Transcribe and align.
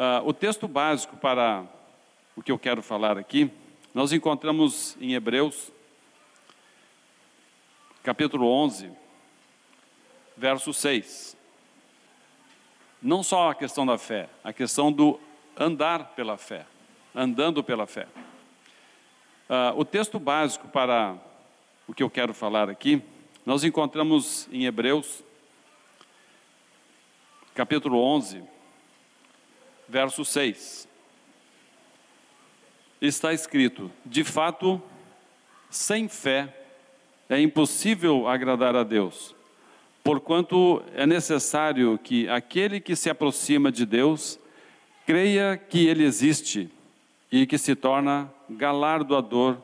Uh, 0.00 0.26
o 0.26 0.32
texto 0.32 0.66
básico 0.66 1.14
para 1.18 1.62
o 2.34 2.42
que 2.42 2.50
eu 2.50 2.58
quero 2.58 2.80
falar 2.80 3.18
aqui, 3.18 3.50
nós 3.92 4.14
encontramos 4.14 4.96
em 4.98 5.12
Hebreus, 5.12 5.70
capítulo 8.02 8.50
11, 8.50 8.90
verso 10.38 10.72
6. 10.72 11.36
Não 13.02 13.22
só 13.22 13.50
a 13.50 13.54
questão 13.54 13.84
da 13.84 13.98
fé, 13.98 14.30
a 14.42 14.54
questão 14.54 14.90
do 14.90 15.20
andar 15.54 16.14
pela 16.14 16.38
fé, 16.38 16.64
andando 17.14 17.62
pela 17.62 17.86
fé. 17.86 18.08
Uh, 19.50 19.78
o 19.78 19.84
texto 19.84 20.18
básico 20.18 20.66
para 20.68 21.14
o 21.86 21.92
que 21.92 22.02
eu 22.02 22.08
quero 22.08 22.32
falar 22.32 22.70
aqui, 22.70 23.02
nós 23.44 23.64
encontramos 23.64 24.48
em 24.50 24.64
Hebreus, 24.64 25.22
capítulo 27.54 28.02
11, 28.02 28.42
verso 29.90 30.24
6. 30.24 30.88
Está 33.02 33.32
escrito: 33.32 33.90
De 34.06 34.22
fato, 34.22 34.80
sem 35.68 36.08
fé 36.08 36.54
é 37.28 37.40
impossível 37.40 38.28
agradar 38.28 38.76
a 38.76 38.84
Deus, 38.84 39.34
porquanto 40.02 40.82
é 40.94 41.06
necessário 41.06 41.98
que 41.98 42.28
aquele 42.28 42.80
que 42.80 42.94
se 42.94 43.10
aproxima 43.10 43.70
de 43.72 43.84
Deus 43.84 44.38
creia 45.06 45.56
que 45.56 45.86
Ele 45.86 46.04
existe 46.04 46.70
e 47.30 47.46
que 47.46 47.58
se 47.58 47.74
torna 47.74 48.32
galardoador 48.48 49.58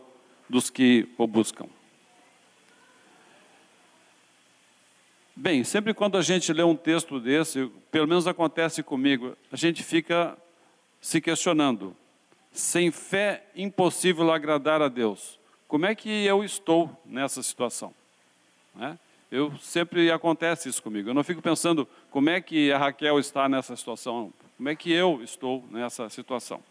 dos 0.48 0.70
que 0.70 1.08
o 1.18 1.26
buscam. 1.26 1.66
Bem, 5.38 5.64
sempre 5.64 5.92
quando 5.92 6.16
a 6.16 6.22
gente 6.22 6.50
lê 6.50 6.62
um 6.62 6.74
texto 6.74 7.20
desse, 7.20 7.70
pelo 7.90 8.08
menos 8.08 8.26
acontece 8.26 8.82
comigo, 8.82 9.36
a 9.52 9.56
gente 9.56 9.82
fica 9.82 10.34
se 10.98 11.20
questionando: 11.20 11.94
sem 12.50 12.90
fé, 12.90 13.44
impossível 13.54 14.32
agradar 14.32 14.80
a 14.80 14.88
Deus. 14.88 15.38
Como 15.68 15.84
é 15.84 15.94
que 15.94 16.08
eu 16.24 16.42
estou 16.42 16.90
nessa 17.04 17.42
situação? 17.42 17.92
Né? 18.74 18.98
Eu 19.30 19.52
sempre 19.58 20.10
acontece 20.10 20.70
isso 20.70 20.82
comigo. 20.82 21.10
Eu 21.10 21.14
não 21.14 21.22
fico 21.22 21.42
pensando 21.42 21.86
como 22.10 22.30
é 22.30 22.40
que 22.40 22.72
a 22.72 22.78
Raquel 22.78 23.18
está 23.18 23.46
nessa 23.46 23.76
situação, 23.76 24.32
como 24.56 24.70
é 24.70 24.74
que 24.74 24.90
eu 24.90 25.20
estou 25.22 25.62
nessa 25.70 26.08
situação. 26.08 26.62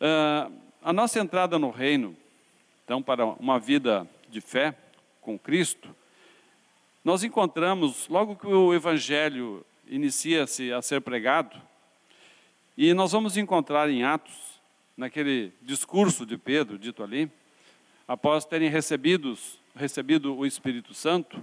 Uh, 0.00 0.52
a 0.82 0.92
nossa 0.92 1.20
entrada 1.20 1.60
no 1.60 1.70
reino, 1.70 2.16
então, 2.84 3.00
para 3.00 3.24
uma 3.24 3.60
vida 3.60 4.04
de 4.28 4.40
fé 4.40 4.74
com 5.20 5.38
Cristo, 5.38 5.94
nós 7.04 7.24
encontramos, 7.24 8.08
logo 8.08 8.36
que 8.36 8.46
o 8.46 8.74
Evangelho 8.74 9.64
inicia-se 9.86 10.72
a 10.72 10.82
ser 10.82 11.00
pregado, 11.00 11.60
e 12.76 12.92
nós 12.94 13.12
vamos 13.12 13.36
encontrar 13.36 13.88
em 13.90 14.04
Atos, 14.04 14.60
naquele 14.96 15.52
discurso 15.62 16.26
de 16.26 16.36
Pedro, 16.36 16.78
dito 16.78 17.02
ali, 17.02 17.30
após 18.06 18.44
terem 18.44 18.68
recebidos, 18.68 19.58
recebido 19.74 20.36
o 20.36 20.44
Espírito 20.44 20.92
Santo, 20.92 21.42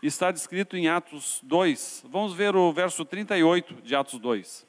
está 0.00 0.30
descrito 0.30 0.76
em 0.76 0.86
Atos 0.86 1.40
2. 1.42 2.04
Vamos 2.08 2.32
ver 2.32 2.54
o 2.54 2.72
verso 2.72 3.04
38 3.04 3.82
de 3.82 3.96
Atos 3.96 4.20
2, 4.20 4.66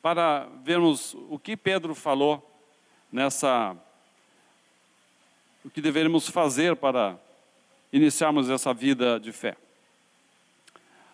para 0.00 0.48
vermos 0.64 1.14
o 1.28 1.38
que 1.38 1.56
Pedro 1.56 1.94
falou 1.94 2.44
nessa. 3.12 3.76
o 5.64 5.70
que 5.70 5.82
deveríamos 5.82 6.28
fazer 6.28 6.76
para 6.76 7.18
iniciarmos 7.92 8.50
essa 8.50 8.72
vida 8.72 9.18
de 9.18 9.32
fé. 9.32 9.56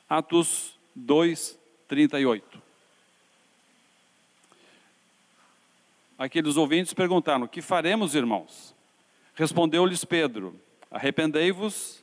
Atos 0.09 0.79
2, 0.95 1.59
38. 1.89 2.63
Aqueles 6.19 6.57
ouvintes 6.57 6.95
perguntaram: 6.95 7.47
Que 7.47 7.61
faremos, 7.61 8.15
irmãos? 8.15 8.75
Respondeu-lhes 9.35 10.05
Pedro: 10.05 10.59
Arrependei-vos 10.91 12.03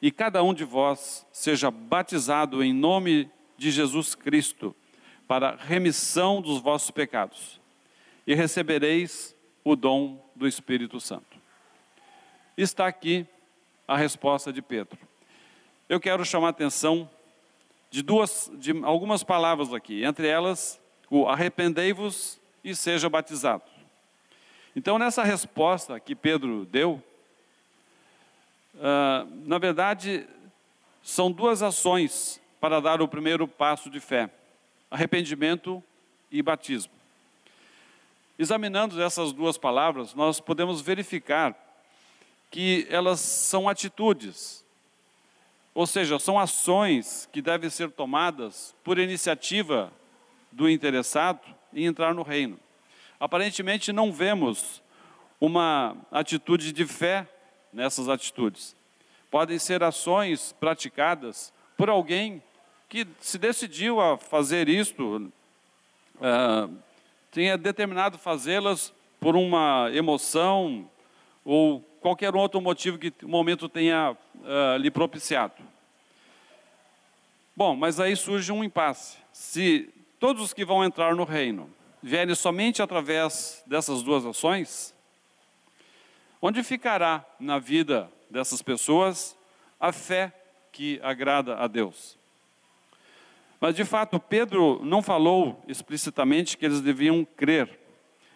e 0.00 0.10
cada 0.10 0.42
um 0.42 0.52
de 0.52 0.64
vós 0.64 1.26
seja 1.32 1.70
batizado 1.70 2.62
em 2.62 2.72
nome 2.72 3.30
de 3.56 3.70
Jesus 3.70 4.14
Cristo 4.14 4.74
para 5.26 5.56
remissão 5.56 6.42
dos 6.42 6.60
vossos 6.60 6.90
pecados, 6.90 7.60
e 8.26 8.34
recebereis 8.34 9.34
o 9.64 9.74
dom 9.74 10.22
do 10.36 10.46
Espírito 10.46 11.00
Santo. 11.00 11.38
Está 12.56 12.86
aqui 12.86 13.26
a 13.86 13.96
resposta 13.96 14.52
de 14.52 14.62
Pedro. 14.62 14.98
Eu 15.88 16.00
quero 16.00 16.24
chamar 16.24 16.48
a 16.48 16.50
atenção 16.50 17.08
de 17.90 18.02
duas, 18.02 18.50
de 18.54 18.72
algumas 18.82 19.22
palavras 19.22 19.72
aqui, 19.72 20.04
entre 20.04 20.26
elas 20.26 20.80
o 21.10 21.28
arrependei-vos 21.28 22.40
e 22.64 22.74
seja 22.74 23.08
batizado. 23.08 23.62
Então, 24.74 24.98
nessa 24.98 25.22
resposta 25.22 26.00
que 26.00 26.14
Pedro 26.14 26.64
deu, 26.64 27.00
uh, 28.74 29.46
na 29.46 29.58
verdade, 29.58 30.26
são 31.02 31.30
duas 31.30 31.62
ações 31.62 32.40
para 32.60 32.80
dar 32.80 33.00
o 33.00 33.06
primeiro 33.06 33.46
passo 33.46 33.88
de 33.88 34.00
fé: 34.00 34.28
arrependimento 34.90 35.82
e 36.30 36.42
batismo. 36.42 36.92
Examinando 38.36 39.00
essas 39.00 39.32
duas 39.32 39.56
palavras, 39.56 40.14
nós 40.14 40.40
podemos 40.40 40.80
verificar 40.80 41.54
que 42.54 42.86
elas 42.88 43.18
são 43.18 43.68
atitudes, 43.68 44.64
ou 45.74 45.88
seja, 45.88 46.20
são 46.20 46.38
ações 46.38 47.28
que 47.32 47.42
devem 47.42 47.68
ser 47.68 47.90
tomadas 47.90 48.76
por 48.84 48.96
iniciativa 48.96 49.92
do 50.52 50.70
interessado 50.70 51.40
em 51.72 51.86
entrar 51.86 52.14
no 52.14 52.22
reino. 52.22 52.56
Aparentemente 53.18 53.92
não 53.92 54.12
vemos 54.12 54.80
uma 55.40 55.96
atitude 56.12 56.70
de 56.70 56.86
fé 56.86 57.26
nessas 57.72 58.08
atitudes. 58.08 58.76
Podem 59.32 59.58
ser 59.58 59.82
ações 59.82 60.52
praticadas 60.52 61.52
por 61.76 61.90
alguém 61.90 62.40
que 62.88 63.04
se 63.18 63.36
decidiu 63.36 64.00
a 64.00 64.16
fazer 64.16 64.68
isto, 64.68 65.16
uh, 66.20 66.72
tenha 67.32 67.58
determinado 67.58 68.16
fazê-las 68.16 68.94
por 69.18 69.34
uma 69.34 69.90
emoção 69.92 70.88
ou 71.44 71.84
qualquer 72.04 72.36
outro 72.36 72.60
motivo 72.60 72.98
que 72.98 73.10
o 73.22 73.28
momento 73.28 73.66
tenha 73.66 74.12
uh, 74.12 74.76
lhe 74.76 74.90
propiciado. 74.90 75.54
Bom, 77.56 77.74
mas 77.74 77.98
aí 77.98 78.14
surge 78.14 78.52
um 78.52 78.62
impasse. 78.62 79.16
Se 79.32 79.88
todos 80.20 80.42
os 80.42 80.52
que 80.52 80.66
vão 80.66 80.84
entrar 80.84 81.16
no 81.16 81.24
reino 81.24 81.70
vierem 82.02 82.34
somente 82.34 82.82
através 82.82 83.64
dessas 83.66 84.02
duas 84.02 84.26
ações, 84.26 84.94
onde 86.42 86.62
ficará 86.62 87.24
na 87.40 87.58
vida 87.58 88.12
dessas 88.28 88.60
pessoas 88.60 89.34
a 89.80 89.90
fé 89.90 90.30
que 90.70 91.00
agrada 91.02 91.56
a 91.56 91.66
Deus? 91.66 92.18
Mas 93.58 93.74
de 93.74 93.84
fato, 93.86 94.20
Pedro 94.20 94.78
não 94.84 95.00
falou 95.00 95.64
explicitamente 95.66 96.58
que 96.58 96.66
eles 96.66 96.82
deviam 96.82 97.24
crer, 97.24 97.80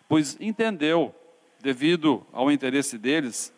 pois 0.08 0.38
entendeu, 0.40 1.14
devido 1.60 2.26
ao 2.32 2.50
interesse 2.50 2.96
deles, 2.96 3.52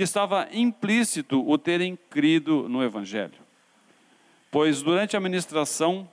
que 0.00 0.04
estava 0.04 0.48
implícito 0.50 1.46
o 1.46 1.58
terem 1.58 1.94
crido 2.08 2.66
no 2.70 2.82
Evangelho. 2.82 3.34
Pois 4.50 4.80
durante 4.80 5.14
a 5.14 5.20
ministração 5.20 6.10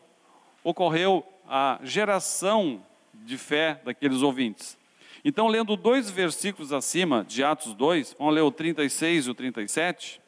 ocorreu 0.62 1.26
a 1.48 1.80
geração 1.84 2.84
de 3.14 3.38
fé 3.38 3.80
daqueles 3.86 4.22
ouvintes. 4.22 4.78
Então, 5.24 5.48
lendo 5.48 5.78
dois 5.78 6.10
versículos 6.10 6.74
acima 6.74 7.24
de 7.24 7.46
Atos 7.46 7.74
2, 7.74 8.18
vamos 8.20 8.36
ler 8.36 8.42
o 8.42 8.52
36 8.52 9.28
e 9.28 9.30
o 9.30 9.34
37, 9.34 10.20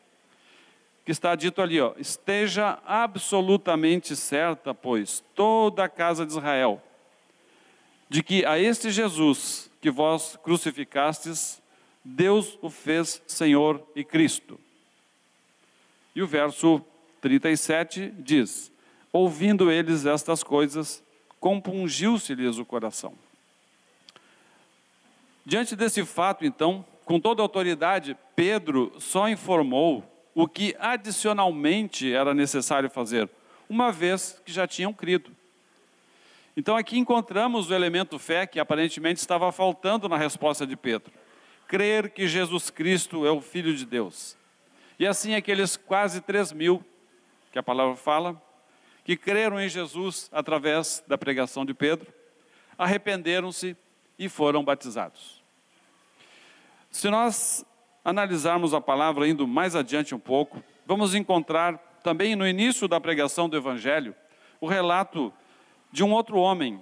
que 1.03 1.11
está 1.11 1.35
dito 1.35 1.61
ali, 1.61 1.81
ó, 1.81 1.93
esteja 1.97 2.79
absolutamente 2.85 4.15
certa, 4.15 4.73
pois, 4.73 5.21
toda 5.35 5.83
a 5.83 5.89
casa 5.89 6.25
de 6.25 6.31
Israel, 6.31 6.81
de 8.07 8.23
que 8.23 8.45
a 8.45 8.57
este 8.57 8.89
Jesus 8.89 9.69
que 9.81 9.91
vós 9.91 10.39
crucificastes, 10.41 11.58
Deus 12.03 12.57
o 12.61 12.69
fez 12.69 13.21
Senhor 13.27 13.81
e 13.95 14.03
Cristo. 14.03 14.59
E 16.15 16.21
o 16.21 16.27
verso 16.27 16.81
37 17.21 18.13
diz: 18.17 18.71
Ouvindo 19.11 19.71
eles 19.71 20.05
estas 20.05 20.43
coisas, 20.43 21.03
compungiu-se-lhes 21.39 22.57
o 22.57 22.65
coração. 22.65 23.13
Diante 25.45 25.75
desse 25.75 26.05
fato, 26.05 26.45
então, 26.45 26.85
com 27.05 27.19
toda 27.19 27.41
autoridade, 27.41 28.15
Pedro 28.35 28.93
só 28.99 29.27
informou 29.27 30.03
o 30.35 30.47
que 30.47 30.75
adicionalmente 30.79 32.13
era 32.13 32.33
necessário 32.33 32.89
fazer, 32.89 33.29
uma 33.67 33.91
vez 33.91 34.41
que 34.45 34.51
já 34.51 34.67
tinham 34.67 34.93
crido. 34.93 35.31
Então 36.55 36.75
aqui 36.75 36.97
encontramos 36.97 37.69
o 37.69 37.73
elemento 37.73 38.19
fé 38.19 38.45
que 38.45 38.59
aparentemente 38.59 39.19
estava 39.19 39.51
faltando 39.51 40.07
na 40.07 40.17
resposta 40.17 40.67
de 40.67 40.75
Pedro 40.75 41.11
crer 41.69 42.09
que 42.09 42.27
Jesus 42.27 42.71
Cristo 42.71 43.27
é 43.27 43.31
o 43.31 43.39
Filho 43.39 43.75
de 43.75 43.85
Deus. 43.85 44.35
E 44.97 45.05
assim 45.05 45.35
aqueles 45.35 45.77
quase 45.77 46.19
três 46.19 46.51
mil, 46.51 46.83
que 47.51 47.59
a 47.59 47.63
palavra 47.63 47.95
fala, 47.95 48.41
que 49.05 49.15
creram 49.15 49.61
em 49.61 49.69
Jesus 49.69 50.29
através 50.33 51.03
da 51.07 51.15
pregação 51.15 51.63
de 51.63 51.75
Pedro, 51.75 52.11
arrependeram-se 52.75 53.77
e 54.17 54.27
foram 54.27 54.63
batizados. 54.63 55.43
Se 56.89 57.07
nós 57.07 57.63
analisarmos 58.03 58.73
a 58.73 58.81
palavra 58.81 59.27
indo 59.27 59.47
mais 59.47 59.75
adiante 59.75 60.15
um 60.15 60.19
pouco, 60.19 60.63
vamos 60.87 61.13
encontrar 61.13 61.77
também 62.03 62.35
no 62.35 62.47
início 62.47 62.87
da 62.87 62.99
pregação 62.99 63.47
do 63.47 63.55
Evangelho 63.55 64.15
o 64.59 64.65
relato 64.65 65.31
de 65.91 66.03
um 66.03 66.11
outro 66.13 66.39
homem 66.39 66.81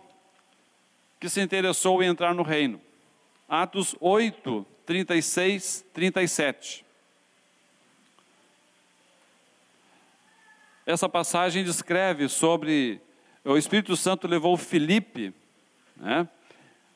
que 1.20 1.28
se 1.28 1.42
interessou 1.42 2.02
em 2.02 2.08
entrar 2.08 2.34
no 2.34 2.44
reino. 2.44 2.80
Atos 3.50 3.94
8, 4.00 4.66
36, 4.88 5.86
37. 5.94 6.86
Essa 10.86 11.10
passagem 11.10 11.62
descreve 11.62 12.30
sobre 12.30 13.02
o 13.44 13.58
Espírito 13.58 13.98
Santo 13.98 14.30
levou 14.30 14.56
Filipe 14.56 15.34
né, 15.98 16.26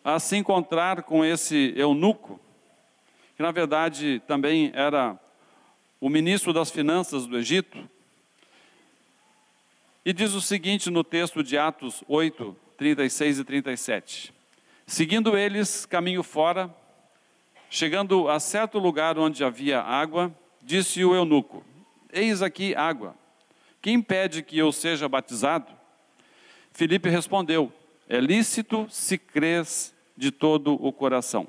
a 0.06 0.20
se 0.20 0.38
encontrar 0.38 1.04
com 1.04 1.26
esse 1.26 1.74
eunuco, 1.76 2.40
que 3.36 3.44
na 3.44 3.52
verdade 3.52 4.22
também 4.26 4.72
era 4.74 5.20
o 6.00 6.08
ministro 6.08 6.54
das 6.54 6.72
finanças 6.72 7.26
do 7.26 7.38
Egito. 7.38 7.78
E 10.06 10.14
diz 10.14 10.34
o 10.34 10.40
seguinte 10.40 10.90
no 10.90 11.04
texto 11.04 11.44
de 11.44 11.58
Atos 11.58 12.06
8, 12.08 12.56
36 12.78 13.40
e 13.40 13.44
37. 13.44 14.34
Seguindo 14.88 15.38
eles 15.38 15.86
caminho 15.86 16.24
fora, 16.24 16.74
chegando 17.72 18.30
a 18.30 18.38
certo 18.38 18.78
lugar 18.78 19.18
onde 19.18 19.46
havia 19.46 19.82
água, 19.82 20.32
disse 20.62 21.04
o 21.04 21.16
eunuco: 21.16 21.64
Eis 22.12 22.44
aqui 22.44 22.76
água. 22.76 23.16
Quem 23.82 23.96
impede 23.96 24.44
que 24.44 24.60
eu 24.60 24.72
seja 24.72 25.10
batizado? 25.10 25.72
Filipe 26.74 27.10
respondeu: 27.10 27.72
É 28.08 28.20
lícito 28.20 28.86
se 28.90 29.18
crês 29.18 29.96
de 30.16 30.30
todo 30.30 30.74
o 30.86 30.92
coração. 30.92 31.48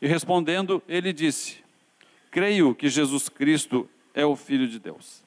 E 0.00 0.08
respondendo, 0.08 0.82
ele 0.88 1.12
disse: 1.12 1.62
Creio 2.30 2.74
que 2.74 2.88
Jesus 2.88 3.28
Cristo 3.28 3.88
é 4.14 4.24
o 4.24 4.34
Filho 4.34 4.66
de 4.66 4.78
Deus. 4.78 5.22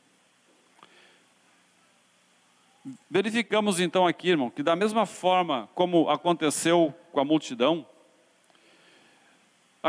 Verificamos 3.09 3.79
então 3.79 4.07
aqui, 4.07 4.29
irmão, 4.29 4.49
que 4.49 4.63
da 4.63 4.75
mesma 4.75 5.05
forma 5.05 5.69
como 5.75 6.09
aconteceu 6.09 6.93
com 7.11 7.19
a 7.19 7.25
multidão, 7.25 7.85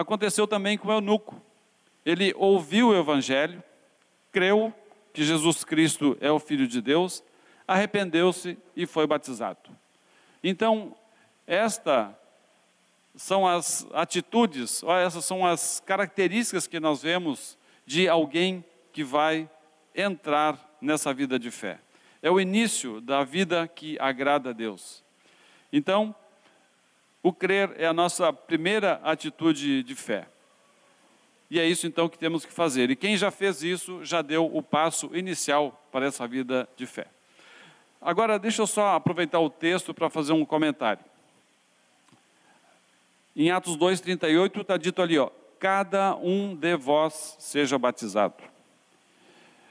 aconteceu 0.00 0.46
também 0.46 0.76
com 0.76 0.88
o 0.88 0.92
eunuco. 0.92 1.40
Ele 2.04 2.32
ouviu 2.36 2.88
o 2.88 2.96
evangelho, 2.96 3.62
creu 4.32 4.72
que 5.12 5.24
Jesus 5.24 5.64
Cristo 5.64 6.16
é 6.20 6.30
o 6.30 6.38
Filho 6.38 6.66
de 6.66 6.80
Deus, 6.80 7.22
arrependeu-se 7.66 8.56
e 8.74 8.86
foi 8.86 9.06
batizado. 9.06 9.70
Então, 10.42 10.96
estas 11.46 12.14
são 13.16 13.46
as 13.46 13.86
atitudes, 13.92 14.82
essas 15.04 15.24
são 15.24 15.44
as 15.44 15.80
características 15.80 16.66
que 16.66 16.78
nós 16.78 17.02
vemos 17.02 17.58
de 17.84 18.08
alguém 18.08 18.64
que 18.92 19.02
vai 19.02 19.50
entrar 19.94 20.58
nessa 20.80 21.12
vida 21.12 21.38
de 21.38 21.50
fé 21.50 21.80
é 22.22 22.30
o 22.30 22.40
início 22.40 23.00
da 23.00 23.24
vida 23.24 23.68
que 23.68 23.96
agrada 24.00 24.50
a 24.50 24.52
Deus. 24.52 25.04
Então, 25.72 26.14
o 27.28 27.32
crer 27.32 27.74
é 27.76 27.86
a 27.86 27.92
nossa 27.92 28.32
primeira 28.32 29.00
atitude 29.04 29.82
de 29.82 29.94
fé. 29.94 30.26
E 31.50 31.60
é 31.60 31.66
isso 31.66 31.86
então 31.86 32.08
que 32.08 32.16
temos 32.16 32.46
que 32.46 32.52
fazer. 32.52 32.88
E 32.90 32.96
quem 32.96 33.18
já 33.18 33.30
fez 33.30 33.62
isso 33.62 34.02
já 34.02 34.22
deu 34.22 34.46
o 34.46 34.62
passo 34.62 35.10
inicial 35.14 35.86
para 35.92 36.06
essa 36.06 36.26
vida 36.26 36.66
de 36.74 36.86
fé. 36.86 37.06
Agora, 38.00 38.38
deixa 38.38 38.62
eu 38.62 38.66
só 38.66 38.94
aproveitar 38.94 39.40
o 39.40 39.50
texto 39.50 39.92
para 39.92 40.08
fazer 40.08 40.32
um 40.32 40.42
comentário. 40.42 41.04
Em 43.36 43.50
Atos 43.50 43.76
2,38 43.76 44.62
está 44.62 44.78
dito 44.78 45.02
ali, 45.02 45.18
ó, 45.18 45.30
cada 45.58 46.16
um 46.16 46.56
de 46.56 46.76
vós 46.78 47.36
seja 47.38 47.78
batizado. 47.78 48.42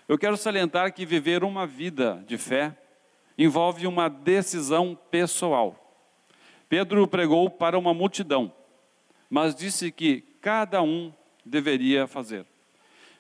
Eu 0.08 0.20
quero 0.20 0.38
salientar 0.38 0.94
que 0.94 1.08
viver 1.08 1.44
uma 1.44 1.66
vida 1.66 2.24
de 2.28 2.38
fé 2.38 2.78
envolve 3.36 3.88
uma 3.88 4.08
decisão 4.10 4.96
pessoal. 5.10 5.87
Pedro 6.70 7.08
pregou 7.08 7.50
para 7.50 7.78
uma 7.78 7.94
multidão, 7.94 8.52
mas 9.30 9.56
disse 9.56 9.92
que 9.92 10.22
cada 10.42 10.82
um 10.82 11.14
deveria 11.46 12.08
fazer. 12.08 12.46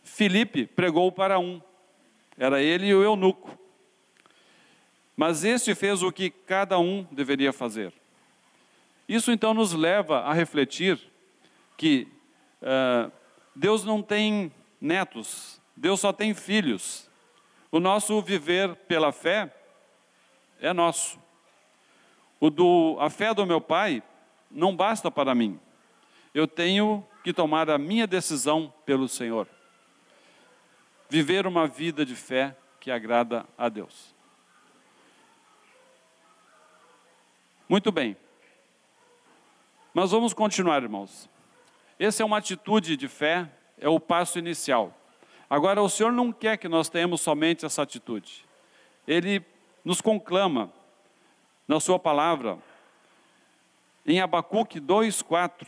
Filipe 0.03 0.65
pregou 0.65 1.11
para 1.11 1.39
um, 1.39 1.61
era 2.37 2.61
ele 2.61 2.87
e 2.87 2.95
o 2.95 3.03
eunuco. 3.03 3.57
Mas 5.15 5.43
este 5.43 5.73
fez 5.73 6.03
o 6.03 6.11
que 6.11 6.29
cada 6.29 6.77
um 6.77 7.05
deveria 7.11 7.51
fazer. 7.51 7.91
Isso 9.09 9.31
então 9.31 9.53
nos 9.53 9.73
leva 9.73 10.19
a 10.19 10.33
refletir 10.33 10.99
que 11.75 12.07
uh, 12.61 13.11
Deus 13.55 13.83
não 13.83 14.01
tem 14.03 14.51
netos, 14.79 15.61
Deus 15.75 15.99
só 15.99 16.13
tem 16.13 16.33
filhos. 16.33 17.09
O 17.71 17.79
nosso 17.79 18.21
viver 18.21 18.75
pela 18.75 19.11
fé 19.11 19.53
é 20.59 20.71
nosso. 20.73 21.19
O 22.39 22.49
do, 22.49 22.97
a 22.99 23.09
fé 23.09 23.33
do 23.33 23.45
meu 23.45 23.59
pai 23.59 24.03
não 24.49 24.75
basta 24.75 25.09
para 25.09 25.33
mim. 25.33 25.59
Eu 26.33 26.47
tenho 26.47 27.05
que 27.23 27.33
tomar 27.33 27.69
a 27.69 27.77
minha 27.77 28.05
decisão 28.05 28.73
pelo 28.85 29.07
Senhor. 29.07 29.47
Viver 31.09 31.47
uma 31.47 31.67
vida 31.67 32.05
de 32.05 32.15
fé 32.15 32.55
que 32.79 32.91
agrada 32.91 33.45
a 33.57 33.69
Deus. 33.69 34.13
Muito 37.67 37.91
bem. 37.91 38.15
Mas 39.93 40.11
vamos 40.11 40.33
continuar, 40.33 40.83
irmãos. 40.83 41.29
Essa 41.99 42.21
é 42.21 42.25
uma 42.25 42.37
atitude 42.37 42.95
de 42.95 43.07
fé, 43.07 43.49
é 43.79 43.89
o 43.89 43.99
passo 43.99 44.37
inicial. 44.37 44.95
Agora, 45.49 45.81
o 45.81 45.89
Senhor 45.89 46.11
não 46.11 46.31
quer 46.31 46.57
que 46.57 46.67
nós 46.67 46.87
tenhamos 46.87 47.21
somente 47.21 47.65
essa 47.65 47.81
atitude. 47.81 48.45
Ele 49.07 49.43
nos 49.83 50.01
conclama 50.01 50.71
na 51.67 51.79
Sua 51.79 51.99
palavra, 51.99 52.57
em 54.05 54.21
Abacuque 54.21 54.79
2,4, 54.79 55.67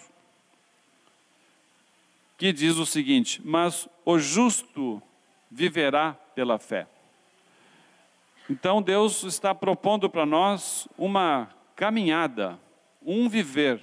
que 2.38 2.54
diz 2.54 2.78
o 2.78 2.86
seguinte: 2.86 3.42
Mas 3.44 3.88
o 4.06 4.18
justo 4.18 5.02
viverá 5.52 6.14
pela 6.34 6.58
fé. 6.58 6.88
Então, 8.50 8.82
Deus 8.82 9.24
está 9.24 9.54
propondo 9.54 10.10
para 10.10 10.26
nós 10.26 10.88
uma 10.98 11.50
caminhada, 11.76 12.58
um 13.06 13.30
viver, 13.30 13.82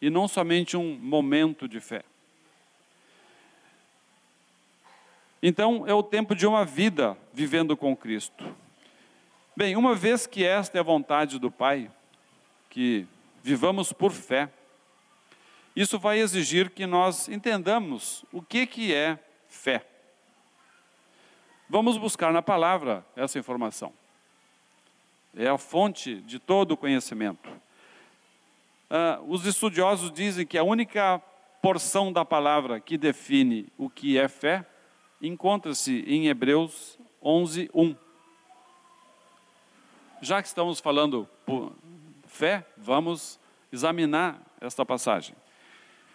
e 0.00 0.08
não 0.08 0.26
somente 0.26 0.76
um 0.76 0.96
momento 0.98 1.68
de 1.68 1.80
fé. 1.80 2.02
Então, 5.42 5.86
é 5.86 5.92
o 5.92 6.02
tempo 6.02 6.34
de 6.34 6.46
uma 6.46 6.64
vida 6.64 7.16
vivendo 7.32 7.76
com 7.76 7.96
Cristo. 7.96 8.54
Bem, 9.56 9.76
uma 9.76 9.96
vez 9.96 10.28
que 10.28 10.44
esta 10.44 10.78
é 10.78 10.80
a 10.80 10.84
vontade 10.84 11.38
do 11.38 11.50
Pai, 11.50 11.90
que 12.70 13.06
vivamos 13.42 13.92
por 13.92 14.12
fé, 14.12 14.48
isso 15.74 15.98
vai 15.98 16.20
exigir 16.20 16.70
que 16.70 16.86
nós 16.86 17.28
entendamos 17.28 18.24
o 18.32 18.40
que, 18.40 18.64
que 18.64 18.94
é 18.94 19.18
fé. 19.48 19.84
Vamos 21.68 21.98
buscar 21.98 22.32
na 22.32 22.40
palavra 22.40 23.04
essa 23.16 23.38
informação. 23.38 23.92
É 25.36 25.48
a 25.48 25.58
fonte 25.58 26.20
de 26.22 26.38
todo 26.38 26.72
o 26.72 26.76
conhecimento. 26.76 27.50
Uh, 28.88 29.24
os 29.28 29.44
estudiosos 29.46 30.12
dizem 30.12 30.46
que 30.46 30.58
a 30.58 30.64
única 30.64 31.20
porção 31.60 32.12
da 32.12 32.24
palavra 32.24 32.80
que 32.80 32.96
define 32.96 33.66
o 33.76 33.90
que 33.90 34.16
é 34.16 34.28
fé 34.28 34.64
encontra-se 35.20 36.04
em 36.06 36.28
Hebreus 36.28 36.98
11, 37.22 37.68
1. 37.74 38.09
Já 40.20 40.42
que 40.42 40.48
estamos 40.48 40.80
falando 40.80 41.28
por 41.46 41.72
fé, 42.26 42.66
vamos 42.76 43.40
examinar 43.72 44.40
esta 44.60 44.84
passagem. 44.84 45.34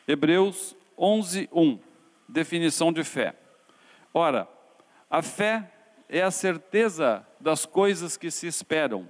Hebreus 0.08 0.76
11, 0.98 1.50
1. 1.52 1.80
Definição 2.28 2.94
de 2.94 3.04
fé. 3.04 3.36
Ora, 4.14 4.48
a 5.10 5.22
fé 5.22 5.72
é 6.08 6.22
a 6.22 6.32
certeza 6.32 7.26
das 7.40 7.66
coisas 7.66 8.16
que 8.16 8.30
se 8.30 8.48
esperam, 8.48 9.08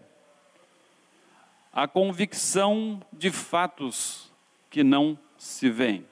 a 1.74 1.88
convicção 1.88 3.02
de 3.12 3.30
fatos 3.32 4.32
que 4.70 4.84
não 4.84 5.18
se 5.38 5.70
veem. 5.70 6.06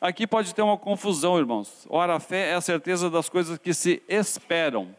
Aqui 0.00 0.28
pode 0.28 0.54
ter 0.54 0.62
uma 0.62 0.78
confusão, 0.78 1.36
irmãos. 1.36 1.86
Ora, 1.90 2.14
a 2.14 2.20
fé 2.20 2.50
é 2.50 2.54
a 2.54 2.60
certeza 2.60 3.10
das 3.10 3.28
coisas 3.28 3.58
que 3.58 3.74
se 3.74 4.00
esperam. 4.08 4.94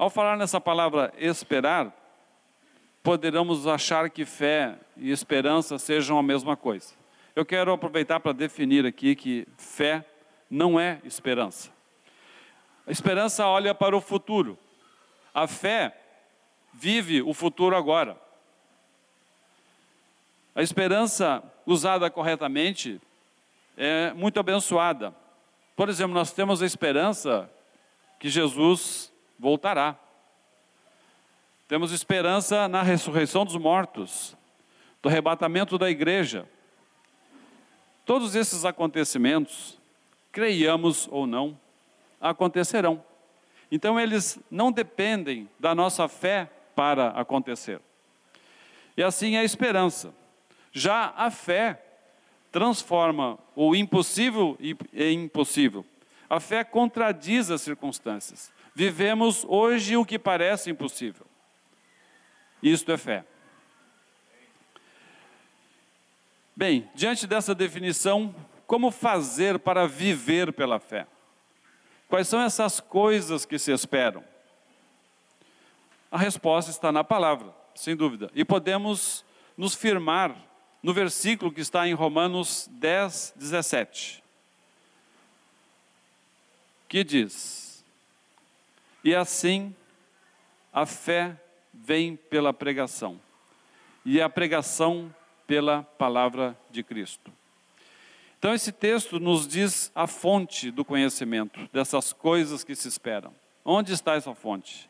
Ao 0.00 0.08
falar 0.08 0.34
nessa 0.34 0.58
palavra 0.58 1.12
esperar, 1.18 1.94
poderemos 3.02 3.66
achar 3.66 4.08
que 4.08 4.24
fé 4.24 4.78
e 4.96 5.10
esperança 5.10 5.78
sejam 5.78 6.18
a 6.18 6.22
mesma 6.22 6.56
coisa. 6.56 6.94
Eu 7.36 7.44
quero 7.44 7.70
aproveitar 7.70 8.18
para 8.18 8.32
definir 8.32 8.86
aqui 8.86 9.14
que 9.14 9.46
fé 9.58 10.02
não 10.48 10.80
é 10.80 11.02
esperança. 11.04 11.70
A 12.86 12.90
esperança 12.90 13.46
olha 13.46 13.74
para 13.74 13.94
o 13.94 14.00
futuro. 14.00 14.58
A 15.34 15.46
fé 15.46 15.94
vive 16.72 17.20
o 17.20 17.34
futuro 17.34 17.76
agora. 17.76 18.16
A 20.54 20.62
esperança 20.62 21.42
usada 21.66 22.08
corretamente 22.08 22.98
é 23.76 24.14
muito 24.14 24.40
abençoada. 24.40 25.14
Por 25.76 25.90
exemplo, 25.90 26.14
nós 26.14 26.32
temos 26.32 26.62
a 26.62 26.66
esperança 26.66 27.50
que 28.18 28.30
Jesus 28.30 29.09
voltará. 29.40 29.96
Temos 31.66 31.92
esperança 31.92 32.68
na 32.68 32.82
ressurreição 32.82 33.44
dos 33.44 33.56
mortos, 33.56 34.36
do 35.02 35.08
arrebatamento 35.08 35.78
da 35.78 35.88
igreja. 35.88 36.46
Todos 38.04 38.34
esses 38.34 38.64
acontecimentos, 38.64 39.78
creiamos 40.30 41.08
ou 41.10 41.26
não, 41.26 41.58
acontecerão. 42.20 43.02
Então, 43.72 43.98
eles 43.98 44.38
não 44.50 44.70
dependem 44.70 45.48
da 45.58 45.74
nossa 45.74 46.06
fé 46.06 46.50
para 46.74 47.08
acontecer. 47.10 47.80
E 48.96 49.02
assim 49.02 49.36
é 49.36 49.38
a 49.40 49.44
esperança. 49.44 50.12
Já 50.72 51.14
a 51.16 51.30
fé 51.30 51.82
transforma 52.52 53.38
o 53.54 53.74
impossível 53.74 54.58
em 54.92 55.24
impossível. 55.24 55.86
A 56.28 56.40
fé 56.40 56.62
contradiz 56.64 57.50
as 57.50 57.62
circunstâncias. 57.62 58.52
Vivemos 58.74 59.44
hoje 59.48 59.96
o 59.96 60.04
que 60.04 60.18
parece 60.18 60.70
impossível. 60.70 61.26
Isto 62.62 62.92
é 62.92 62.96
fé. 62.96 63.24
Bem, 66.54 66.90
diante 66.94 67.26
dessa 67.26 67.54
definição, 67.54 68.34
como 68.66 68.90
fazer 68.90 69.58
para 69.58 69.88
viver 69.88 70.52
pela 70.52 70.78
fé? 70.78 71.06
Quais 72.08 72.28
são 72.28 72.40
essas 72.40 72.80
coisas 72.80 73.46
que 73.46 73.58
se 73.58 73.72
esperam? 73.72 74.22
A 76.10 76.18
resposta 76.18 76.70
está 76.70 76.90
na 76.90 77.04
palavra, 77.04 77.54
sem 77.74 77.96
dúvida. 77.96 78.30
E 78.34 78.44
podemos 78.44 79.24
nos 79.56 79.74
firmar 79.74 80.36
no 80.82 80.92
versículo 80.92 81.52
que 81.52 81.60
está 81.60 81.86
em 81.86 81.94
Romanos 81.94 82.68
10, 82.72 83.34
17, 83.36 84.22
que 86.88 87.04
diz: 87.04 87.69
E 89.02 89.14
assim 89.14 89.74
a 90.72 90.86
fé 90.86 91.36
vem 91.72 92.16
pela 92.16 92.52
pregação, 92.52 93.20
e 94.04 94.20
a 94.20 94.28
pregação 94.28 95.14
pela 95.46 95.82
palavra 95.82 96.56
de 96.70 96.82
Cristo. 96.82 97.32
Então, 98.38 98.54
esse 98.54 98.72
texto 98.72 99.20
nos 99.20 99.46
diz 99.46 99.92
a 99.94 100.06
fonte 100.06 100.70
do 100.70 100.84
conhecimento, 100.84 101.68
dessas 101.72 102.12
coisas 102.12 102.64
que 102.64 102.74
se 102.74 102.88
esperam. 102.88 103.34
Onde 103.62 103.92
está 103.92 104.14
essa 104.14 104.34
fonte? 104.34 104.88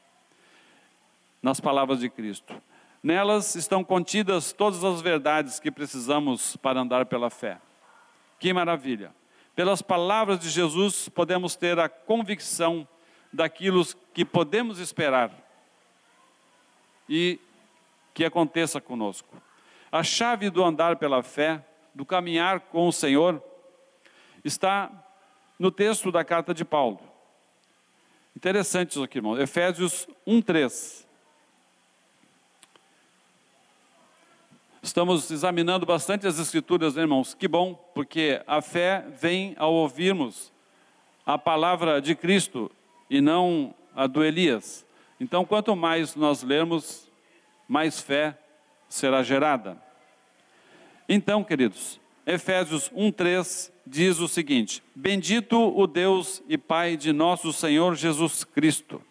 Nas 1.42 1.58
palavras 1.58 1.98
de 1.98 2.08
Cristo. 2.08 2.54
Nelas 3.02 3.56
estão 3.56 3.82
contidas 3.82 4.52
todas 4.52 4.84
as 4.84 5.00
verdades 5.00 5.58
que 5.58 5.70
precisamos 5.70 6.56
para 6.58 6.80
andar 6.80 7.06
pela 7.06 7.28
fé. 7.28 7.58
Que 8.38 8.52
maravilha! 8.52 9.12
Pelas 9.56 9.82
palavras 9.82 10.38
de 10.38 10.48
Jesus 10.48 11.08
podemos 11.08 11.56
ter 11.56 11.78
a 11.78 11.88
convicção 11.88 12.86
daquilo 13.32 13.84
que 14.12 14.24
podemos 14.24 14.78
esperar 14.78 15.30
e 17.08 17.38
que 18.12 18.24
aconteça 18.24 18.80
conosco. 18.80 19.40
A 19.90 20.02
chave 20.02 20.50
do 20.50 20.64
andar 20.64 20.96
pela 20.96 21.22
fé, 21.22 21.64
do 21.94 22.04
caminhar 22.04 22.60
com 22.60 22.86
o 22.86 22.92
Senhor, 22.92 23.42
está 24.44 24.90
no 25.58 25.70
texto 25.70 26.10
da 26.10 26.24
carta 26.24 26.54
de 26.54 26.64
Paulo. 26.64 27.00
Interessante 28.34 28.92
isso 28.92 29.02
aqui, 29.02 29.18
irmão. 29.18 29.38
Efésios 29.38 30.08
1:3. 30.26 31.06
Estamos 34.82 35.30
examinando 35.30 35.84
bastante 35.84 36.26
as 36.26 36.38
Escrituras, 36.38 36.94
né, 36.94 37.02
irmãos? 37.02 37.34
Que 37.34 37.46
bom, 37.46 37.74
porque 37.94 38.42
a 38.46 38.62
fé 38.62 39.04
vem 39.20 39.54
ao 39.58 39.74
ouvirmos 39.74 40.50
a 41.26 41.36
palavra 41.36 42.00
de 42.00 42.14
Cristo 42.14 42.70
e 43.10 43.20
não 43.20 43.74
a 43.94 44.06
do 44.06 44.24
Elias. 44.24 44.86
Então, 45.18 45.44
quanto 45.44 45.76
mais 45.76 46.14
nós 46.14 46.42
lermos, 46.42 47.10
mais 47.68 48.00
fé 48.00 48.38
será 48.88 49.22
gerada. 49.22 49.76
Então, 51.08 51.42
queridos, 51.42 52.00
Efésios 52.24 52.88
1:3 52.90 53.72
diz 53.86 54.20
o 54.20 54.28
seguinte: 54.28 54.82
Bendito 54.94 55.76
o 55.76 55.86
Deus 55.86 56.42
e 56.48 56.56
Pai 56.56 56.96
de 56.96 57.12
nosso 57.12 57.52
Senhor 57.52 57.96
Jesus 57.96 58.44
Cristo, 58.44 59.02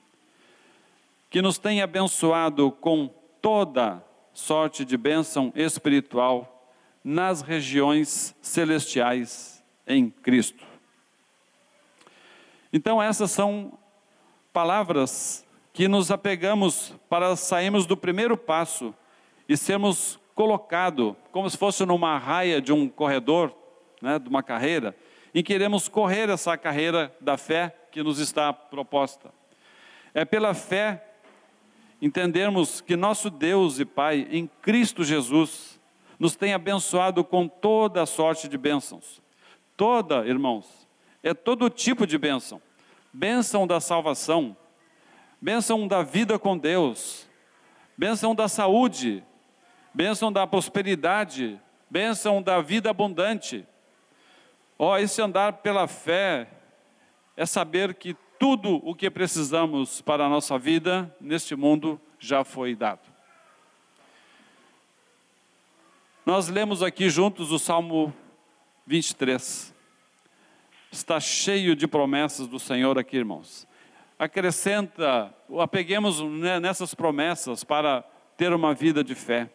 que 1.29 1.41
nos 1.41 1.57
tem 1.57 1.81
abençoado 1.81 2.71
com 2.71 3.09
toda 3.41 4.03
sorte 4.33 4.85
de 4.85 4.95
bênção 4.95 5.51
espiritual 5.55 6.55
nas 7.03 7.41
regiões 7.41 8.35
celestiais 8.41 9.63
em 9.85 10.09
Cristo. 10.09 10.63
Então, 12.71 13.01
essas 13.01 13.31
são 13.31 13.78
palavras 14.59 15.47
que 15.71 15.87
nos 15.87 16.11
apegamos 16.11 16.93
para 17.07 17.33
sairmos 17.37 17.85
do 17.85 17.95
primeiro 17.95 18.35
passo 18.35 18.93
e 19.47 19.55
sermos 19.55 20.19
colocados 20.35 21.15
como 21.31 21.49
se 21.49 21.57
fosse 21.57 21.85
numa 21.85 22.17
raia 22.17 22.61
de 22.61 22.73
um 22.73 22.89
corredor, 22.89 23.55
né, 24.01 24.19
de 24.19 24.27
uma 24.27 24.43
carreira, 24.43 24.93
em 25.33 25.41
que 25.41 25.53
iremos 25.53 25.87
correr 25.87 26.29
essa 26.29 26.57
carreira 26.57 27.15
da 27.21 27.37
fé 27.37 27.73
que 27.89 28.03
nos 28.03 28.19
está 28.19 28.51
proposta. 28.51 29.31
É 30.13 30.25
pela 30.25 30.53
fé 30.53 31.05
entendermos 32.01 32.81
que 32.81 32.97
nosso 32.97 33.29
Deus 33.29 33.79
e 33.79 33.85
Pai, 33.85 34.27
em 34.29 34.45
Cristo 34.61 35.05
Jesus, 35.05 35.79
nos 36.19 36.35
tem 36.35 36.53
abençoado 36.53 37.23
com 37.23 37.47
toda 37.47 38.01
a 38.01 38.05
sorte 38.05 38.49
de 38.49 38.57
bênçãos. 38.57 39.21
Toda, 39.77 40.27
irmãos, 40.27 40.85
é 41.23 41.33
todo 41.33 41.69
tipo 41.69 42.05
de 42.05 42.17
bênção. 42.17 42.61
Bênção 43.11 43.65
da 43.65 43.79
salvação, 43.79 44.55
bênção 45.41 45.87
da 45.87 46.03
vida 46.03 46.37
com 46.37 46.57
Deus, 46.57 47.27
bênção 47.97 48.35
da 48.35 48.47
saúde, 48.47 49.23
bênção 49.93 50.31
da 50.31 50.45
prosperidade, 50.45 51.59
bênção 51.89 52.41
da 52.41 52.61
vida 52.61 52.89
abundante. 52.89 53.65
Ó, 54.77 54.93
oh, 54.93 54.97
esse 54.97 55.21
andar 55.21 55.53
pela 55.53 55.87
fé 55.87 56.47
é 57.35 57.45
saber 57.45 57.95
que 57.95 58.15
tudo 58.37 58.79
o 58.87 58.95
que 58.95 59.09
precisamos 59.09 60.01
para 60.01 60.25
a 60.25 60.29
nossa 60.29 60.57
vida 60.57 61.13
neste 61.19 61.55
mundo 61.55 61.99
já 62.19 62.43
foi 62.43 62.75
dado. 62.75 63.01
Nós 66.25 66.47
lemos 66.47 66.83
aqui 66.83 67.09
juntos 67.09 67.51
o 67.51 67.57
Salmo 67.57 68.13
23. 68.85 69.78
Está 70.91 71.19
cheio 71.19 71.75
de 71.75 71.87
promessas 71.87 72.47
do 72.47 72.59
Senhor 72.59 72.97
aqui, 72.97 73.17
irmãos. 73.17 73.67
Acrescenta, 74.17 75.33
apeguemos 75.59 76.19
nessas 76.59 76.95
promessas 76.95 77.63
para 77.63 78.03
ter 78.35 78.51
uma 78.53 78.73
vida 78.73 79.03
de 79.03 79.13
fé. 79.13 79.49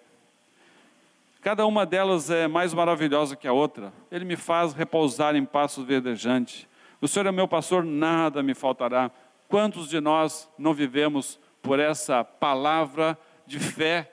Cada 1.42 1.66
uma 1.66 1.84
delas 1.84 2.30
é 2.30 2.46
mais 2.46 2.72
maravilhosa 2.72 3.34
que 3.34 3.48
a 3.48 3.52
outra. 3.52 3.92
Ele 4.10 4.24
me 4.24 4.36
faz 4.36 4.72
repousar 4.72 5.34
em 5.34 5.44
passos 5.44 5.84
verdejantes. 5.84 6.68
O 7.00 7.08
Senhor 7.08 7.26
é 7.26 7.32
meu 7.32 7.48
pastor, 7.48 7.84
nada 7.84 8.42
me 8.42 8.54
faltará. 8.54 9.10
Quantos 9.48 9.88
de 9.88 10.00
nós 10.00 10.48
não 10.56 10.72
vivemos 10.72 11.38
por 11.60 11.80
essa 11.80 12.22
palavra 12.22 13.18
de 13.44 13.58
fé 13.58 14.10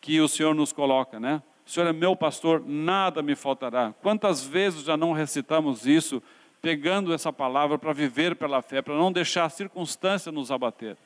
que 0.00 0.20
o 0.20 0.28
Senhor 0.28 0.54
nos 0.54 0.72
coloca, 0.72 1.18
né? 1.18 1.42
O 1.66 1.70
Senhor 1.70 1.86
é 1.86 1.92
meu 1.92 2.16
pastor, 2.16 2.62
nada 2.66 3.22
me 3.22 3.34
faltará. 3.34 3.94
Quantas 4.02 4.44
vezes 4.44 4.82
já 4.82 4.96
não 4.96 5.12
recitamos 5.12 5.86
isso, 5.86 6.22
pegando 6.60 7.12
essa 7.12 7.32
palavra 7.32 7.78
para 7.78 7.92
viver 7.92 8.36
pela 8.36 8.62
fé, 8.62 8.82
para 8.82 8.96
não 8.96 9.10
deixar 9.12 9.44
a 9.44 9.50
circunstância 9.50 10.30
nos 10.30 10.50
abater. 10.50 10.96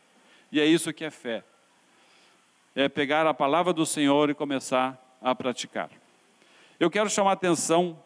E 0.50 0.60
é 0.60 0.66
isso 0.66 0.92
que 0.92 1.04
é 1.04 1.10
fé. 1.10 1.44
É 2.74 2.88
pegar 2.88 3.26
a 3.26 3.34
palavra 3.34 3.72
do 3.72 3.86
Senhor 3.86 4.28
e 4.28 4.34
começar 4.34 5.18
a 5.20 5.34
praticar. 5.34 5.90
Eu 6.78 6.90
quero 6.90 7.08
chamar 7.08 7.30
a 7.30 7.34
atenção 7.34 7.98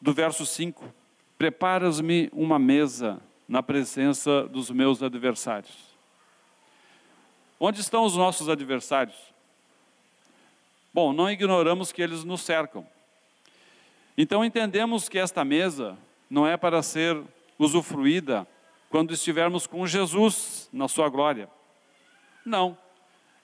do 0.00 0.12
verso 0.12 0.44
5. 0.44 0.84
Preparas-me 1.38 2.28
uma 2.32 2.58
mesa 2.58 3.20
na 3.48 3.62
presença 3.62 4.42
dos 4.42 4.70
meus 4.70 5.02
adversários. 5.02 5.88
Onde 7.58 7.80
estão 7.80 8.04
os 8.04 8.14
nossos 8.14 8.48
adversários? 8.48 9.16
Bom, 10.92 11.12
não 11.12 11.30
ignoramos 11.30 11.92
que 11.92 12.02
eles 12.02 12.24
nos 12.24 12.42
cercam. 12.42 12.86
Então 14.16 14.44
entendemos 14.44 15.08
que 15.08 15.18
esta 15.18 15.44
mesa 15.44 15.96
não 16.28 16.46
é 16.46 16.56
para 16.56 16.82
ser 16.82 17.22
usufruída 17.58 18.46
quando 18.90 19.12
estivermos 19.12 19.66
com 19.66 19.86
Jesus 19.86 20.68
na 20.72 20.88
sua 20.88 21.08
glória. 21.08 21.48
Não. 22.44 22.76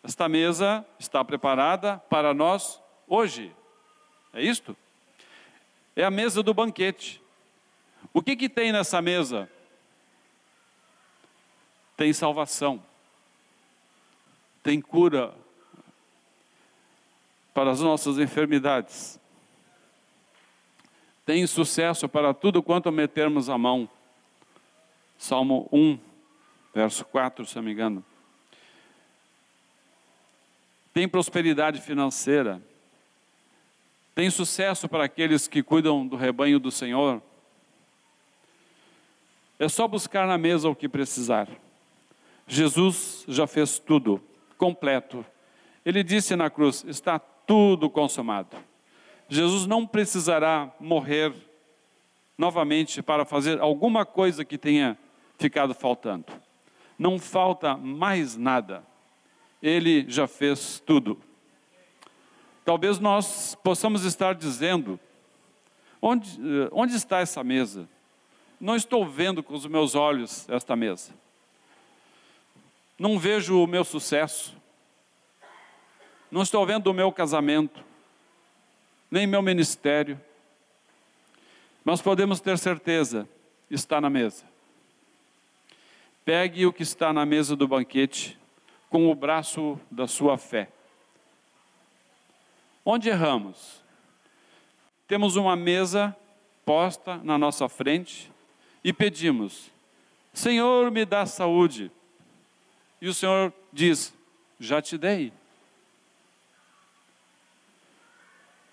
Esta 0.02 0.28
mesa 0.28 0.84
está 0.98 1.24
preparada 1.24 1.98
para 2.10 2.34
nós 2.34 2.80
hoje. 3.06 3.54
É 4.32 4.42
isto? 4.42 4.76
É 5.94 6.04
a 6.04 6.10
mesa 6.10 6.42
do 6.42 6.52
banquete. 6.52 7.22
O 8.12 8.20
que, 8.20 8.36
que 8.36 8.48
tem 8.48 8.72
nessa 8.72 9.00
mesa? 9.00 9.48
tem 11.96 12.12
salvação, 12.12 12.82
tem 14.62 14.80
cura 14.80 15.34
para 17.54 17.70
as 17.70 17.80
nossas 17.80 18.18
enfermidades, 18.18 19.18
tem 21.24 21.46
sucesso 21.46 22.08
para 22.08 22.34
tudo 22.34 22.62
quanto 22.62 22.92
metermos 22.92 23.48
a 23.48 23.56
mão. 23.56 23.88
Salmo 25.16 25.68
1, 25.72 25.98
verso 26.74 27.04
4, 27.06 27.46
se 27.46 27.56
não 27.56 27.62
me 27.62 27.72
engano. 27.72 28.04
Tem 30.92 31.08
prosperidade 31.08 31.80
financeira, 31.80 32.60
tem 34.14 34.28
sucesso 34.30 34.88
para 34.88 35.04
aqueles 35.04 35.48
que 35.48 35.62
cuidam 35.62 36.06
do 36.06 36.16
rebanho 36.16 36.58
do 36.58 36.70
Senhor. 36.70 37.22
É 39.58 39.68
só 39.68 39.88
buscar 39.88 40.26
na 40.26 40.36
mesa 40.36 40.68
o 40.68 40.74
que 40.74 40.88
precisar. 40.88 41.48
Jesus 42.46 43.24
já 43.26 43.46
fez 43.46 43.78
tudo, 43.78 44.22
completo. 44.58 45.24
Ele 45.84 46.02
disse 46.02 46.36
na 46.36 46.50
cruz: 46.50 46.84
está 46.86 47.20
tudo 47.46 47.90
consumado. 47.90 48.56
Jesus 49.28 49.66
não 49.66 49.86
precisará 49.86 50.72
morrer 50.78 51.32
novamente 52.36 53.02
para 53.02 53.24
fazer 53.24 53.60
alguma 53.60 54.04
coisa 54.04 54.44
que 54.44 54.58
tenha 54.58 54.98
ficado 55.38 55.74
faltando. 55.74 56.26
Não 56.98 57.18
falta 57.18 57.76
mais 57.76 58.36
nada. 58.36 58.84
Ele 59.62 60.04
já 60.08 60.26
fez 60.26 60.80
tudo. 60.84 61.18
Talvez 62.64 62.98
nós 62.98 63.56
possamos 63.62 64.04
estar 64.04 64.34
dizendo: 64.34 64.98
onde, 66.00 66.30
eh, 66.38 66.68
onde 66.72 66.94
está 66.94 67.18
essa 67.20 67.42
mesa? 67.42 67.88
Não 68.60 68.76
estou 68.76 69.06
vendo 69.06 69.42
com 69.42 69.54
os 69.54 69.66
meus 69.66 69.94
olhos 69.94 70.48
esta 70.48 70.76
mesa. 70.76 71.12
Não 72.98 73.18
vejo 73.18 73.62
o 73.62 73.66
meu 73.66 73.84
sucesso. 73.84 74.56
Não 76.34 76.42
estou 76.42 76.66
vendo 76.66 76.88
o 76.88 76.92
meu 76.92 77.12
casamento, 77.12 77.80
nem 79.08 79.24
meu 79.24 79.40
ministério. 79.40 80.20
Mas 81.84 82.02
podemos 82.02 82.40
ter 82.40 82.58
certeza, 82.58 83.28
está 83.70 84.00
na 84.00 84.10
mesa. 84.10 84.44
Pegue 86.24 86.66
o 86.66 86.72
que 86.72 86.82
está 86.82 87.12
na 87.12 87.24
mesa 87.24 87.54
do 87.54 87.68
banquete 87.68 88.36
com 88.90 89.08
o 89.08 89.14
braço 89.14 89.78
da 89.88 90.08
sua 90.08 90.36
fé. 90.36 90.68
Onde 92.84 93.08
erramos? 93.08 93.80
Temos 95.06 95.36
uma 95.36 95.54
mesa 95.54 96.16
posta 96.64 97.16
na 97.18 97.38
nossa 97.38 97.68
frente 97.68 98.28
e 98.82 98.92
pedimos: 98.92 99.70
Senhor, 100.32 100.90
me 100.90 101.04
dá 101.04 101.26
saúde. 101.26 101.92
E 103.00 103.06
o 103.06 103.14
Senhor 103.14 103.52
diz: 103.72 104.12
Já 104.58 104.82
te 104.82 104.98
dei. 104.98 105.32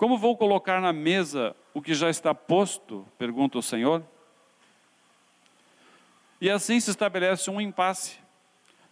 Como 0.02 0.18
vou 0.18 0.36
colocar 0.36 0.82
na 0.82 0.92
mesa 0.92 1.56
o 1.76 1.80
que 1.80 1.94
já 1.94 2.10
está 2.10 2.34
posto? 2.34 3.08
pergunta 3.20 3.60
o 3.60 3.62
Senhor. 3.62 4.04
E 6.42 6.50
assim 6.50 6.80
se 6.80 6.90
estabelece 6.90 7.52
um 7.52 7.62
impasse. 7.62 8.18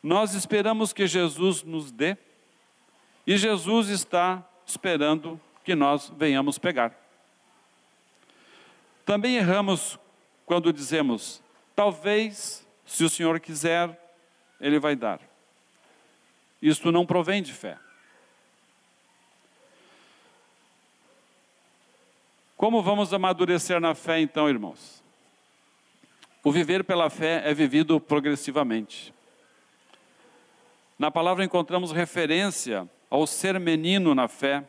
Nós 0.03 0.35
esperamos 0.35 0.93
que 0.93 1.07
Jesus 1.07 1.63
nos 1.63 1.91
dê, 1.91 2.15
e 3.25 3.37
Jesus 3.37 3.89
está 3.89 4.47
esperando 4.63 5.41
que 5.63 5.73
nós 5.73 6.13
venhamos 6.15 6.59
pegar. 6.59 6.95
Também 9.03 9.37
erramos 9.37 9.97
quando 10.45 10.71
dizemos, 10.71 11.41
talvez, 11.75 12.67
se 12.85 13.03
o 13.03 13.09
Senhor 13.09 13.39
quiser, 13.39 13.99
Ele 14.61 14.77
vai 14.77 14.95
dar. 14.95 15.19
Isto 16.61 16.91
não 16.91 17.03
provém 17.03 17.41
de 17.41 17.51
fé. 17.51 17.79
Como 22.59 22.81
vamos 22.81 23.13
amadurecer 23.13 23.79
na 23.79 23.95
fé, 23.95 24.19
então, 24.19 24.49
irmãos? 24.49 25.01
O 26.43 26.51
viver 26.51 26.83
pela 26.83 27.09
fé 27.09 27.41
é 27.45 27.53
vivido 27.53 28.01
progressivamente. 28.01 29.13
Na 30.97 31.09
palavra 31.09 31.45
encontramos 31.45 31.93
referência 31.93 32.85
ao 33.09 33.25
ser 33.25 33.57
menino 33.61 34.13
na 34.13 34.27
fé, 34.27 34.61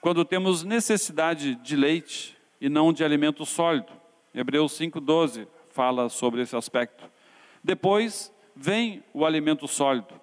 quando 0.00 0.24
temos 0.24 0.62
necessidade 0.62 1.56
de 1.56 1.74
leite 1.74 2.38
e 2.60 2.68
não 2.68 2.92
de 2.92 3.02
alimento 3.02 3.44
sólido. 3.44 3.92
Hebreus 4.32 4.78
5,12 4.78 5.48
fala 5.70 6.08
sobre 6.08 6.42
esse 6.42 6.54
aspecto. 6.54 7.02
Depois 7.64 8.32
vem 8.54 9.02
o 9.12 9.26
alimento 9.26 9.66
sólido, 9.66 10.14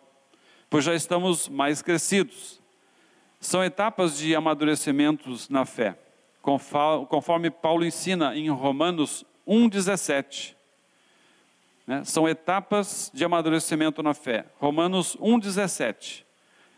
pois 0.70 0.86
já 0.86 0.96
estamos 0.96 1.50
mais 1.50 1.82
crescidos. 1.82 2.62
São 3.38 3.62
etapas 3.62 4.18
de 4.18 4.34
amadurecimentos 4.34 5.50
na 5.50 5.66
fé, 5.66 6.00
conforme 6.46 7.50
Paulo 7.50 7.84
ensina 7.84 8.36
em 8.36 8.50
Romanos 8.50 9.26
1,17. 9.48 10.56
Né? 11.88 12.04
São 12.04 12.30
etapas 12.30 13.12
de 13.14 13.26
amadurecimento 13.26 14.04
na 14.04 14.14
fé. 14.14 14.46
Romanos 14.60 15.18
1,17 15.18 16.24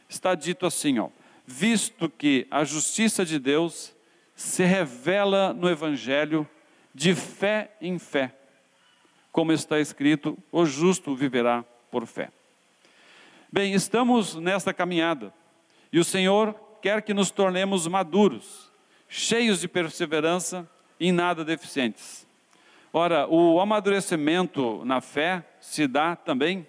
está 0.10 0.36
dito 0.36 0.66
assim, 0.66 1.00
ó, 1.00 1.10
visto 1.46 2.10
que 2.10 2.48
a 2.50 2.64
justiça 2.64 3.26
de 3.26 3.38
Deus 3.38 3.94
se 4.36 4.64
revela 4.64 5.54
no 5.54 5.70
Evangelho 5.70 6.48
de 6.94 7.14
fé 7.14 7.72
em 7.82 8.00
fé, 8.00 8.34
como 9.32 9.52
está 9.52 9.80
escrito, 9.80 10.38
o 10.52 10.66
justo 10.66 11.16
viverá 11.16 11.64
por 11.92 12.06
fé. 12.06 12.32
Bem, 13.52 13.74
estamos 13.74 14.36
nesta 14.36 14.74
caminhada 14.74 15.34
e 15.92 16.00
o 16.00 16.04
Senhor 16.04 16.54
quer 16.82 17.02
que 17.02 17.14
nos 17.14 17.32
tornemos 17.32 17.88
maduros, 17.88 18.67
cheios 19.08 19.62
de 19.62 19.68
perseverança 19.68 20.70
e 21.00 21.10
em 21.10 21.12
nada 21.12 21.46
deficientes. 21.46 22.28
Ora, 22.92 23.28
o 23.28 23.60
amadurecimento 23.60 24.84
na 24.86 25.02
fé 25.02 25.46
se 25.60 25.88
dá 25.88 26.16
também 26.16 26.66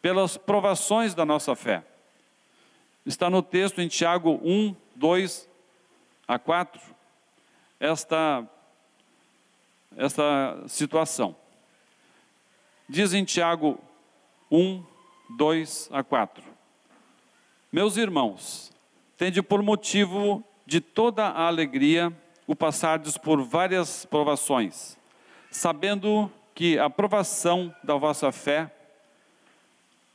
pelas 0.00 0.36
provações 0.36 1.14
da 1.14 1.24
nossa 1.24 1.54
fé 1.56 1.82
está 3.06 3.30
no 3.30 3.40
texto 3.40 3.80
em 3.80 3.86
Tiago 3.86 4.40
1, 4.42 4.74
2 4.96 5.48
a 6.26 6.38
4, 6.38 6.80
esta, 7.78 8.44
esta 9.96 10.64
situação. 10.66 11.36
Diz 12.88 13.14
em 13.14 13.24
Tiago 13.24 13.78
1, 14.50 14.82
2 15.36 15.88
a 15.92 16.02
4: 16.02 16.42
Meus 17.70 17.96
irmãos, 17.96 18.72
tende 19.16 19.40
por 19.40 19.62
motivo 19.62 20.44
de 20.66 20.80
toda 20.80 21.28
a 21.28 21.46
alegria 21.46 22.12
o 22.46 22.54
passardes 22.54 23.16
por 23.16 23.42
várias 23.42 24.04
provações, 24.04 24.98
sabendo 25.50 26.30
que 26.54 26.78
a 26.78 26.90
provação 26.90 27.74
da 27.82 27.94
vossa 27.94 28.30
fé, 28.32 28.70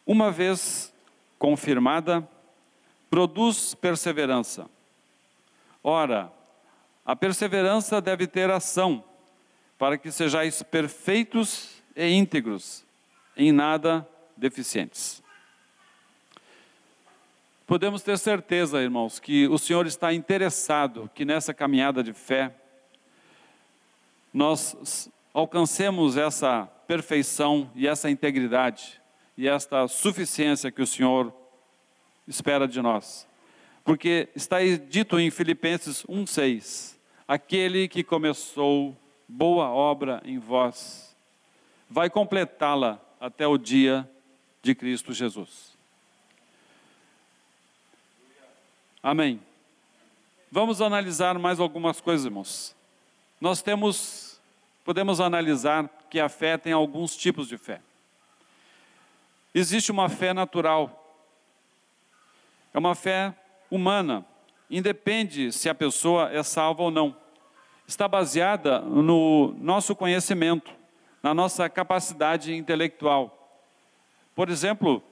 uma 0.06 0.32
vez 0.32 0.94
confirmada, 1.40 2.28
produz 3.10 3.74
perseverança. 3.74 4.70
Ora, 5.84 6.32
a 7.06 7.16
perseverança 7.16 8.00
deve 8.00 8.28
ter 8.28 8.50
ação, 8.50 9.04
para 9.78 9.98
que 9.98 10.12
sejais 10.12 10.62
perfeitos 10.62 11.82
e 11.96 12.08
íntegros, 12.08 12.86
em 13.36 13.52
nada 13.52 14.08
deficientes. 14.38 15.22
Podemos 17.72 18.02
ter 18.02 18.18
certeza, 18.18 18.82
irmãos, 18.82 19.18
que 19.18 19.48
o 19.48 19.58
Senhor 19.58 19.88
está 19.88 20.14
interessado 20.14 21.10
que 21.16 21.24
nessa 21.24 21.54
caminhada 21.54 22.04
de 22.04 22.12
fé 22.12 22.54
nós 24.34 25.10
alcancemos 25.34 26.18
essa 26.18 26.66
perfeição 26.86 27.72
e 27.74 27.88
essa 27.88 28.10
integridade 28.10 29.02
e 29.38 29.48
esta 29.48 29.88
suficiência 29.88 30.70
que 30.70 30.82
o 30.82 30.86
Senhor 30.86 31.34
espera 32.28 32.68
de 32.68 32.82
nós. 32.82 33.26
Porque 33.86 34.28
está 34.36 34.58
dito 34.90 35.18
em 35.18 35.32
Filipenses 35.32 36.04
1,6: 36.08 36.98
aquele 37.26 37.88
que 37.88 38.04
começou 38.04 38.98
boa 39.26 39.70
obra 39.70 40.22
em 40.26 40.38
vós, 40.38 41.16
vai 41.90 42.10
completá-la 42.10 43.00
até 43.18 43.48
o 43.48 43.58
dia 43.58 44.06
de 44.62 44.76
Cristo 44.76 45.14
Jesus. 45.14 45.71
Amém. 49.04 49.42
Vamos 50.52 50.80
analisar 50.80 51.40
mais 51.40 51.60
algumas 51.60 52.00
coisas, 52.00 52.24
irmãos. 52.24 52.76
Nós 53.40 53.60
temos, 53.60 54.40
podemos 54.86 55.20
analisar 55.20 55.90
que 56.08 56.20
a 56.20 56.30
fé 56.30 56.56
tem 56.56 56.72
alguns 56.72 57.16
tipos 57.16 57.48
de 57.48 57.58
fé. 57.58 57.82
Existe 59.56 59.92
uma 59.92 60.08
fé 60.08 60.34
natural, 60.34 61.20
é 62.72 62.78
uma 62.78 62.94
fé 62.94 63.34
humana, 63.72 64.24
independe 64.70 65.52
se 65.52 65.68
a 65.68 65.74
pessoa 65.74 66.32
é 66.32 66.44
salva 66.44 66.84
ou 66.84 66.92
não. 66.92 67.16
Está 67.88 68.08
baseada 68.08 68.82
no 68.82 69.56
nosso 69.58 69.96
conhecimento, 69.96 70.72
na 71.24 71.34
nossa 71.34 71.68
capacidade 71.68 72.54
intelectual. 72.54 73.36
Por 74.36 74.48
exemplo, 74.48 75.04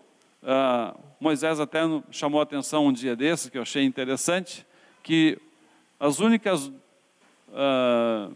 uh, 0.43 0.99
Moisés 1.19 1.59
até 1.59 1.79
chamou 2.11 2.39
a 2.39 2.43
atenção 2.43 2.87
um 2.87 2.93
dia 2.93 3.15
desses, 3.15 3.49
que 3.49 3.57
eu 3.57 3.61
achei 3.61 3.83
interessante, 3.83 4.65
que 5.03 5.37
as 5.99 6.19
únicas 6.19 6.67
uh, 6.67 8.33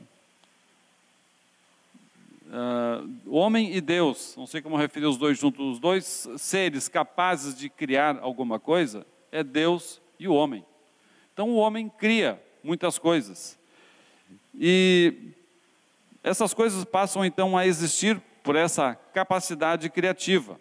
uh, 2.47 3.09
homem 3.27 3.75
e 3.75 3.81
Deus, 3.81 4.35
não 4.37 4.45
sei 4.45 4.61
como 4.61 4.75
referir 4.75 5.05
os 5.05 5.17
dois 5.17 5.37
juntos, 5.37 5.73
os 5.73 5.79
dois 5.79 6.27
seres 6.37 6.87
capazes 6.87 7.55
de 7.55 7.69
criar 7.69 8.19
alguma 8.19 8.59
coisa, 8.59 9.05
é 9.31 9.43
Deus 9.43 10.01
e 10.19 10.27
o 10.27 10.33
homem. 10.33 10.65
Então 11.33 11.49
o 11.49 11.55
homem 11.55 11.89
cria 11.89 12.41
muitas 12.63 12.99
coisas. 12.99 13.57
E 14.53 15.31
essas 16.23 16.53
coisas 16.53 16.85
passam 16.85 17.25
então 17.25 17.57
a 17.57 17.65
existir 17.65 18.21
por 18.43 18.55
essa 18.55 18.95
capacidade 19.13 19.89
criativa. 19.89 20.59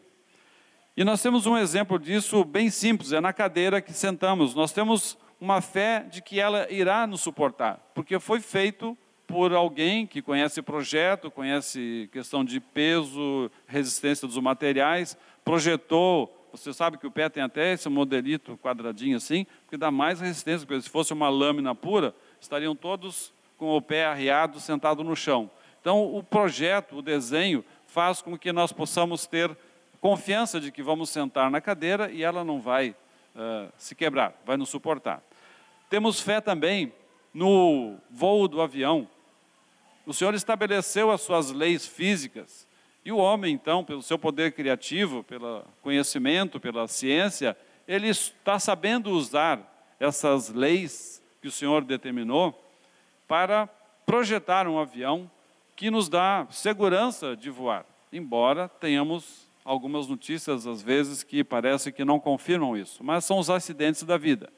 E 0.94 1.04
nós 1.04 1.22
temos 1.22 1.46
um 1.46 1.56
exemplo 1.56 1.98
disso 1.98 2.44
bem 2.44 2.68
simples, 2.68 3.12
é 3.12 3.20
na 3.20 3.32
cadeira 3.32 3.80
que 3.80 3.94
sentamos. 3.94 4.54
Nós 4.54 4.72
temos 4.72 5.16
uma 5.40 5.62
fé 5.62 6.00
de 6.00 6.20
que 6.20 6.38
ela 6.38 6.70
irá 6.70 7.06
nos 7.06 7.22
suportar, 7.22 7.80
porque 7.94 8.20
foi 8.20 8.40
feito 8.40 8.96
por 9.26 9.54
alguém 9.54 10.06
que 10.06 10.20
conhece 10.20 10.60
projeto, 10.60 11.30
conhece 11.30 12.10
questão 12.12 12.44
de 12.44 12.60
peso, 12.60 13.50
resistência 13.66 14.28
dos 14.28 14.36
materiais, 14.36 15.16
projetou. 15.42 16.30
Você 16.52 16.74
sabe 16.74 16.98
que 16.98 17.06
o 17.06 17.10
pé 17.10 17.30
tem 17.30 17.42
até 17.42 17.72
esse 17.72 17.88
modelito 17.88 18.58
quadradinho 18.62 19.16
assim, 19.16 19.46
porque 19.64 19.78
dá 19.78 19.90
mais 19.90 20.20
resistência, 20.20 20.66
porque 20.66 20.82
se 20.82 20.90
fosse 20.90 21.14
uma 21.14 21.30
lâmina 21.30 21.74
pura, 21.74 22.14
estariam 22.38 22.76
todos 22.76 23.32
com 23.56 23.74
o 23.74 23.80
pé 23.80 24.04
arriado, 24.04 24.60
sentado 24.60 25.02
no 25.02 25.16
chão. 25.16 25.50
Então, 25.80 26.14
o 26.14 26.22
projeto, 26.22 26.98
o 26.98 27.02
desenho, 27.02 27.64
faz 27.86 28.20
com 28.20 28.36
que 28.36 28.52
nós 28.52 28.72
possamos 28.72 29.26
ter 29.26 29.56
confiança 30.02 30.60
de 30.60 30.72
que 30.72 30.82
vamos 30.82 31.10
sentar 31.10 31.48
na 31.48 31.60
cadeira 31.60 32.10
e 32.10 32.24
ela 32.24 32.42
não 32.42 32.60
vai 32.60 32.90
uh, 32.90 33.72
se 33.78 33.94
quebrar, 33.94 34.34
vai 34.44 34.56
nos 34.56 34.68
suportar. 34.68 35.22
Temos 35.88 36.20
fé 36.20 36.40
também 36.40 36.92
no 37.32 37.96
voo 38.10 38.48
do 38.48 38.60
avião. 38.60 39.08
O 40.04 40.12
Senhor 40.12 40.34
estabeleceu 40.34 41.12
as 41.12 41.20
suas 41.20 41.52
leis 41.52 41.86
físicas 41.86 42.66
e 43.04 43.12
o 43.12 43.16
homem, 43.16 43.54
então, 43.54 43.84
pelo 43.84 44.02
seu 44.02 44.18
poder 44.18 44.50
criativo, 44.52 45.22
pelo 45.22 45.64
conhecimento, 45.80 46.58
pela 46.58 46.88
ciência, 46.88 47.56
ele 47.86 48.08
está 48.08 48.58
sabendo 48.58 49.10
usar 49.10 49.60
essas 50.00 50.48
leis 50.48 51.22
que 51.40 51.46
o 51.46 51.52
Senhor 51.52 51.84
determinou 51.84 52.60
para 53.28 53.68
projetar 54.04 54.66
um 54.66 54.80
avião 54.80 55.30
que 55.76 55.92
nos 55.92 56.08
dá 56.08 56.44
segurança 56.50 57.36
de 57.36 57.50
voar, 57.50 57.86
embora 58.12 58.68
tenhamos 58.68 59.51
algumas 59.64 60.06
notícias 60.06 60.66
às 60.66 60.82
vezes 60.82 61.22
que 61.22 61.44
parece 61.44 61.92
que 61.92 62.04
não 62.04 62.18
confirmam 62.18 62.76
isso, 62.76 63.02
mas 63.04 63.24
são 63.24 63.38
os 63.38 63.48
acidentes 63.48 64.02
da 64.02 64.16
vida. 64.16 64.52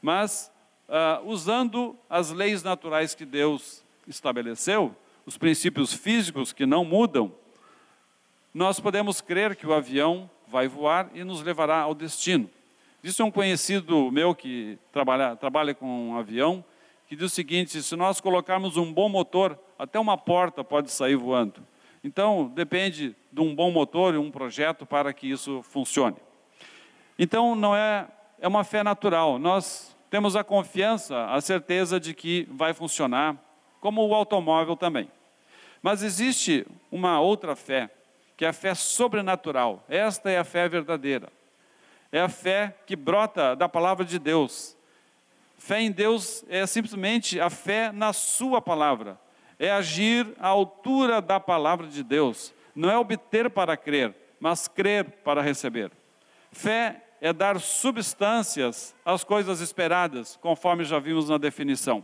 Mas 0.00 0.50
uh, 0.88 1.26
usando 1.28 1.96
as 2.08 2.30
leis 2.30 2.62
naturais 2.62 3.14
que 3.14 3.24
Deus 3.24 3.84
estabeleceu, 4.06 4.94
os 5.26 5.36
princípios 5.36 5.92
físicos 5.92 6.52
que 6.52 6.66
não 6.66 6.84
mudam, 6.84 7.32
nós 8.52 8.80
podemos 8.80 9.20
crer 9.20 9.54
que 9.54 9.66
o 9.66 9.72
avião 9.72 10.28
vai 10.46 10.66
voar 10.66 11.10
e 11.14 11.22
nos 11.22 11.42
levará 11.42 11.80
ao 11.80 11.94
destino. 11.94 12.50
Disse 13.02 13.22
um 13.22 13.30
conhecido 13.30 14.10
meu 14.10 14.34
que 14.34 14.78
trabalha, 14.92 15.36
trabalha 15.36 15.74
com 15.74 16.10
um 16.10 16.18
avião, 16.18 16.64
que 17.06 17.16
diz 17.16 17.26
o 17.26 17.34
seguinte: 17.34 17.82
se 17.82 17.96
nós 17.96 18.20
colocarmos 18.20 18.76
um 18.76 18.92
bom 18.92 19.08
motor, 19.08 19.58
até 19.78 19.98
uma 19.98 20.18
porta 20.18 20.62
pode 20.62 20.90
sair 20.90 21.16
voando. 21.16 21.62
Então, 22.02 22.50
depende 22.54 23.14
de 23.30 23.40
um 23.40 23.54
bom 23.54 23.70
motor 23.70 24.14
e 24.14 24.18
um 24.18 24.30
projeto 24.30 24.86
para 24.86 25.12
que 25.12 25.30
isso 25.30 25.62
funcione. 25.62 26.16
Então, 27.18 27.54
não 27.54 27.76
é, 27.76 28.08
é 28.38 28.48
uma 28.48 28.64
fé 28.64 28.82
natural. 28.82 29.38
Nós 29.38 29.94
temos 30.08 30.34
a 30.34 30.42
confiança, 30.42 31.26
a 31.26 31.40
certeza 31.42 32.00
de 32.00 32.14
que 32.14 32.48
vai 32.50 32.72
funcionar, 32.72 33.36
como 33.80 34.06
o 34.06 34.14
automóvel 34.14 34.76
também. 34.76 35.10
Mas 35.82 36.02
existe 36.02 36.66
uma 36.90 37.20
outra 37.20 37.54
fé, 37.54 37.90
que 38.34 38.46
é 38.46 38.48
a 38.48 38.52
fé 38.52 38.74
sobrenatural. 38.74 39.84
Esta 39.86 40.30
é 40.30 40.38
a 40.38 40.44
fé 40.44 40.68
verdadeira. 40.68 41.30
É 42.10 42.20
a 42.20 42.28
fé 42.28 42.74
que 42.86 42.96
brota 42.96 43.54
da 43.54 43.68
palavra 43.68 44.04
de 44.06 44.18
Deus. 44.18 44.76
Fé 45.58 45.82
em 45.82 45.92
Deus 45.92 46.44
é 46.48 46.66
simplesmente 46.66 47.38
a 47.38 47.50
fé 47.50 47.92
na 47.92 48.14
Sua 48.14 48.62
palavra 48.62 49.18
é 49.60 49.70
agir 49.70 50.26
à 50.40 50.48
altura 50.48 51.20
da 51.20 51.38
palavra 51.38 51.86
de 51.86 52.02
Deus. 52.02 52.54
Não 52.74 52.90
é 52.90 52.96
obter 52.96 53.50
para 53.50 53.76
crer, 53.76 54.16
mas 54.40 54.66
crer 54.66 55.04
para 55.22 55.42
receber. 55.42 55.92
Fé 56.50 57.04
é 57.20 57.30
dar 57.30 57.60
substâncias 57.60 58.94
às 59.04 59.22
coisas 59.22 59.60
esperadas, 59.60 60.38
conforme 60.40 60.82
já 60.82 60.98
vimos 60.98 61.28
na 61.28 61.36
definição. 61.36 62.02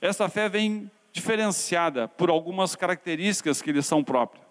Essa 0.00 0.28
fé 0.28 0.48
vem 0.48 0.88
diferenciada 1.12 2.06
por 2.06 2.30
algumas 2.30 2.76
características 2.76 3.60
que 3.60 3.72
lhe 3.72 3.82
são 3.82 4.04
próprias. 4.04 4.46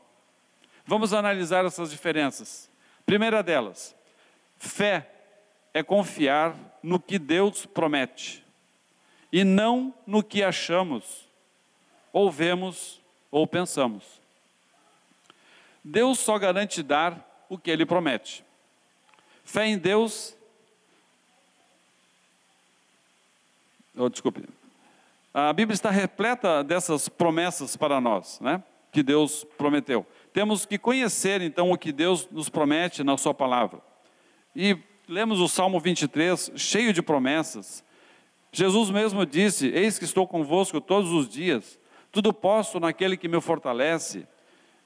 Vamos 0.85 1.13
analisar 1.13 1.63
essas 1.63 1.89
diferenças. 1.89 2.69
Primeira 3.05 3.41
delas, 3.41 3.95
fé 4.57 5.09
é 5.73 5.81
confiar 5.81 6.53
no 6.83 6.99
que 6.99 7.17
Deus 7.17 7.65
promete 7.65 8.43
e 9.31 9.45
não 9.45 9.93
no 10.05 10.21
que 10.21 10.43
achamos 10.43 11.24
ou 12.15 12.31
vemos 12.31 13.01
ou 13.29 13.45
pensamos. 13.45 14.21
Deus 15.83 16.17
só 16.17 16.39
garante 16.39 16.81
dar 16.81 17.45
o 17.49 17.57
que 17.57 17.69
ele 17.69 17.85
promete. 17.85 18.41
Fé 19.43 19.67
em 19.67 19.77
Deus. 19.77 20.33
Oh, 23.97 24.07
desculpe. 24.07 24.45
A 25.33 25.51
Bíblia 25.51 25.73
está 25.73 25.89
repleta 25.89 26.63
dessas 26.63 27.09
promessas 27.09 27.75
para 27.75 27.99
nós, 27.99 28.39
né? 28.39 28.63
Que 28.93 29.03
Deus 29.03 29.45
prometeu. 29.57 30.07
Temos 30.31 30.65
que 30.65 30.77
conhecer 30.77 31.41
então 31.41 31.69
o 31.69 31.77
que 31.77 31.91
Deus 31.91 32.29
nos 32.31 32.47
promete 32.47 33.03
na 33.03 33.17
Sua 33.17 33.33
palavra. 33.33 33.81
E 34.55 34.77
lemos 35.05 35.41
o 35.41 35.49
Salmo 35.49 35.81
23, 35.81 36.53
cheio 36.55 36.93
de 36.93 37.01
promessas. 37.01 37.83
Jesus 38.53 38.89
mesmo 38.89 39.25
disse: 39.25 39.67
Eis 39.67 39.99
que 39.99 40.05
estou 40.05 40.25
convosco 40.25 40.79
todos 40.79 41.11
os 41.11 41.27
dias 41.27 41.77
tudo 42.15 42.31
posso 42.31 42.79
naquele 42.79 43.17
que 43.17 43.27
me 43.27 43.41
fortalece. 43.41 44.25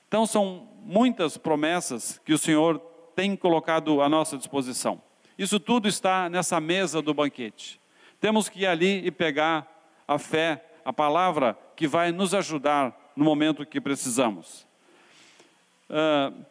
Então, 0.07 0.25
são 0.25 0.67
muitas 0.81 1.37
promessas 1.37 2.19
que 2.25 2.33
o 2.33 2.39
Senhor 2.39 2.79
tem 3.15 3.35
colocado 3.35 4.01
à 4.01 4.09
nossa 4.09 4.35
disposição. 4.35 4.99
Isso 5.37 5.59
tudo 5.59 5.87
está 5.87 6.27
nessa 6.27 6.59
mesa 6.59 7.03
do 7.03 7.13
banquete. 7.13 7.79
Temos 8.19 8.49
que 8.49 8.61
ir 8.61 8.65
ali 8.65 9.05
e 9.05 9.11
pegar 9.11 9.67
a 10.07 10.17
fé, 10.17 10.65
a 10.83 10.91
palavra 10.91 11.55
que 11.75 11.87
vai 11.87 12.11
nos 12.11 12.33
ajudar 12.33 13.13
no 13.15 13.23
momento 13.23 13.63
que 13.63 13.79
precisamos. 13.79 14.65
Uh, 15.87 16.43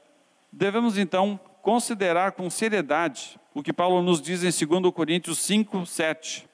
devemos 0.53 0.97
então 0.97 1.41
considerar 1.61 2.31
com 2.31 2.49
seriedade 2.49 3.37
o 3.53 3.65
que 3.65 3.73
Paulo 3.73 4.01
nos 4.01 4.23
diz 4.23 4.45
em 4.45 4.67
2 4.67 4.95
Coríntios 4.95 5.41
5, 5.41 5.85
7. 5.85 6.49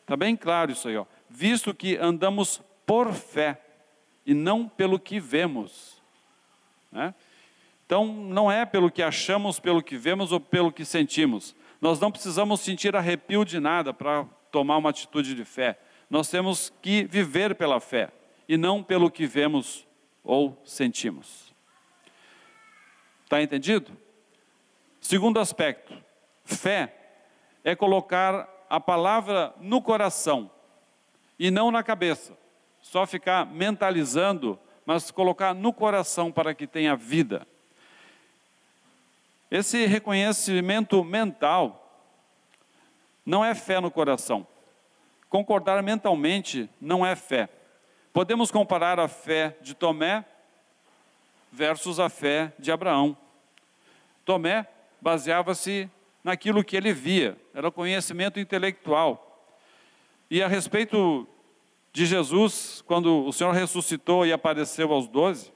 Está 0.00 0.16
bem 0.16 0.36
claro 0.36 0.70
isso 0.70 0.86
aí, 0.86 0.96
ó. 0.96 1.04
Visto 1.28 1.74
que 1.74 1.96
andamos 1.96 2.62
por 2.90 3.12
fé 3.12 3.56
e 4.26 4.34
não 4.34 4.68
pelo 4.68 4.98
que 4.98 5.20
vemos. 5.20 6.02
Né? 6.90 7.14
Então, 7.86 8.04
não 8.04 8.50
é 8.50 8.66
pelo 8.66 8.90
que 8.90 9.00
achamos, 9.00 9.60
pelo 9.60 9.80
que 9.80 9.96
vemos 9.96 10.32
ou 10.32 10.40
pelo 10.40 10.72
que 10.72 10.84
sentimos. 10.84 11.54
Nós 11.80 12.00
não 12.00 12.10
precisamos 12.10 12.60
sentir 12.60 12.96
arrepio 12.96 13.44
de 13.44 13.60
nada 13.60 13.94
para 13.94 14.24
tomar 14.50 14.76
uma 14.76 14.90
atitude 14.90 15.36
de 15.36 15.44
fé. 15.44 15.78
Nós 16.10 16.28
temos 16.28 16.72
que 16.82 17.04
viver 17.04 17.54
pela 17.54 17.78
fé 17.78 18.10
e 18.48 18.56
não 18.56 18.82
pelo 18.82 19.08
que 19.08 19.24
vemos 19.24 19.86
ou 20.24 20.60
sentimos. 20.64 21.54
Está 23.22 23.40
entendido? 23.40 23.96
Segundo 25.00 25.38
aspecto, 25.38 25.96
fé 26.44 26.92
é 27.62 27.76
colocar 27.76 28.48
a 28.68 28.80
palavra 28.80 29.54
no 29.60 29.80
coração 29.80 30.50
e 31.38 31.52
não 31.52 31.70
na 31.70 31.84
cabeça 31.84 32.40
só 32.90 33.06
ficar 33.06 33.46
mentalizando, 33.46 34.58
mas 34.84 35.12
colocar 35.12 35.54
no 35.54 35.72
coração 35.72 36.32
para 36.32 36.52
que 36.52 36.66
tenha 36.66 36.96
vida. 36.96 37.46
Esse 39.48 39.86
reconhecimento 39.86 41.04
mental 41.04 42.04
não 43.24 43.44
é 43.44 43.54
fé 43.54 43.78
no 43.78 43.92
coração. 43.92 44.44
Concordar 45.28 45.80
mentalmente 45.84 46.68
não 46.80 47.06
é 47.06 47.14
fé. 47.14 47.48
Podemos 48.12 48.50
comparar 48.50 48.98
a 48.98 49.06
fé 49.06 49.56
de 49.60 49.72
Tomé 49.72 50.24
versus 51.52 52.00
a 52.00 52.08
fé 52.08 52.52
de 52.58 52.72
Abraão. 52.72 53.16
Tomé 54.24 54.66
baseava-se 55.00 55.88
naquilo 56.24 56.64
que 56.64 56.76
ele 56.76 56.92
via, 56.92 57.38
era 57.54 57.70
conhecimento 57.70 58.40
intelectual. 58.40 59.46
E 60.28 60.42
a 60.42 60.48
respeito 60.48 61.28
de 61.92 62.06
Jesus, 62.06 62.82
quando 62.86 63.26
o 63.26 63.32
Senhor 63.32 63.52
ressuscitou 63.52 64.24
e 64.24 64.32
apareceu 64.32 64.92
aos 64.92 65.08
doze, 65.08 65.52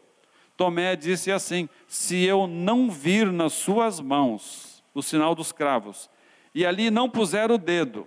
Tomé 0.57 0.97
disse 0.97 1.31
assim: 1.31 1.69
Se 1.87 2.25
eu 2.25 2.47
não 2.47 2.91
vir 2.91 3.31
nas 3.31 3.53
suas 3.53 4.01
mãos 4.01 4.83
o 4.93 5.03
sinal 5.03 5.35
dos 5.35 5.53
cravos, 5.53 6.11
e 6.55 6.65
ali 6.65 6.91
não 6.91 7.09
puser 7.09 7.51
o 7.51 7.59
dedo, 7.59 8.07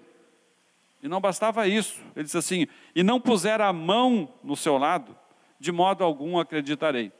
e 1.02 1.08
não 1.08 1.22
bastava 1.22 1.68
isso, 1.68 2.02
ele 2.16 2.26
disse 2.26 2.38
assim: 2.38 2.68
E 2.96 3.04
não 3.04 3.20
puser 3.20 3.62
a 3.62 3.72
mão 3.72 4.30
no 4.44 4.56
seu 4.56 4.78
lado, 4.78 5.16
de 5.60 5.72
modo 5.72 6.04
algum 6.04 6.38
acreditarei. 6.38 7.12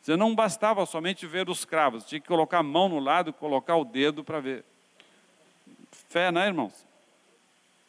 Dizer, 0.00 0.18
não 0.18 0.34
bastava 0.34 0.84
somente 0.84 1.26
ver 1.26 1.48
os 1.48 1.64
cravos, 1.64 2.04
tinha 2.04 2.20
que 2.20 2.28
colocar 2.28 2.58
a 2.58 2.62
mão 2.62 2.90
no 2.90 2.98
lado, 2.98 3.32
colocar 3.32 3.76
o 3.76 3.86
dedo 3.86 4.22
para 4.22 4.38
ver. 4.38 4.62
Fé, 6.10 6.30
né, 6.30 6.46
irmãos? 6.46 6.86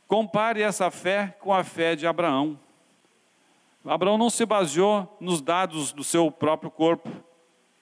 Compare 0.08 0.62
essa 0.62 0.92
fé 0.92 1.36
com 1.40 1.54
a 1.54 1.64
fé 1.64 1.96
de 1.96 2.06
Abraão. 2.06 2.60
Abraão 3.84 4.18
não 4.18 4.30
se 4.30 4.46
baseou 4.46 5.16
nos 5.20 5.42
dados 5.42 5.92
do 5.92 6.04
seu 6.04 6.32
próprio 6.32 6.72
corpo, 6.72 7.10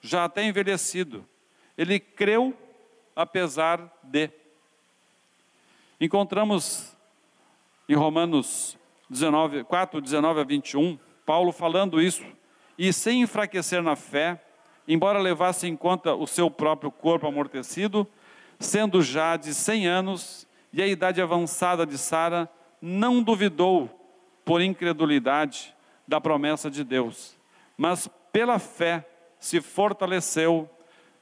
já 0.00 0.24
até 0.24 0.44
envelhecido. 0.44 1.26
Ele 1.76 1.98
creu 1.98 2.56
apesar 3.16 3.90
de. 4.02 4.30
Encontramos 6.00 6.94
em 7.88 7.94
Romanos 7.94 8.76
19, 9.08 9.64
4, 9.64 10.00
19 10.00 10.40
a 10.40 10.44
21, 10.44 10.98
Paulo 11.24 11.52
falando 11.52 12.00
isso 12.00 12.24
e 12.78 12.92
sem 12.92 13.22
enfraquecer 13.22 13.82
na 13.82 13.94
fé, 13.94 14.42
embora 14.88 15.18
levasse 15.18 15.66
em 15.66 15.76
conta 15.76 16.14
o 16.14 16.26
seu 16.26 16.50
próprio 16.50 16.90
corpo 16.90 17.26
amortecido, 17.26 18.06
sendo 18.58 19.02
já 19.02 19.36
de 19.36 19.54
cem 19.54 19.86
anos 19.86 20.46
e 20.74 20.82
a 20.82 20.86
idade 20.88 21.22
avançada 21.22 21.86
de 21.86 21.96
Sara, 21.96 22.50
não 22.82 23.22
duvidou 23.22 23.88
por 24.44 24.60
incredulidade 24.60 25.72
da 26.06 26.20
promessa 26.20 26.68
de 26.68 26.82
Deus, 26.82 27.36
mas 27.78 28.10
pela 28.32 28.58
fé 28.58 29.06
se 29.38 29.60
fortaleceu, 29.60 30.68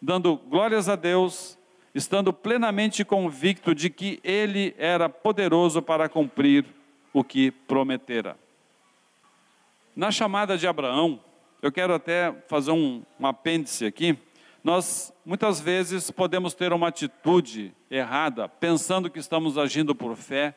dando 0.01 0.37
glórias 0.37 0.89
a 0.89 0.97
Deus, 0.97 1.59
estando 1.95 2.33
plenamente 2.33 3.05
convicto 3.05 3.75
de 3.75 3.91
que 3.91 4.19
ele 4.25 4.75
era 4.79 5.11
poderoso 5.11 5.83
para 5.83 6.09
cumprir 6.09 6.65
o 7.13 7.23
que 7.23 7.51
prometera. 7.51 8.39
Na 9.95 10.11
chamada 10.11 10.57
de 10.57 10.67
Abraão, 10.67 11.21
eu 11.61 11.71
quero 11.71 11.93
até 11.93 12.33
fazer 12.49 12.71
um, 12.71 13.03
um 13.21 13.27
apêndice 13.27 13.85
aqui. 13.85 14.17
Nós 14.63 15.13
muitas 15.25 15.61
vezes 15.61 16.11
podemos 16.11 16.55
ter 16.55 16.73
uma 16.73 16.89
atitude 16.89 17.75
errada, 17.91 18.49
pensando 18.49 19.11
que 19.11 19.19
estamos 19.19 19.59
agindo 19.59 19.95
por 19.95 20.15
fé, 20.15 20.55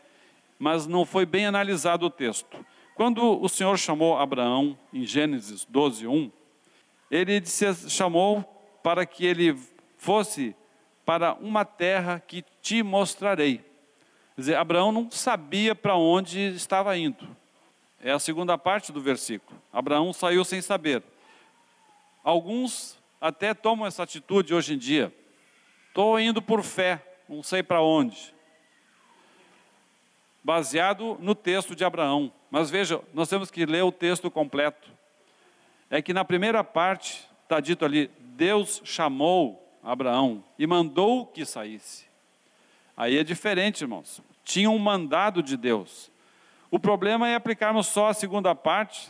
mas 0.59 0.85
não 0.85 1.05
foi 1.05 1.25
bem 1.25 1.47
analisado 1.47 2.05
o 2.05 2.09
texto. 2.09 2.63
Quando 2.93 3.41
o 3.41 3.49
Senhor 3.49 3.77
chamou 3.77 4.17
Abraão, 4.17 4.77
em 4.93 5.05
Gênesis 5.05 5.65
12, 5.65 6.07
1, 6.07 6.31
ele 7.09 7.39
disse, 7.39 7.89
chamou 7.89 8.43
para 8.83 9.05
que 9.05 9.25
ele 9.25 9.57
fosse 9.97 10.55
para 11.03 11.33
uma 11.35 11.65
terra 11.65 12.19
que 12.19 12.43
te 12.61 12.83
mostrarei. 12.83 13.57
Quer 14.35 14.41
dizer, 14.41 14.55
Abraão 14.55 14.91
não 14.91 15.09
sabia 15.09 15.73
para 15.73 15.95
onde 15.95 16.39
estava 16.55 16.95
indo. 16.95 17.27
É 17.99 18.11
a 18.11 18.19
segunda 18.19 18.55
parte 18.57 18.91
do 18.91 19.01
versículo. 19.01 19.59
Abraão 19.73 20.13
saiu 20.13 20.45
sem 20.45 20.61
saber. 20.61 21.01
Alguns 22.23 22.97
até 23.25 23.55
tomam 23.55 23.87
essa 23.87 24.03
atitude 24.03 24.53
hoje 24.53 24.75
em 24.75 24.77
dia. 24.77 25.11
Estou 25.87 26.19
indo 26.19 26.43
por 26.43 26.61
fé, 26.61 27.03
não 27.27 27.41
sei 27.41 27.63
para 27.63 27.81
onde. 27.81 28.35
Baseado 30.43 31.17
no 31.19 31.33
texto 31.33 31.75
de 31.75 31.83
Abraão. 31.83 32.31
Mas 32.51 32.69
veja, 32.69 33.01
nós 33.15 33.27
temos 33.27 33.49
que 33.49 33.65
ler 33.65 33.83
o 33.83 33.91
texto 33.91 34.29
completo. 34.29 34.91
É 35.89 36.03
que 36.03 36.13
na 36.13 36.23
primeira 36.23 36.63
parte 36.63 37.27
está 37.41 37.59
dito 37.59 37.83
ali: 37.83 38.11
Deus 38.19 38.79
chamou 38.85 39.75
Abraão 39.83 40.43
e 40.59 40.67
mandou 40.67 41.25
que 41.25 41.45
saísse. 41.45 42.05
Aí 42.95 43.17
é 43.17 43.23
diferente, 43.23 43.81
irmãos. 43.81 44.21
Tinha 44.43 44.69
um 44.69 44.77
mandado 44.77 45.41
de 45.41 45.57
Deus. 45.57 46.11
O 46.69 46.77
problema 46.77 47.27
é 47.27 47.33
aplicarmos 47.33 47.87
só 47.87 48.09
a 48.09 48.13
segunda 48.13 48.53
parte, 48.53 49.09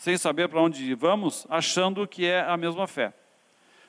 sem 0.00 0.16
saber 0.16 0.48
para 0.48 0.62
onde 0.62 0.94
vamos, 0.94 1.46
achando 1.50 2.08
que 2.08 2.24
é 2.24 2.40
a 2.40 2.56
mesma 2.56 2.86
fé. 2.86 3.12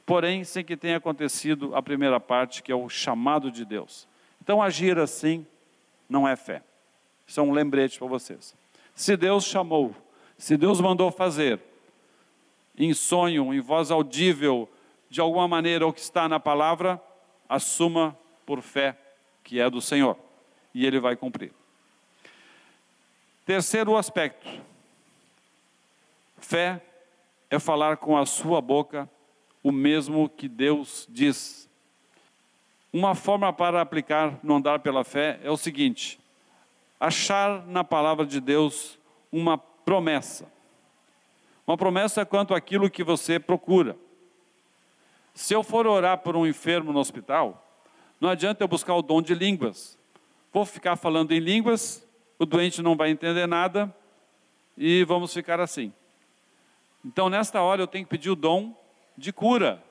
Porém, 0.05 0.43
sem 0.43 0.61
que 0.61 0.75
tenha 0.75 0.97
acontecido 0.97 1.73
a 1.73 1.81
primeira 1.81 2.19
parte, 2.19 2.61
que 2.61 2.69
é 2.69 2.75
o 2.75 2.89
chamado 2.89 3.49
de 3.49 3.63
Deus. 3.63 4.05
Então, 4.41 4.61
agir 4.61 4.99
assim 4.99 5.47
não 6.09 6.27
é 6.27 6.35
fé. 6.35 6.63
Isso 7.25 7.39
é 7.39 7.43
um 7.43 7.53
lembrete 7.53 7.97
para 7.97 8.09
vocês. 8.09 8.53
Se 8.93 9.15
Deus 9.15 9.45
chamou, 9.45 9.95
se 10.37 10.57
Deus 10.57 10.81
mandou 10.81 11.09
fazer, 11.11 11.61
em 12.77 12.93
sonho, 12.93 13.53
em 13.53 13.61
voz 13.61 13.89
audível, 13.89 14.69
de 15.09 15.21
alguma 15.21 15.47
maneira, 15.47 15.87
o 15.87 15.93
que 15.93 16.01
está 16.01 16.27
na 16.27 16.41
palavra, 16.41 17.01
assuma 17.47 18.17
por 18.45 18.61
fé 18.61 18.97
que 19.45 19.61
é 19.61 19.69
do 19.69 19.79
Senhor. 19.79 20.17
E 20.73 20.85
Ele 20.85 20.99
vai 20.99 21.15
cumprir. 21.15 21.53
Terceiro 23.45 23.95
aspecto: 23.95 24.70
fé 26.41 26.81
é 27.49 27.57
falar 27.59 27.97
com 27.97 28.17
a 28.17 28.25
sua 28.25 28.59
boca 28.61 29.09
o 29.63 29.71
mesmo 29.71 30.27
que 30.27 30.47
Deus 30.49 31.07
diz. 31.09 31.69
Uma 32.91 33.15
forma 33.15 33.53
para 33.53 33.81
aplicar 33.81 34.39
no 34.43 34.55
andar 34.55 34.79
pela 34.79 35.03
fé 35.03 35.39
é 35.43 35.49
o 35.49 35.57
seguinte: 35.57 36.19
achar 36.99 37.65
na 37.67 37.83
palavra 37.83 38.25
de 38.25 38.41
Deus 38.41 38.99
uma 39.31 39.57
promessa. 39.57 40.51
Uma 41.65 41.77
promessa 41.77 42.25
quanto 42.25 42.53
àquilo 42.53 42.89
que 42.89 43.03
você 43.03 43.39
procura. 43.39 43.95
Se 45.33 45.53
eu 45.53 45.63
for 45.63 45.87
orar 45.87 46.17
por 46.17 46.35
um 46.35 46.45
enfermo 46.45 46.91
no 46.91 46.99
hospital, 46.99 47.65
não 48.19 48.29
adianta 48.29 48.63
eu 48.63 48.67
buscar 48.67 48.95
o 48.95 49.01
dom 49.01 49.21
de 49.21 49.33
línguas. 49.33 49.97
Vou 50.51 50.65
ficar 50.65 50.97
falando 50.97 51.31
em 51.31 51.39
línguas 51.39 52.05
o 52.41 52.45
doente 52.47 52.81
não 52.81 52.95
vai 52.95 53.11
entender 53.11 53.45
nada 53.45 53.95
e 54.75 55.03
vamos 55.03 55.31
ficar 55.31 55.59
assim. 55.59 55.93
Então, 57.03 57.29
nesta 57.29 57.61
hora, 57.61 57.81
eu 57.81 57.87
tenho 57.87 58.05
que 58.05 58.09
pedir 58.11 58.29
o 58.29 58.35
dom 58.35 58.75
de 59.17 59.33
cura 59.33 59.83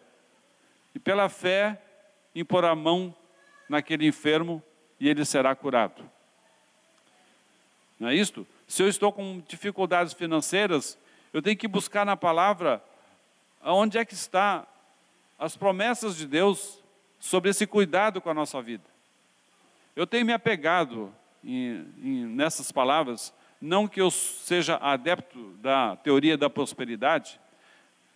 e, 0.94 0.98
pela 0.98 1.28
fé, 1.28 1.80
impor 2.34 2.64
a 2.64 2.74
mão 2.74 3.14
naquele 3.68 4.06
enfermo 4.06 4.62
e 4.98 5.08
ele 5.08 5.24
será 5.24 5.54
curado. 5.54 6.08
Não 7.98 8.08
é 8.08 8.14
isto? 8.14 8.46
Se 8.66 8.82
eu 8.82 8.88
estou 8.88 9.12
com 9.12 9.42
dificuldades 9.46 10.12
financeiras, 10.12 10.98
eu 11.32 11.42
tenho 11.42 11.56
que 11.56 11.68
buscar 11.68 12.06
na 12.06 12.16
palavra 12.16 12.82
onde 13.62 13.98
é 13.98 14.04
que 14.04 14.14
está 14.14 14.66
as 15.38 15.56
promessas 15.56 16.16
de 16.16 16.26
Deus 16.26 16.82
sobre 17.18 17.50
esse 17.50 17.66
cuidado 17.66 18.20
com 18.20 18.30
a 18.30 18.34
nossa 18.34 18.60
vida. 18.62 18.84
Eu 19.94 20.06
tenho 20.06 20.24
me 20.24 20.32
apegado 20.32 21.14
em, 21.44 21.86
em, 21.98 22.26
nessas 22.26 22.72
palavras, 22.72 23.34
não 23.60 23.86
que 23.86 24.00
eu 24.00 24.10
seja 24.10 24.76
adepto 24.76 25.54
da 25.60 25.96
teoria 25.96 26.36
da 26.36 26.48
prosperidade, 26.48 27.40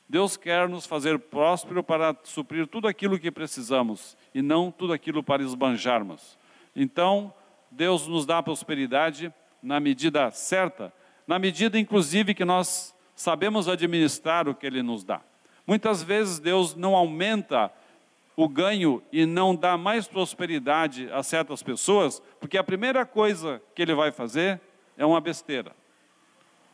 Deus 0.09 0.37
quer 0.37 0.69
nos 0.69 0.87
fazer 0.87 1.19
próspero 1.19 1.83
para 1.83 2.17
suprir 2.25 2.67
tudo 2.67 2.87
aquilo 2.87 3.19
que 3.19 3.31
precisamos 3.31 4.17
e 4.35 4.41
não 4.41 4.71
tudo 4.71 4.93
aquilo 4.93 5.23
para 5.23 5.43
esbanjarmos. 5.43 6.39
Então, 6.75 7.33
Deus 7.71 8.07
nos 8.07 8.25
dá 8.25 8.43
prosperidade 8.43 9.33
na 9.63 9.81
medida 9.81 10.31
certa, 10.31 10.93
na 11.27 11.39
medida 11.39 11.79
inclusive 11.79 12.35
que 12.35 12.45
nós 12.45 12.95
sabemos 13.15 13.69
administrar 13.69 14.49
o 14.49 14.55
que 14.55 14.67
Ele 14.67 14.83
nos 14.83 15.05
dá. 15.05 15.21
Muitas 15.67 16.03
vezes 16.03 16.39
Deus 16.39 16.75
não 16.75 16.95
aumenta 16.95 17.73
o 18.37 18.49
ganho 18.49 19.03
e 19.13 19.25
não 19.25 19.55
dá 19.55 19.77
mais 19.77 20.07
prosperidade 20.07 21.09
a 21.13 21.23
certas 21.23 21.63
pessoas, 21.63 22.21
porque 22.41 22.59
a 22.59 22.65
primeira 22.65 23.07
coisa 23.07 23.63
que 23.75 23.81
ele 23.81 23.95
vai 23.95 24.11
fazer 24.11 24.61
é 24.97 25.05
uma 25.05 25.21
besteira. 25.21 25.73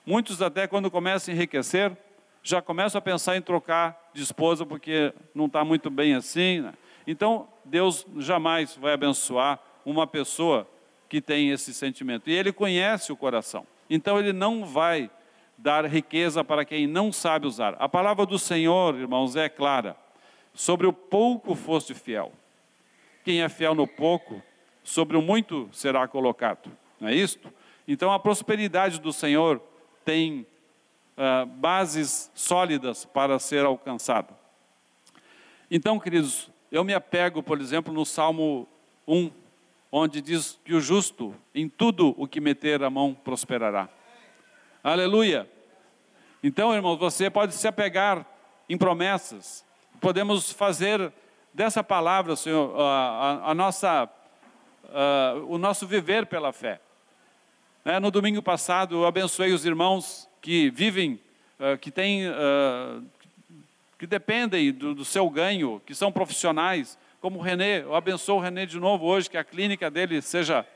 Muitos 0.05 0.41
até 0.41 0.67
quando 0.67 0.91
começam 0.91 1.33
a 1.33 1.37
enriquecer, 1.37 1.97
já 2.43 2.63
começam 2.63 2.99
a 2.99 3.03
pensar 3.03 3.37
em 3.37 3.43
trocar 3.43 4.11
de 4.15 4.23
esposa 4.23 4.65
porque 4.65 5.13
não 5.35 5.47
está 5.47 5.65
muito 5.65 5.91
bem 5.91 6.15
assim. 6.15 6.61
Né? 6.61 6.73
Então, 7.07 7.49
Deus 7.65 8.07
jamais 8.19 8.77
vai 8.77 8.95
abençoar 8.95 9.61
uma 9.85 10.07
pessoa 10.07 10.69
que 11.09 11.21
tem 11.21 11.51
esse 11.51 11.75
sentimento. 11.75 12.31
E 12.31 12.33
Ele 12.33 12.53
conhece 12.53 13.13
o 13.13 13.17
coração. 13.17 13.67
Então, 13.89 14.19
Ele 14.19 14.33
não 14.33 14.65
vai 14.65 15.11
dar 15.59 15.85
riqueza 15.85 16.43
para 16.43 16.65
quem 16.65 16.87
não 16.87 17.13
sabe 17.13 17.47
usar. 17.47 17.77
A 17.79 17.89
palavra 17.89 18.25
do 18.25 18.39
Senhor, 18.39 18.95
irmãos, 18.95 19.37
é 19.37 19.49
clara. 19.49 19.97
Sobre 20.55 20.87
o 20.87 20.93
pouco 20.93 21.55
foste 21.55 21.95
fiel. 21.95 22.33
Quem 23.25 23.43
é 23.43 23.49
fiel 23.49 23.75
no 23.75 23.87
pouco, 23.87 24.43
sobre 24.83 25.17
o 25.17 25.23
muito 25.23 25.69
será 25.73 26.09
colocado. 26.09 26.71
Não 26.99 27.09
é 27.09 27.15
isto? 27.15 27.53
Então 27.93 28.13
a 28.13 28.21
prosperidade 28.21 29.01
do 29.01 29.13
Senhor 29.13 29.61
tem 30.05 30.47
uh, 31.17 31.45
bases 31.45 32.31
sólidas 32.37 33.05
para 33.05 33.37
ser 33.41 33.65
alcançada. 33.65 34.29
Então, 35.69 35.99
queridos, 35.99 36.49
eu 36.71 36.85
me 36.85 36.95
apego, 36.95 37.43
por 37.43 37.61
exemplo, 37.61 37.93
no 37.93 38.07
Salmo 38.07 38.69
1, 39.09 39.33
onde 39.91 40.21
diz 40.21 40.57
que 40.65 40.73
o 40.73 40.81
justo, 40.81 41.35
em 41.53 41.69
tudo 41.69 42.15
o 42.17 42.29
que 42.29 42.41
meter 42.41 42.81
a 42.85 42.89
mão, 42.89 43.13
prosperará. 43.13 43.89
Aleluia! 44.85 45.51
Então, 46.45 46.73
irmãos, 46.73 46.97
você 46.97 47.29
pode 47.29 47.55
se 47.55 47.67
apegar 47.67 48.25
em 48.69 48.79
promessas. 48.79 49.65
Podemos 50.01 50.53
fazer 50.53 51.13
dessa 51.53 51.83
palavra, 51.83 52.37
Senhor, 52.37 52.73
a, 52.81 52.85
a, 52.85 53.51
a 53.51 53.55
nossa, 53.55 54.09
a, 54.95 55.35
o 55.49 55.59
nosso 55.59 55.89
viver 55.89 56.27
pela 56.27 56.53
fé. 56.53 56.81
Né, 57.83 57.99
no 57.99 58.11
domingo 58.11 58.43
passado, 58.43 58.97
eu 58.97 59.07
abençoei 59.07 59.53
os 59.53 59.65
irmãos 59.65 60.29
que 60.43 60.69
vivem, 60.69 61.19
uh, 61.59 61.79
que 61.79 61.91
têm, 61.91 62.29
uh, 62.29 63.03
que 63.99 64.07
dependem 64.07 64.71
do, 64.71 65.03
seu 65.03 65.29
ganho, 65.31 65.81
que 65.87 65.95
são 65.95 66.13
profissionais, 66.13 66.99
como 67.23 67.39
o 67.39 67.43
Renê. 67.43 67.81
Eu 67.81 67.95
abençoo 67.95 68.37
o 68.37 68.41
Renê 68.41 68.67
de 68.67 68.79
novo 68.79 69.07
hoje, 69.07 69.31
que 69.31 69.39
a 69.39 69.45
clínica 69.45 69.91
dele 69.91 70.21
seja 70.21 70.67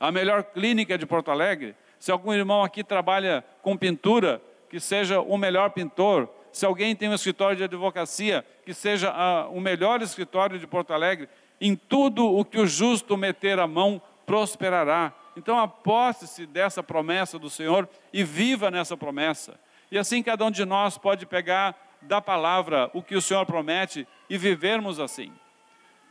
a 0.00 0.10
melhor 0.10 0.42
clínica 0.42 0.96
de 0.96 1.04
Porto 1.04 1.30
Alegre. 1.30 1.74
Se 1.98 2.10
algum 2.10 2.32
irmão 2.32 2.62
aqui 2.62 2.82
trabalha 2.82 3.44
com 3.60 3.76
pintura, 3.76 4.40
que 4.70 4.80
seja 4.80 5.20
o 5.20 5.36
melhor 5.36 5.70
pintor. 5.70 6.28
Se 6.50 6.64
alguém 6.64 6.96
tem 6.96 7.10
um 7.10 7.14
escritório 7.14 7.58
de 7.58 7.64
advocacia, 7.64 8.44
que 8.64 8.72
seja 8.72 9.10
a, 9.10 9.48
o 9.48 9.60
melhor 9.60 10.00
escritório 10.00 10.58
de 10.58 10.66
Porto 10.66 10.94
Alegre. 10.94 11.28
Em 11.60 11.76
tudo 11.76 12.24
o 12.26 12.42
que 12.42 12.58
o 12.58 12.66
justo 12.66 13.18
meter 13.18 13.58
a 13.58 13.66
mão, 13.66 14.00
prosperará. 14.24 15.12
Então 15.36 15.58
aposte-se 15.58 16.46
dessa 16.46 16.82
promessa 16.82 17.38
do 17.38 17.50
Senhor 17.50 17.88
e 18.12 18.22
viva 18.22 18.70
nessa 18.70 18.96
promessa. 18.96 19.58
E 19.90 19.98
assim 19.98 20.22
cada 20.22 20.44
um 20.44 20.50
de 20.50 20.64
nós 20.64 20.96
pode 20.96 21.26
pegar 21.26 21.76
da 22.02 22.20
palavra 22.20 22.90
o 22.92 23.02
que 23.02 23.16
o 23.16 23.22
Senhor 23.22 23.44
promete 23.46 24.06
e 24.28 24.36
vivermos 24.38 25.00
assim. 25.00 25.32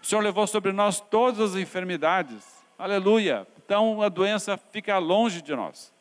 O 0.02 0.06
Senhor 0.06 0.22
levou 0.22 0.46
sobre 0.46 0.72
nós 0.72 1.00
todas 1.00 1.52
as 1.52 1.56
enfermidades. 1.56 2.46
Aleluia. 2.78 3.48
Então 3.64 4.02
a 4.02 4.10
doença 4.10 4.58
fica 4.58 4.98
longe 4.98 5.42
de 5.42 5.56
nós. 5.56 5.94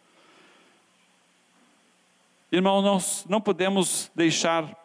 Irmão, 2.50 2.82
nós 2.82 3.24
não 3.28 3.40
podemos 3.40 4.10
deixar 4.14 4.76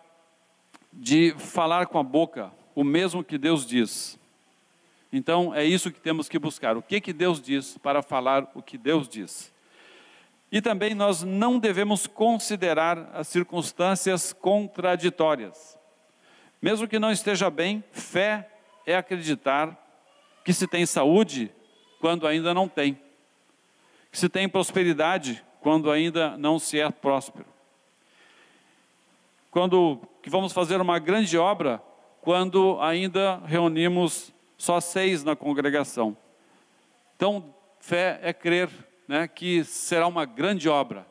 de 0.94 1.36
falar 1.38 1.88
com 1.88 2.00
a 2.00 2.04
boca 2.04 2.52
o 2.74 2.84
mesmo 2.84 3.24
que 3.24 3.38
Deus 3.38 3.66
diz. 3.66 4.18
Então 5.12 5.54
é 5.54 5.64
isso 5.64 5.92
que 5.92 6.00
temos 6.00 6.28
que 6.28 6.38
buscar. 6.38 6.76
O 6.76 6.82
que 6.82 7.00
que 7.00 7.14
Deus 7.14 7.42
diz 7.42 7.78
para 7.78 8.02
falar 8.02 8.50
o 8.54 8.62
que 8.62 8.78
Deus 8.78 9.08
diz? 9.08 9.54
E 10.52 10.62
também 10.62 10.94
nós 10.94 11.24
não 11.24 11.60
devemos 11.60 12.08
considerar 12.08 13.10
as 13.14 13.28
circunstâncias 13.28 14.32
contraditórias. 14.34 15.78
Mesmo 16.62 16.88
que 16.88 17.00
não 17.00 17.12
esteja 17.12 17.50
bem, 17.50 17.84
fé 17.92 18.50
é 18.86 18.96
acreditar 18.96 19.78
que 20.44 20.54
se 20.54 20.68
tem 20.68 20.86
saúde 20.86 21.52
quando 22.00 22.26
ainda 22.26 22.54
não 22.54 22.68
tem, 22.68 22.98
que 24.12 24.18
se 24.18 24.30
tem 24.30 24.48
prosperidade 24.48 25.44
quando 25.60 25.92
ainda 25.92 26.38
não 26.38 26.58
se 26.58 26.80
é 26.80 26.90
próspero, 26.90 27.48
quando 29.52 30.00
que 30.22 30.30
vamos 30.30 30.54
fazer 30.54 30.80
uma 30.80 31.00
grande 31.00 31.38
obra 31.38 31.82
quando 32.22 32.78
ainda 32.82 33.42
reunimos 33.46 34.34
só 34.58 34.80
seis 34.80 35.24
na 35.24 35.36
congregação. 35.36 36.18
Então, 37.16 37.54
fé 37.80 38.20
é 38.22 38.34
crer 38.34 38.70
né, 39.08 39.28
que 39.28 39.64
será 39.64 40.08
uma 40.08 40.26
grande 40.26 40.68
obra, 40.68 41.08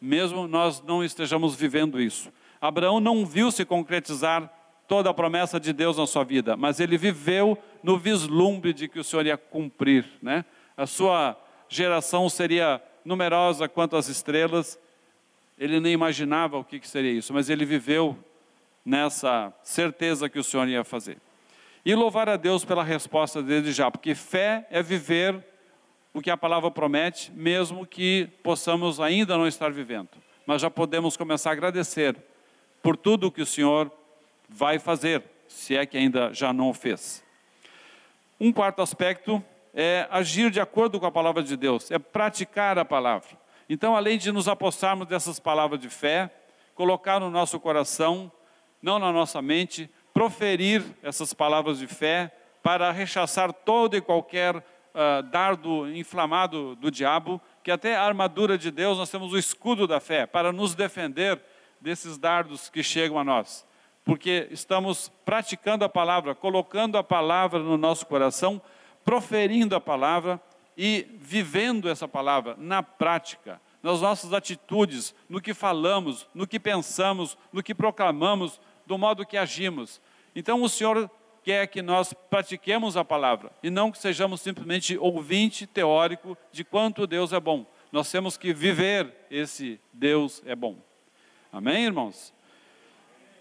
mesmo 0.00 0.48
nós 0.48 0.82
não 0.82 1.04
estejamos 1.04 1.54
vivendo 1.54 2.00
isso. 2.00 2.32
Abraão 2.60 3.00
não 3.00 3.24
viu 3.24 3.52
se 3.52 3.64
concretizar 3.64 4.52
toda 4.88 5.10
a 5.10 5.14
promessa 5.14 5.58
de 5.58 5.72
Deus 5.72 5.96
na 5.96 6.06
sua 6.06 6.24
vida, 6.24 6.56
mas 6.56 6.80
ele 6.80 6.96
viveu 6.96 7.58
no 7.82 7.98
vislumbre 7.98 8.72
de 8.72 8.88
que 8.88 8.98
o 8.98 9.04
Senhor 9.04 9.26
ia 9.26 9.36
cumprir. 9.36 10.06
Né? 10.22 10.44
A 10.76 10.86
sua 10.86 11.36
geração 11.68 12.28
seria 12.28 12.82
numerosa 13.04 13.68
quanto 13.68 13.96
as 13.96 14.08
estrelas, 14.08 14.78
ele 15.58 15.80
nem 15.80 15.92
imaginava 15.92 16.58
o 16.58 16.64
que, 16.64 16.78
que 16.78 16.88
seria 16.88 17.12
isso, 17.12 17.32
mas 17.32 17.48
ele 17.48 17.64
viveu 17.64 18.16
nessa 18.84 19.52
certeza 19.62 20.28
que 20.28 20.38
o 20.38 20.44
Senhor 20.44 20.68
ia 20.68 20.84
fazer. 20.84 21.18
E 21.86 21.94
louvar 21.94 22.28
a 22.28 22.36
Deus 22.36 22.64
pela 22.64 22.82
resposta 22.82 23.40
dele 23.40 23.70
já, 23.70 23.92
porque 23.92 24.12
fé 24.12 24.66
é 24.72 24.82
viver 24.82 25.40
o 26.12 26.20
que 26.20 26.32
a 26.32 26.36
palavra 26.36 26.68
promete, 26.68 27.30
mesmo 27.30 27.86
que 27.86 28.28
possamos 28.42 28.98
ainda 28.98 29.38
não 29.38 29.46
estar 29.46 29.70
vivendo. 29.70 30.08
Mas 30.44 30.62
já 30.62 30.68
podemos 30.68 31.16
começar 31.16 31.50
a 31.50 31.52
agradecer 31.52 32.16
por 32.82 32.96
tudo 32.96 33.30
que 33.30 33.40
o 33.40 33.46
Senhor 33.46 33.88
vai 34.48 34.80
fazer, 34.80 35.22
se 35.46 35.76
é 35.76 35.86
que 35.86 35.96
ainda 35.96 36.34
já 36.34 36.52
não 36.52 36.70
o 36.70 36.74
fez. 36.74 37.22
Um 38.40 38.52
quarto 38.52 38.82
aspecto 38.82 39.40
é 39.72 40.08
agir 40.10 40.50
de 40.50 40.58
acordo 40.58 40.98
com 40.98 41.06
a 41.06 41.12
palavra 41.12 41.40
de 41.40 41.56
Deus, 41.56 41.88
é 41.92 42.00
praticar 42.00 42.76
a 42.80 42.84
palavra. 42.84 43.38
Então, 43.70 43.94
além 43.94 44.18
de 44.18 44.32
nos 44.32 44.48
apossarmos 44.48 45.06
dessas 45.06 45.38
palavras 45.38 45.78
de 45.78 45.88
fé, 45.88 46.32
colocar 46.74 47.20
no 47.20 47.30
nosso 47.30 47.60
coração, 47.60 48.32
não 48.82 48.98
na 48.98 49.12
nossa 49.12 49.40
mente, 49.40 49.88
proferir 50.16 50.82
essas 51.02 51.34
palavras 51.34 51.78
de 51.78 51.86
fé 51.86 52.32
para 52.62 52.90
rechaçar 52.90 53.52
todo 53.52 53.98
e 53.98 54.00
qualquer 54.00 54.56
uh, 54.56 55.22
dardo 55.30 55.94
inflamado 55.94 56.74
do 56.76 56.90
diabo, 56.90 57.38
que 57.62 57.70
até 57.70 57.94
a 57.94 58.02
armadura 58.02 58.56
de 58.56 58.70
Deus 58.70 58.96
nós 58.96 59.10
temos 59.10 59.34
o 59.34 59.38
escudo 59.38 59.86
da 59.86 60.00
fé 60.00 60.24
para 60.24 60.54
nos 60.54 60.74
defender 60.74 61.38
desses 61.82 62.16
dardos 62.16 62.70
que 62.70 62.82
chegam 62.82 63.18
a 63.18 63.24
nós. 63.24 63.66
Porque 64.06 64.48
estamos 64.50 65.12
praticando 65.22 65.84
a 65.84 65.88
palavra, 65.88 66.34
colocando 66.34 66.96
a 66.96 67.04
palavra 67.04 67.58
no 67.58 67.76
nosso 67.76 68.06
coração, 68.06 68.58
proferindo 69.04 69.76
a 69.76 69.80
palavra 69.82 70.40
e 70.78 71.06
vivendo 71.20 71.90
essa 71.90 72.08
palavra 72.08 72.54
na 72.56 72.82
prática, 72.82 73.60
nas 73.82 74.00
nossas 74.00 74.32
atitudes, 74.32 75.14
no 75.28 75.42
que 75.42 75.52
falamos, 75.52 76.26
no 76.34 76.46
que 76.46 76.58
pensamos, 76.58 77.36
no 77.52 77.62
que 77.62 77.74
proclamamos, 77.74 78.58
do 78.86 78.96
modo 78.96 79.26
que 79.26 79.36
agimos. 79.36 80.00
Então 80.36 80.62
o 80.62 80.68
Senhor 80.68 81.10
quer 81.42 81.66
que 81.66 81.80
nós 81.80 82.12
pratiquemos 82.12 82.94
a 82.94 83.04
palavra 83.04 83.50
e 83.62 83.70
não 83.70 83.90
que 83.90 83.96
sejamos 83.96 84.42
simplesmente 84.42 84.98
ouvinte 84.98 85.66
teórico 85.66 86.36
de 86.52 86.62
quanto 86.62 87.06
Deus 87.06 87.32
é 87.32 87.40
bom. 87.40 87.64
Nós 87.90 88.10
temos 88.10 88.36
que 88.36 88.52
viver 88.52 89.14
esse 89.30 89.80
Deus 89.90 90.42
é 90.44 90.54
bom. 90.54 90.76
Amém, 91.50 91.86
irmãos? 91.86 92.34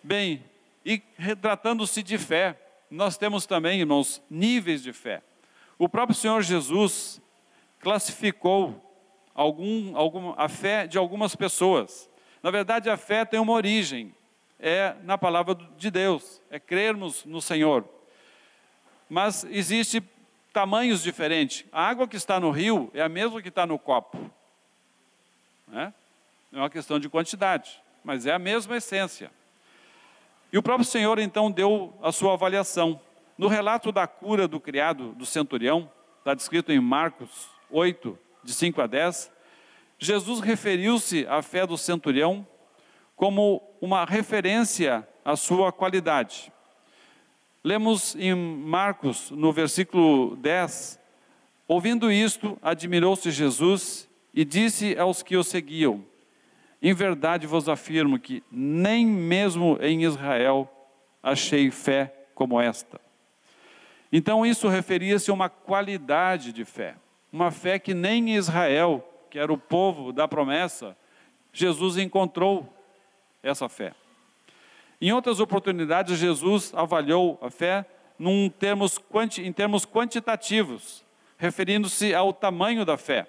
Bem, 0.02 0.42
e 0.86 1.02
retratando-se 1.18 2.02
de 2.02 2.18
fé, 2.18 2.58
nós 2.90 3.18
temos 3.18 3.46
também, 3.46 3.82
irmãos, 3.82 4.22
níveis 4.30 4.82
de 4.82 4.94
fé. 4.94 5.22
O 5.78 5.90
próprio 5.90 6.16
Senhor 6.16 6.42
Jesus 6.44 7.20
classificou 7.80 8.82
algum, 9.34 9.98
algum, 9.98 10.34
a 10.38 10.48
fé 10.48 10.88
de 10.88 10.98
algumas 10.98 11.36
pessoas. 11.36 12.10
Na 12.42 12.52
verdade, 12.52 12.90
a 12.90 12.96
fé 12.96 13.26
tem 13.26 13.40
uma 13.40 13.52
origem 13.52 14.14
é 14.60 14.96
na 15.04 15.18
palavra 15.18 15.56
de 15.78 15.92
Deus, 15.92 16.42
é 16.50 16.60
crermos 16.60 17.26
no 17.26 17.42
Senhor. 17.42 17.86
Mas 19.10 19.44
existe 19.46 20.02
tamanhos 20.52 21.04
diferentes. 21.04 21.66
A 21.72 21.88
água 21.88 22.08
que 22.08 22.16
está 22.16 22.40
no 22.40 22.50
rio 22.50 22.90
é 22.94 23.02
a 23.02 23.10
mesma 23.10 23.42
que 23.42 23.50
está 23.50 23.66
no 23.66 23.78
copo. 23.78 24.18
Né? 25.68 25.94
É 26.54 26.58
uma 26.58 26.70
questão 26.70 27.00
de 27.00 27.10
quantidade, 27.10 27.82
mas 28.04 28.26
é 28.26 28.32
a 28.32 28.40
mesma 28.40 28.78
essência. 28.78 29.30
E 30.52 30.58
o 30.58 30.64
próprio 30.64 30.86
Senhor 30.86 31.20
então 31.20 31.52
deu 31.52 31.94
a 32.02 32.12
sua 32.12 32.34
avaliação. 32.34 33.00
No 33.38 33.48
relato 33.48 33.92
da 33.92 34.08
cura 34.08 34.48
do 34.48 34.60
criado 34.60 35.12
do 35.14 35.26
centurião, 35.26 35.92
está 36.20 36.34
descrito 36.34 36.72
em 36.72 36.80
Marcos 36.80 37.50
8, 37.70 38.18
de 38.44 38.54
5 38.54 38.82
a 38.82 38.88
10, 38.88 39.32
Jesus 40.00 40.40
referiu-se 40.40 41.28
à 41.28 41.42
fé 41.42 41.68
do 41.68 41.78
centurião 41.78 42.48
como 43.16 43.62
uma 43.86 44.04
referência 44.04 45.08
à 45.24 45.36
sua 45.36 45.72
qualidade. 45.72 46.52
Lemos 47.64 48.16
em 48.16 48.34
Marcos, 48.34 49.30
no 49.30 49.54
versículo 49.54 50.36
10, 50.38 51.00
ouvindo 51.68 52.12
isto, 52.12 52.58
admirou-se 52.64 53.30
Jesus 53.30 54.10
e 54.34 54.44
disse 54.44 54.98
aos 54.98 55.22
que 55.22 55.38
o 55.38 55.44
seguiam: 55.44 56.04
Em 56.82 56.96
verdade 56.96 57.46
vos 57.46 57.70
afirmo 57.70 58.18
que 58.18 58.44
nem 58.52 59.06
mesmo 59.06 59.78
em 59.80 60.04
Israel 60.04 60.68
achei 61.22 61.70
fé 61.70 62.12
como 62.34 62.60
esta. 62.60 63.00
Então 64.12 64.44
isso 64.44 64.68
referia-se 64.68 65.30
a 65.30 65.34
uma 65.34 65.50
qualidade 65.50 66.52
de 66.52 66.66
fé, 66.66 66.96
uma 67.32 67.52
fé 67.52 67.78
que 67.78 67.94
nem 67.94 68.32
em 68.32 68.36
Israel, 68.36 69.08
que 69.30 69.38
era 69.38 69.54
o 69.54 69.60
povo 69.60 70.12
da 70.12 70.28
promessa, 70.28 70.98
Jesus 71.54 71.98
encontrou 71.98 72.75
essa 73.46 73.70
fé. 73.70 73.94
Em 75.00 75.14
outras 75.14 75.40
oportunidades, 75.40 76.18
Jesus 76.18 76.74
avaliou 76.74 77.38
a 77.42 77.50
fé 77.50 77.86
termos 78.60 79.00
em 79.38 79.52
termos 79.52 79.86
quantitativos, 79.86 81.04
referindo-se 81.38 82.14
ao 82.14 82.34
tamanho 82.34 82.86
da 82.86 82.98
fé. 82.98 83.28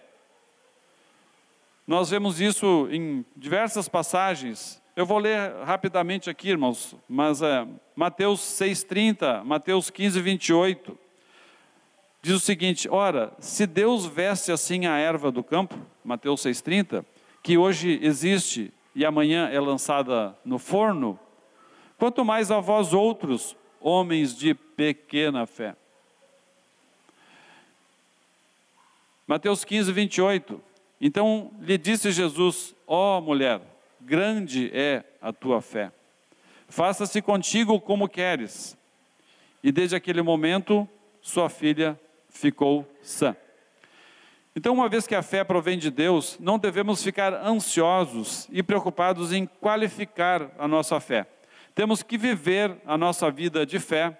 Nós 1.86 2.10
vemos 2.10 2.40
isso 2.40 2.88
em 2.90 3.24
diversas 3.36 3.88
passagens. 3.88 4.82
Eu 4.94 5.04
vou 5.04 5.18
ler 5.18 5.54
rapidamente 5.64 6.30
aqui, 6.30 6.48
irmãos, 6.48 6.96
mas 7.08 7.42
é, 7.42 7.66
Mateus 7.94 8.40
6,30, 8.40 9.44
Mateus 9.44 9.90
15, 9.90 10.20
28. 10.20 10.98
Diz 12.22 12.34
o 12.34 12.40
seguinte: 12.40 12.88
Ora, 12.88 13.32
se 13.38 13.66
Deus 13.66 14.06
veste 14.06 14.50
assim 14.50 14.86
a 14.86 14.96
erva 14.96 15.30
do 15.30 15.44
campo, 15.44 15.78
Mateus 16.04 16.42
6,30, 16.42 17.04
que 17.42 17.56
hoje 17.56 18.00
existe 18.02 18.72
e 18.96 19.04
amanhã 19.04 19.50
é 19.52 19.60
lançada 19.60 20.34
no 20.42 20.58
forno, 20.58 21.20
quanto 21.98 22.24
mais 22.24 22.50
a 22.50 22.60
vós 22.60 22.94
outros, 22.94 23.54
homens 23.78 24.34
de 24.34 24.54
pequena 24.54 25.44
fé. 25.44 25.76
Mateus 29.26 29.66
15, 29.66 29.92
28. 29.92 30.62
Então 30.98 31.52
lhe 31.60 31.76
disse 31.76 32.10
Jesus: 32.10 32.74
Ó 32.86 33.18
oh, 33.18 33.20
mulher, 33.20 33.60
grande 34.00 34.70
é 34.72 35.04
a 35.20 35.30
tua 35.30 35.60
fé. 35.60 35.92
Faça-se 36.66 37.20
contigo 37.20 37.78
como 37.78 38.08
queres. 38.08 38.78
E 39.62 39.70
desde 39.70 39.94
aquele 39.94 40.22
momento, 40.22 40.88
sua 41.20 41.50
filha 41.50 42.00
ficou 42.30 42.88
sã. 43.02 43.36
Então, 44.58 44.72
uma 44.72 44.88
vez 44.88 45.06
que 45.06 45.14
a 45.14 45.22
fé 45.22 45.44
provém 45.44 45.76
de 45.76 45.90
Deus, 45.90 46.38
não 46.40 46.58
devemos 46.58 47.02
ficar 47.02 47.34
ansiosos 47.34 48.48
e 48.50 48.62
preocupados 48.62 49.30
em 49.30 49.44
qualificar 49.44 50.50
a 50.58 50.66
nossa 50.66 50.98
fé. 50.98 51.26
Temos 51.74 52.02
que 52.02 52.16
viver 52.16 52.74
a 52.86 52.96
nossa 52.96 53.30
vida 53.30 53.66
de 53.66 53.78
fé, 53.78 54.18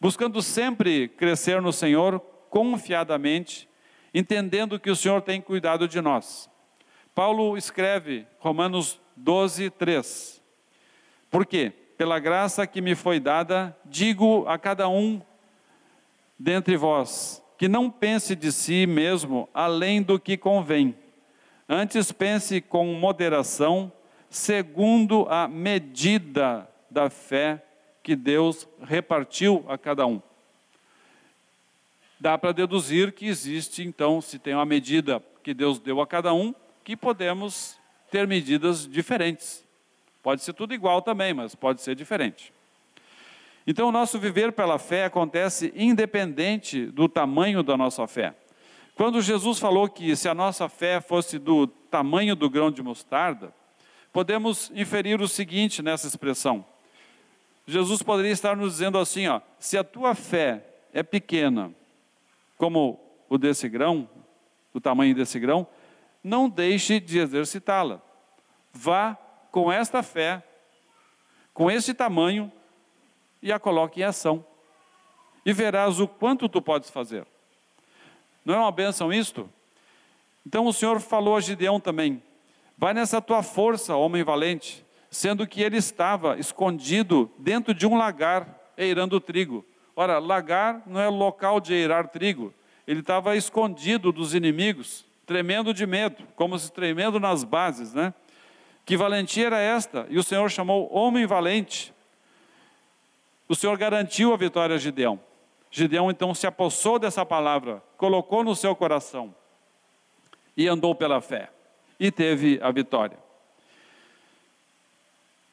buscando 0.00 0.40
sempre 0.42 1.08
crescer 1.08 1.60
no 1.60 1.72
Senhor 1.72 2.20
confiadamente, 2.48 3.68
entendendo 4.14 4.78
que 4.78 4.92
o 4.92 4.94
Senhor 4.94 5.20
tem 5.22 5.40
cuidado 5.40 5.88
de 5.88 6.00
nós. 6.00 6.48
Paulo 7.12 7.56
escreve 7.56 8.28
Romanos 8.38 9.00
12, 9.16 9.70
3. 9.70 10.40
Por 11.28 11.44
quê? 11.44 11.72
Pela 11.96 12.20
graça 12.20 12.64
que 12.64 12.80
me 12.80 12.94
foi 12.94 13.18
dada, 13.18 13.76
digo 13.84 14.46
a 14.46 14.56
cada 14.56 14.88
um 14.88 15.20
dentre 16.38 16.76
vós, 16.76 17.42
que 17.58 17.66
não 17.66 17.90
pense 17.90 18.36
de 18.36 18.52
si 18.52 18.86
mesmo 18.86 19.48
além 19.52 20.00
do 20.00 20.18
que 20.18 20.36
convém. 20.36 20.94
Antes 21.68 22.12
pense 22.12 22.60
com 22.60 22.86
moderação, 22.94 23.92
segundo 24.30 25.26
a 25.28 25.48
medida 25.48 26.70
da 26.88 27.10
fé 27.10 27.62
que 28.02 28.14
Deus 28.14 28.66
repartiu 28.80 29.64
a 29.68 29.76
cada 29.76 30.06
um. 30.06 30.22
Dá 32.20 32.38
para 32.38 32.52
deduzir 32.52 33.12
que 33.12 33.26
existe, 33.26 33.82
então, 33.82 34.20
se 34.20 34.38
tem 34.38 34.54
uma 34.54 34.64
medida 34.64 35.22
que 35.42 35.52
Deus 35.52 35.78
deu 35.78 36.00
a 36.00 36.06
cada 36.06 36.32
um, 36.32 36.54
que 36.84 36.96
podemos 36.96 37.76
ter 38.10 38.26
medidas 38.26 38.88
diferentes. 38.88 39.64
Pode 40.22 40.42
ser 40.42 40.52
tudo 40.52 40.74
igual 40.74 41.02
também, 41.02 41.34
mas 41.34 41.54
pode 41.54 41.82
ser 41.82 41.94
diferente. 41.94 42.52
Então, 43.70 43.86
o 43.86 43.92
nosso 43.92 44.18
viver 44.18 44.52
pela 44.52 44.78
fé 44.78 45.04
acontece 45.04 45.70
independente 45.76 46.86
do 46.86 47.06
tamanho 47.06 47.62
da 47.62 47.76
nossa 47.76 48.06
fé. 48.06 48.34
Quando 48.94 49.20
Jesus 49.20 49.58
falou 49.58 49.86
que 49.90 50.16
se 50.16 50.26
a 50.26 50.32
nossa 50.32 50.70
fé 50.70 51.02
fosse 51.02 51.38
do 51.38 51.66
tamanho 51.66 52.34
do 52.34 52.48
grão 52.48 52.70
de 52.70 52.82
mostarda, 52.82 53.52
podemos 54.10 54.72
inferir 54.74 55.20
o 55.20 55.28
seguinte 55.28 55.82
nessa 55.82 56.06
expressão. 56.06 56.64
Jesus 57.66 58.02
poderia 58.02 58.32
estar 58.32 58.56
nos 58.56 58.72
dizendo 58.72 58.96
assim, 58.96 59.28
ó, 59.28 59.42
se 59.58 59.76
a 59.76 59.84
tua 59.84 60.14
fé 60.14 60.64
é 60.90 61.02
pequena, 61.02 61.70
como 62.56 62.98
o 63.28 63.36
desse 63.36 63.68
grão, 63.68 64.08
o 64.72 64.80
tamanho 64.80 65.14
desse 65.14 65.38
grão, 65.38 65.66
não 66.24 66.48
deixe 66.48 66.98
de 66.98 67.18
exercitá-la. 67.18 68.00
Vá 68.72 69.14
com 69.50 69.70
esta 69.70 70.02
fé, 70.02 70.42
com 71.52 71.70
este 71.70 71.92
tamanho, 71.92 72.50
e 73.42 73.52
a 73.52 73.58
coloque 73.58 74.00
em 74.00 74.04
ação. 74.04 74.44
E 75.44 75.52
verás 75.52 76.00
o 76.00 76.08
quanto 76.08 76.48
tu 76.48 76.60
podes 76.60 76.90
fazer. 76.90 77.26
Não 78.44 78.54
é 78.54 78.58
uma 78.58 78.72
bênção 78.72 79.12
isto? 79.12 79.48
Então 80.46 80.66
o 80.66 80.72
Senhor 80.72 81.00
falou 81.00 81.36
a 81.36 81.40
Gideão 81.40 81.78
também: 81.78 82.22
vai 82.76 82.94
nessa 82.94 83.20
tua 83.20 83.42
força, 83.42 83.94
homem 83.96 84.24
valente, 84.24 84.84
sendo 85.10 85.46
que 85.46 85.62
ele 85.62 85.76
estava 85.76 86.38
escondido 86.38 87.30
dentro 87.38 87.74
de 87.74 87.86
um 87.86 87.96
lagar, 87.96 88.72
eirando 88.76 89.20
trigo. 89.20 89.64
Ora, 89.94 90.18
lagar 90.18 90.82
não 90.86 91.00
é 91.00 91.08
local 91.08 91.60
de 91.60 91.74
eirar 91.74 92.08
trigo, 92.08 92.54
ele 92.86 93.00
estava 93.00 93.36
escondido 93.36 94.12
dos 94.12 94.34
inimigos, 94.34 95.04
tremendo 95.26 95.74
de 95.74 95.86
medo, 95.86 96.24
como 96.34 96.58
se 96.58 96.72
tremendo 96.72 97.20
nas 97.20 97.44
bases, 97.44 97.92
né? 97.92 98.14
Que 98.86 98.96
valentia 98.96 99.46
era 99.46 99.58
esta? 99.58 100.06
E 100.08 100.18
o 100.18 100.22
Senhor 100.22 100.50
chamou 100.50 100.90
homem 100.90 101.26
valente. 101.26 101.92
O 103.48 103.54
Senhor 103.54 103.76
garantiu 103.78 104.34
a 104.34 104.36
vitória 104.36 104.76
a 104.76 104.78
Gideão. 104.78 105.18
Gideão 105.70 106.10
então 106.10 106.34
se 106.34 106.46
apossou 106.46 106.98
dessa 106.98 107.24
palavra, 107.24 107.82
colocou 107.96 108.44
no 108.44 108.54
seu 108.54 108.76
coração 108.76 109.34
e 110.56 110.68
andou 110.68 110.94
pela 110.94 111.20
fé 111.20 111.50
e 111.98 112.10
teve 112.10 112.58
a 112.62 112.70
vitória. 112.70 113.18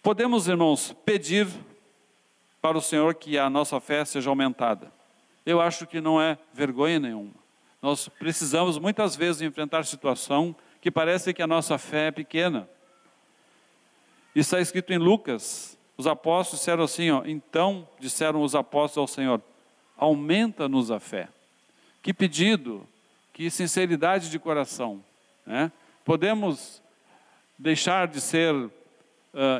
Podemos, 0.03 0.47
irmãos, 0.47 0.95
pedir 1.05 1.47
para 2.61 2.77
o 2.77 2.81
Senhor 2.81 3.15
que 3.15 3.37
a 3.37 3.49
nossa 3.49 3.79
fé 3.79 4.03
seja 4.05 4.29
aumentada. 4.29 4.91
Eu 5.45 5.61
acho 5.61 5.87
que 5.87 6.01
não 6.01 6.21
é 6.21 6.37
vergonha 6.53 6.99
nenhuma. 6.99 7.33
Nós 7.81 8.07
precisamos 8.07 8.77
muitas 8.79 9.15
vezes 9.15 9.41
enfrentar 9.41 9.85
situação 9.85 10.55
que 10.81 10.89
parece 10.89 11.33
que 11.33 11.41
a 11.41 11.47
nossa 11.47 11.77
fé 11.77 12.07
é 12.07 12.11
pequena. 12.11 12.67
Está 14.35 14.59
escrito 14.59 14.91
em 14.91 14.97
Lucas. 14.97 15.74
Os 15.97 16.07
apóstolos 16.07 16.59
disseram 16.59 16.83
assim: 16.83 17.09
ó, 17.11 17.23
então 17.25 17.87
disseram 17.99 18.41
os 18.41 18.55
apóstolos 18.55 19.09
ao 19.09 19.15
Senhor: 19.15 19.41
aumenta-nos 19.97 20.91
a 20.91 20.99
fé. 20.99 21.29
Que 22.01 22.13
pedido, 22.13 22.87
que 23.33 23.49
sinceridade 23.49 24.29
de 24.29 24.37
coração. 24.37 25.03
Né? 25.45 25.71
Podemos 26.03 26.81
deixar 27.57 28.07
de 28.07 28.19
ser 28.19 28.53
uh, 28.53 28.71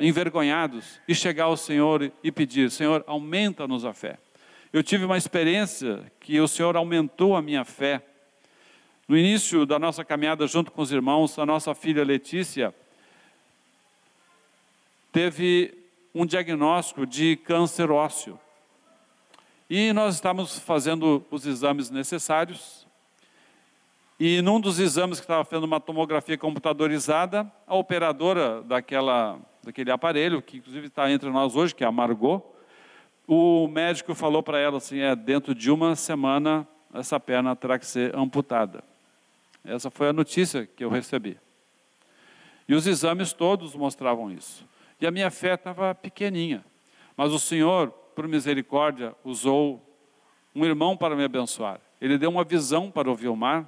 envergonhados 0.02 1.00
e 1.08 1.16
chegar 1.16 1.46
ao 1.46 1.58
Senhor 1.58 2.12
e 2.24 2.32
pedir: 2.32 2.70
Senhor, 2.70 3.04
aumenta-nos 3.08 3.86
a 3.86 3.94
fé. 3.94 4.18
Eu 4.74 4.84
tive 4.84 5.06
uma 5.06 5.18
experiência 5.18 6.12
que 6.20 6.40
o 6.40 6.48
Senhor 6.48 6.76
aumentou 6.76 7.36
a 7.36 7.42
minha 7.42 7.64
fé. 7.64 8.02
No 9.08 9.18
início 9.18 9.66
da 9.66 9.80
nossa 9.80 10.04
caminhada 10.04 10.46
junto 10.48 10.72
com 10.72 10.82
os 10.82 10.92
irmãos, 10.92 11.40
a 11.40 11.46
nossa 11.46 11.74
filha 11.74 12.04
Letícia 12.04 12.76
teve 15.12 15.85
um 16.16 16.26
diagnóstico 16.26 17.06
de 17.06 17.36
câncer 17.36 17.92
ósseo. 17.92 18.40
E 19.70 19.92
nós 19.92 20.16
estávamos 20.16 20.58
fazendo 20.58 21.26
os 21.30 21.46
exames 21.46 21.90
necessários. 21.90 22.88
E 24.18 24.42
num 24.42 24.62
dos 24.62 24.80
exames 24.80 25.20
que 25.20 25.26
estava 25.26 25.44
fazendo 25.44 25.66
uma 25.66 25.82
tomografia 25.82 26.38
computadorizada, 26.38 27.52
a 27.68 27.76
operadora 27.76 28.62
daquela, 28.64 29.38
daquele 29.62 29.92
aparelho, 29.92 30.42
que 30.42 30.58
inclusive 30.58 30.88
está 30.88 31.12
entre 31.12 31.30
nós 31.30 31.54
hoje, 31.54 31.76
que 31.76 31.84
é 31.84 31.88
a 31.88 31.92
Margot, 31.92 32.42
o 33.28 33.68
médico 33.68 34.16
falou 34.16 34.42
para 34.42 34.58
ela 34.58 34.78
assim: 34.78 35.00
é, 35.00 35.14
dentro 35.18 35.54
de 35.54 35.70
uma 35.70 35.98
semana 35.98 36.66
essa 36.94 37.20
perna 37.20 37.54
terá 37.58 37.78
que 37.78 37.86
ser 37.86 38.16
amputada. 38.16 38.82
Essa 39.66 39.90
foi 39.90 40.08
a 40.08 40.14
notícia 40.14 40.66
que 40.66 40.86
eu 40.86 40.90
recebi. 40.90 41.38
E 42.70 42.74
os 42.74 42.88
exames 42.88 43.34
todos 43.34 43.76
mostravam 43.76 44.32
isso. 44.32 44.66
E 45.00 45.08
a 45.08 45.12
minha 45.12 45.30
fé 45.30 45.54
estava 45.54 45.94
pequeninha. 45.94 46.64
Mas 47.18 47.32
o 47.32 47.40
Senhor, 47.40 47.90
por 48.16 48.28
misericórdia, 48.28 49.16
usou 49.24 49.82
um 50.54 50.66
irmão 50.66 50.96
para 50.96 51.16
me 51.16 51.24
abençoar. 51.24 51.80
Ele 52.00 52.18
deu 52.18 52.30
uma 52.30 52.44
visão 52.44 52.90
para 52.92 53.10
o 53.10 53.16
Vilmar. 53.16 53.66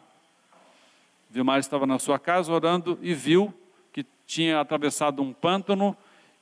Vilmar 1.29 1.59
estava 1.59 1.85
na 1.85 1.99
sua 1.99 2.17
casa 2.17 2.51
orando 2.51 2.97
e 3.01 3.13
viu 3.13 3.53
que 3.91 4.05
tinha 4.25 4.59
atravessado 4.59 5.21
um 5.21 5.33
pântano 5.33 5.95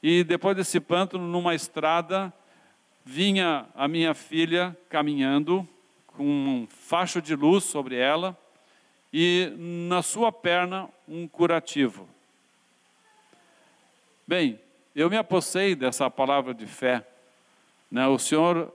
e 0.08 0.24
depois 0.24 0.56
desse 0.56 0.80
pântano, 0.80 1.28
numa 1.28 1.56
estrada, 1.56 2.32
vinha 3.04 3.66
a 3.74 3.88
minha 3.88 4.14
filha 4.14 4.78
caminhando 4.88 5.68
com 6.08 6.24
um 6.24 6.68
facho 6.68 7.22
de 7.22 7.36
luz 7.36 7.64
sobre 7.64 7.96
ela 7.96 8.38
e 9.12 9.52
na 9.58 10.04
sua 10.04 10.32
perna 10.32 10.88
um 11.08 11.28
curativo. 11.28 12.08
Bem, 14.28 14.60
eu 14.96 15.10
me 15.10 15.18
apossei 15.18 15.76
dessa 15.76 16.10
palavra 16.10 16.54
de 16.54 16.66
fé. 16.66 17.06
Né? 17.92 18.08
O 18.08 18.18
Senhor 18.18 18.72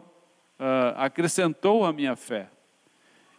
uh, 0.61 0.95
acrescentou 0.97 1.87
a 1.87 1.93
minha 1.93 2.14
fé. 2.14 2.49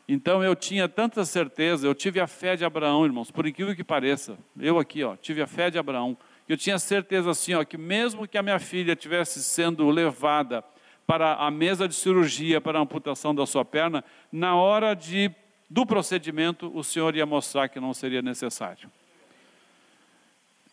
Então 0.07 0.43
eu 0.43 0.55
tinha 0.55 0.89
tanta 0.89 1.23
certeza, 1.23 1.87
eu 1.87 1.93
tive 1.93 2.19
a 2.19 2.27
fé 2.27 2.55
de 2.55 2.65
Abraão, 2.65 3.05
irmãos, 3.05 3.29
por 3.29 3.45
incrível 3.45 3.75
que 3.75 3.83
pareça. 3.83 4.37
Eu 4.59 4.79
aqui, 4.79 5.03
ó, 5.03 5.15
tive 5.15 5.41
a 5.41 5.47
fé 5.47 5.69
de 5.69 5.77
Abraão. 5.77 6.17
Eu 6.49 6.57
tinha 6.57 6.77
certeza 6.79 7.29
assim, 7.29 7.53
ó, 7.53 7.63
que 7.63 7.77
mesmo 7.77 8.27
que 8.27 8.37
a 8.37 8.43
minha 8.43 8.59
filha 8.59 8.95
tivesse 8.95 9.41
sendo 9.43 9.87
levada 9.89 10.63
para 11.05 11.35
a 11.35 11.51
mesa 11.51 11.87
de 11.87 11.93
cirurgia 11.93 12.59
para 12.59 12.79
a 12.79 12.81
amputação 12.81 13.33
da 13.33 13.45
sua 13.45 13.63
perna, 13.63 14.03
na 14.31 14.55
hora 14.55 14.93
de, 14.95 15.31
do 15.69 15.85
procedimento, 15.85 16.71
o 16.75 16.83
Senhor 16.83 17.15
ia 17.15 17.25
mostrar 17.25 17.69
que 17.69 17.79
não 17.79 17.93
seria 17.93 18.21
necessário. 18.21 18.89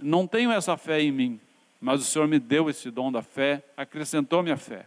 Não 0.00 0.26
tenho 0.26 0.50
essa 0.50 0.76
fé 0.76 1.00
em 1.00 1.12
mim, 1.12 1.40
mas 1.80 2.00
o 2.00 2.04
Senhor 2.04 2.26
me 2.26 2.38
deu 2.38 2.68
esse 2.68 2.90
dom 2.90 3.10
da 3.12 3.22
fé, 3.22 3.62
acrescentou 3.76 4.42
minha 4.42 4.56
fé. 4.56 4.86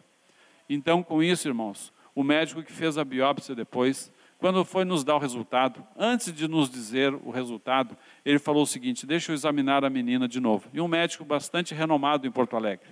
Então, 0.70 1.02
com 1.04 1.22
isso, 1.22 1.48
irmãos, 1.48 1.92
o 2.14 2.24
médico 2.24 2.64
que 2.64 2.72
fez 2.72 2.98
a 2.98 3.04
biópsia 3.04 3.56
depois, 3.56 4.12
quando 4.38 4.66
foi 4.66 4.84
nos 4.84 5.04
dar 5.04 5.16
o 5.16 5.20
resultado, 5.20 5.86
antes 5.96 6.34
de 6.34 6.48
nos 6.48 6.70
dizer 6.70 7.14
o 7.14 7.30
resultado, 7.30 7.96
ele 8.26 8.40
falou 8.40 8.64
o 8.64 8.68
seguinte: 8.68 9.06
Deixa 9.06 9.32
eu 9.32 9.36
examinar 9.36 9.86
a 9.86 9.90
menina 9.90 10.28
de 10.28 10.40
novo. 10.40 10.68
E 10.74 10.82
um 10.82 10.88
médico 10.88 11.24
bastante 11.24 11.74
renomado 11.74 12.28
em 12.28 12.32
Porto 12.32 12.56
Alegre. 12.56 12.90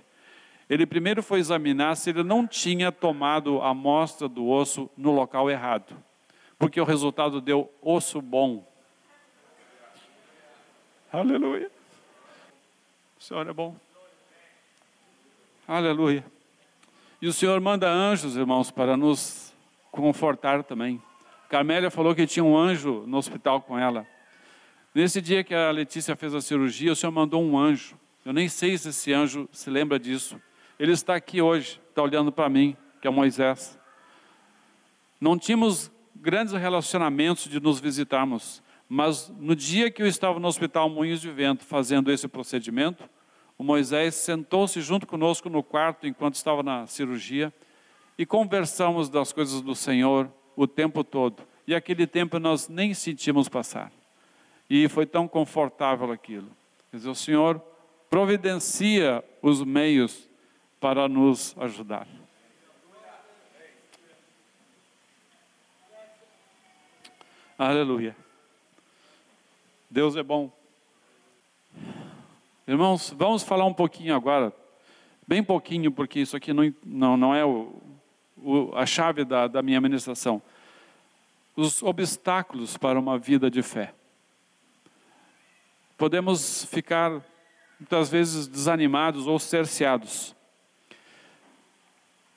Ele 0.68 0.86
primeiro 0.86 1.22
foi 1.22 1.40
examinar 1.40 1.96
se 1.96 2.10
ele 2.10 2.22
não 2.22 2.46
tinha 2.46 2.92
tomado 2.92 3.60
a 3.60 3.70
amostra 3.70 4.28
do 4.28 4.48
osso 4.48 4.88
no 4.96 5.10
local 5.10 5.50
errado, 5.50 5.96
porque 6.56 6.80
o 6.80 6.84
resultado 6.84 7.40
deu 7.40 7.68
osso 7.82 8.22
bom. 8.22 8.64
Aleluia. 11.12 11.68
O 13.18 13.22
Senhor 13.22 13.48
é 13.48 13.52
bom. 13.52 13.74
Aleluia. 15.72 16.24
E 17.22 17.28
o 17.28 17.32
Senhor 17.32 17.60
manda 17.60 17.88
anjos, 17.88 18.36
irmãos, 18.36 18.72
para 18.72 18.96
nos 18.96 19.54
confortar 19.92 20.64
também. 20.64 21.00
Carmélia 21.48 21.92
falou 21.92 22.12
que 22.12 22.26
tinha 22.26 22.42
um 22.42 22.58
anjo 22.58 23.04
no 23.06 23.16
hospital 23.16 23.62
com 23.62 23.78
ela. 23.78 24.04
Nesse 24.92 25.20
dia 25.20 25.44
que 25.44 25.54
a 25.54 25.70
Letícia 25.70 26.16
fez 26.16 26.34
a 26.34 26.40
cirurgia, 26.40 26.90
o 26.90 26.96
Senhor 26.96 27.12
mandou 27.12 27.40
um 27.40 27.56
anjo. 27.56 27.96
Eu 28.24 28.32
nem 28.32 28.48
sei 28.48 28.76
se 28.76 28.88
esse 28.88 29.12
anjo 29.12 29.48
se 29.52 29.70
lembra 29.70 29.96
disso. 29.96 30.42
Ele 30.76 30.90
está 30.90 31.14
aqui 31.14 31.40
hoje, 31.40 31.80
está 31.88 32.02
olhando 32.02 32.32
para 32.32 32.48
mim, 32.48 32.76
que 33.00 33.06
é 33.06 33.10
Moisés. 33.12 33.78
Não 35.20 35.38
tínhamos 35.38 35.88
grandes 36.16 36.52
relacionamentos 36.52 37.44
de 37.44 37.60
nos 37.60 37.78
visitarmos, 37.78 38.60
mas 38.88 39.32
no 39.38 39.54
dia 39.54 39.88
que 39.88 40.02
eu 40.02 40.08
estava 40.08 40.40
no 40.40 40.48
hospital 40.48 40.90
Moinhos 40.90 41.20
de 41.20 41.30
Vento 41.30 41.64
fazendo 41.64 42.10
esse 42.10 42.26
procedimento, 42.26 43.08
o 43.60 43.62
Moisés 43.62 44.14
sentou-se 44.14 44.80
junto 44.80 45.06
conosco 45.06 45.50
no 45.50 45.62
quarto 45.62 46.06
enquanto 46.06 46.36
estava 46.36 46.62
na 46.62 46.86
cirurgia 46.86 47.52
e 48.16 48.24
conversamos 48.24 49.10
das 49.10 49.34
coisas 49.34 49.60
do 49.60 49.74
Senhor, 49.74 50.32
o 50.56 50.66
tempo 50.66 51.04
todo. 51.04 51.42
E 51.66 51.74
aquele 51.74 52.06
tempo 52.06 52.38
nós 52.38 52.70
nem 52.70 52.94
sentimos 52.94 53.50
passar. 53.50 53.92
E 54.70 54.88
foi 54.88 55.04
tão 55.04 55.28
confortável 55.28 56.10
aquilo. 56.10 56.50
Quer 56.90 56.96
dizer, 56.96 57.10
o 57.10 57.14
Senhor 57.14 57.60
providencia 58.08 59.22
os 59.42 59.62
meios 59.62 60.26
para 60.80 61.06
nos 61.06 61.54
ajudar. 61.58 62.08
Aleluia. 67.58 68.16
Deus 69.90 70.16
é 70.16 70.22
bom. 70.22 70.59
Irmãos, 72.70 73.12
vamos 73.18 73.42
falar 73.42 73.66
um 73.66 73.74
pouquinho 73.74 74.14
agora, 74.14 74.52
bem 75.26 75.42
pouquinho, 75.42 75.90
porque 75.90 76.20
isso 76.20 76.36
aqui 76.36 76.52
não, 76.52 76.72
não, 76.86 77.16
não 77.16 77.34
é 77.34 77.44
o, 77.44 77.74
o, 78.36 78.70
a 78.76 78.86
chave 78.86 79.24
da, 79.24 79.48
da 79.48 79.60
minha 79.60 79.80
ministração. 79.80 80.40
Os 81.56 81.82
obstáculos 81.82 82.76
para 82.76 82.96
uma 82.96 83.18
vida 83.18 83.50
de 83.50 83.60
fé. 83.60 83.92
Podemos 85.98 86.64
ficar 86.66 87.20
muitas 87.76 88.08
vezes 88.08 88.46
desanimados 88.46 89.26
ou 89.26 89.36
cerceados. 89.40 90.32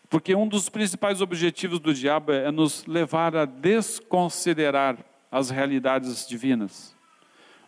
Porque 0.09 0.33
um 0.33 0.47
dos 0.47 0.67
principais 0.67 1.21
objetivos 1.21 1.79
do 1.79 1.93
diabo 1.93 2.31
é 2.31 2.49
nos 2.49 2.87
levar 2.87 3.35
a 3.35 3.45
desconsiderar 3.45 4.97
as 5.31 5.51
realidades 5.51 6.27
divinas. 6.27 6.92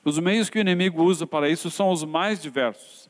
Os 0.05 0.19
meios 0.19 0.51
que 0.51 0.59
o 0.59 0.61
inimigo 0.61 1.03
usa 1.03 1.25
para 1.25 1.49
isso 1.49 1.71
são 1.71 1.89
os 1.89 2.03
mais 2.03 2.39
diversos. 2.39 3.09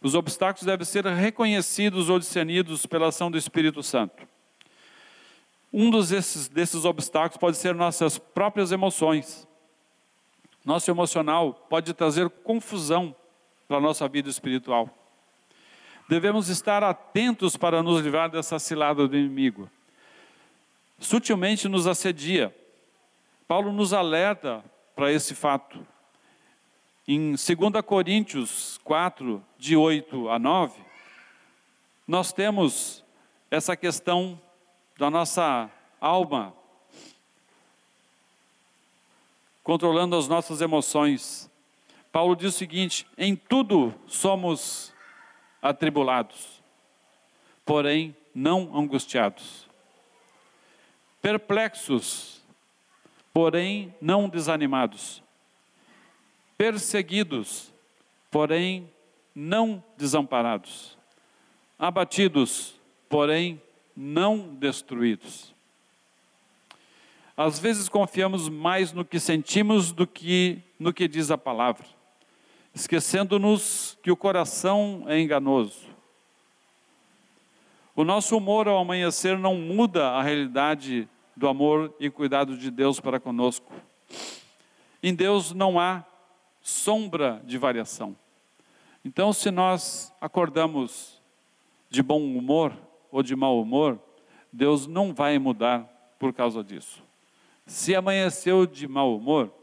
Os 0.00 0.14
obstáculos 0.14 0.64
devem 0.64 0.86
ser 0.86 1.04
reconhecidos 1.06 2.08
ou 2.08 2.20
discernidos 2.20 2.86
pela 2.86 3.08
ação 3.08 3.32
do 3.32 3.36
Espírito 3.36 3.82
Santo. 3.82 4.28
Um 5.72 5.90
desses, 5.90 6.46
desses 6.46 6.84
obstáculos 6.84 7.36
pode 7.36 7.56
ser 7.56 7.74
nossas 7.74 8.16
próprias 8.16 8.70
emoções. 8.70 9.48
Nosso 10.64 10.88
emocional 10.88 11.52
pode 11.68 11.92
trazer 11.92 12.30
confusão 12.30 13.14
para 13.66 13.78
a 13.78 13.80
nossa 13.80 14.06
vida 14.06 14.30
espiritual. 14.30 14.88
Devemos 16.08 16.48
estar 16.48 16.84
atentos 16.84 17.56
para 17.56 17.82
nos 17.82 18.00
livrar 18.00 18.30
dessa 18.30 18.60
cilada 18.60 19.08
do 19.08 19.16
inimigo. 19.16 19.68
Sutilmente 21.00 21.66
nos 21.66 21.88
assedia. 21.88 22.54
Paulo 23.48 23.72
nos 23.72 23.92
alerta 23.92 24.62
para 24.94 25.10
esse 25.10 25.34
fato. 25.34 25.93
Em 27.06 27.32
2 27.32 27.46
Coríntios 27.84 28.80
4, 28.82 29.44
de 29.58 29.76
8 29.76 30.30
a 30.30 30.38
9, 30.38 30.80
nós 32.08 32.32
temos 32.32 33.04
essa 33.50 33.76
questão 33.76 34.40
da 34.98 35.10
nossa 35.10 35.70
alma, 36.00 36.54
controlando 39.62 40.16
as 40.16 40.28
nossas 40.28 40.62
emoções. 40.62 41.50
Paulo 42.10 42.34
diz 42.34 42.54
o 42.54 42.58
seguinte: 42.58 43.06
em 43.18 43.36
tudo 43.36 43.94
somos 44.06 44.94
atribulados, 45.60 46.62
porém 47.66 48.16
não 48.34 48.74
angustiados, 48.74 49.68
perplexos, 51.20 52.42
porém 53.30 53.94
não 54.00 54.26
desanimados, 54.26 55.23
perseguidos, 56.64 57.70
porém 58.30 58.90
não 59.34 59.84
desamparados, 59.98 60.96
abatidos, 61.78 62.74
porém 63.06 63.60
não 63.94 64.54
destruídos. 64.54 65.52
Às 67.36 67.58
vezes 67.58 67.86
confiamos 67.86 68.48
mais 68.48 68.94
no 68.94 69.04
que 69.04 69.20
sentimos 69.20 69.92
do 69.92 70.06
que 70.06 70.58
no 70.80 70.90
que 70.90 71.06
diz 71.06 71.30
a 71.30 71.36
palavra, 71.36 71.84
esquecendo-nos 72.74 73.98
que 74.02 74.10
o 74.10 74.16
coração 74.16 75.04
é 75.06 75.20
enganoso. 75.20 75.86
O 77.94 78.04
nosso 78.04 78.38
humor 78.38 78.68
ao 78.68 78.78
amanhecer 78.78 79.36
não 79.36 79.54
muda 79.54 80.12
a 80.12 80.22
realidade 80.22 81.06
do 81.36 81.46
amor 81.46 81.94
e 82.00 82.08
cuidado 82.08 82.56
de 82.56 82.70
Deus 82.70 83.00
para 83.00 83.20
conosco. 83.20 83.70
Em 85.02 85.14
Deus 85.14 85.52
não 85.52 85.78
há 85.78 86.02
sombra 86.64 87.42
de 87.44 87.58
variação. 87.58 88.16
Então, 89.04 89.32
se 89.32 89.50
nós 89.50 90.12
acordamos 90.20 91.22
de 91.90 92.02
bom 92.02 92.20
humor, 92.20 92.76
ou 93.12 93.22
de 93.22 93.36
mau 93.36 93.60
humor, 93.62 94.00
Deus 94.52 94.88
não 94.88 95.14
vai 95.14 95.38
mudar 95.38 95.82
por 96.18 96.32
causa 96.32 96.64
disso. 96.64 97.00
Se 97.64 97.94
amanheceu 97.94 98.66
de 98.66 98.88
mau 98.88 99.16
humor, 99.16 99.54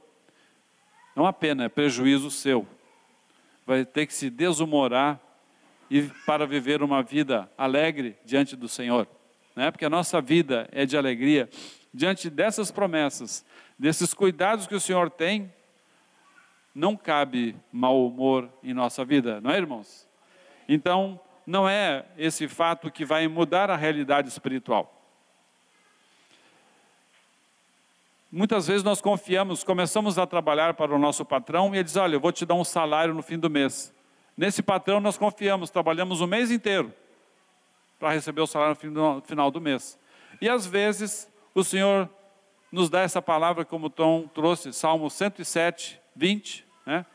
é 1.13 1.19
uma 1.19 1.33
pena, 1.33 1.65
é 1.65 1.69
prejuízo 1.69 2.31
seu. 2.31 2.65
Vai 3.65 3.83
ter 3.83 4.05
que 4.05 4.13
se 4.13 4.29
desumorar 4.29 5.19
e 5.89 6.03
para 6.25 6.47
viver 6.47 6.81
uma 6.81 7.03
vida 7.03 7.51
alegre 7.57 8.15
diante 8.23 8.55
do 8.55 8.69
Senhor, 8.69 9.05
né? 9.53 9.69
Porque 9.69 9.83
a 9.83 9.89
nossa 9.89 10.21
vida 10.21 10.69
é 10.71 10.85
de 10.85 10.95
alegria 10.95 11.49
diante 11.93 12.29
dessas 12.29 12.71
promessas, 12.71 13.45
desses 13.77 14.13
cuidados 14.13 14.65
que 14.65 14.75
o 14.75 14.79
Senhor 14.79 15.09
tem. 15.09 15.51
Não 16.73 16.95
cabe 16.95 17.55
mau 17.71 18.07
humor 18.07 18.49
em 18.63 18.73
nossa 18.73 19.03
vida, 19.03 19.41
não 19.41 19.51
é, 19.51 19.57
irmãos? 19.57 20.07
Então, 20.67 21.19
não 21.45 21.67
é 21.67 22.05
esse 22.17 22.47
fato 22.47 22.89
que 22.89 23.03
vai 23.03 23.27
mudar 23.27 23.69
a 23.69 23.75
realidade 23.75 24.29
espiritual. 24.29 24.97
Muitas 28.31 28.67
vezes 28.67 28.81
nós 28.81 29.01
confiamos, 29.01 29.61
começamos 29.61 30.17
a 30.17 30.25
trabalhar 30.25 30.73
para 30.73 30.95
o 30.95 30.97
nosso 30.97 31.25
patrão 31.25 31.75
e 31.75 31.77
ele 31.77 31.83
diz: 31.83 31.97
Olha, 31.97 32.15
eu 32.15 32.19
vou 32.19 32.31
te 32.31 32.45
dar 32.45 32.55
um 32.55 32.63
salário 32.63 33.13
no 33.13 33.21
fim 33.21 33.37
do 33.37 33.49
mês. 33.49 33.93
Nesse 34.37 34.63
patrão 34.63 35.01
nós 35.01 35.17
confiamos, 35.17 35.69
trabalhamos 35.69 36.21
o 36.21 36.27
mês 36.27 36.49
inteiro 36.49 36.93
para 37.99 38.13
receber 38.13 38.41
o 38.41 38.47
salário 38.47 38.77
no 38.89 39.21
final 39.21 39.51
do 39.51 39.59
mês. 39.59 39.99
E 40.39 40.47
às 40.47 40.65
vezes 40.65 41.29
o 41.53 41.63
Senhor 41.63 42.09
nos 42.71 42.89
dá 42.89 43.01
essa 43.01 43.21
palavra, 43.21 43.65
como 43.65 43.89
Tom 43.89 44.27
trouxe, 44.33 44.71
Salmo 44.71 45.09
107, 45.09 46.00
20, 46.15 46.65
né? 46.85 47.05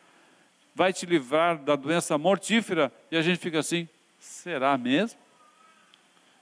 vai 0.74 0.92
te 0.92 1.06
livrar 1.06 1.56
da 1.58 1.74
doença 1.74 2.18
mortífera, 2.18 2.92
e 3.10 3.16
a 3.16 3.22
gente 3.22 3.38
fica 3.38 3.58
assim: 3.58 3.88
Será 4.18 4.76
mesmo? 4.76 5.18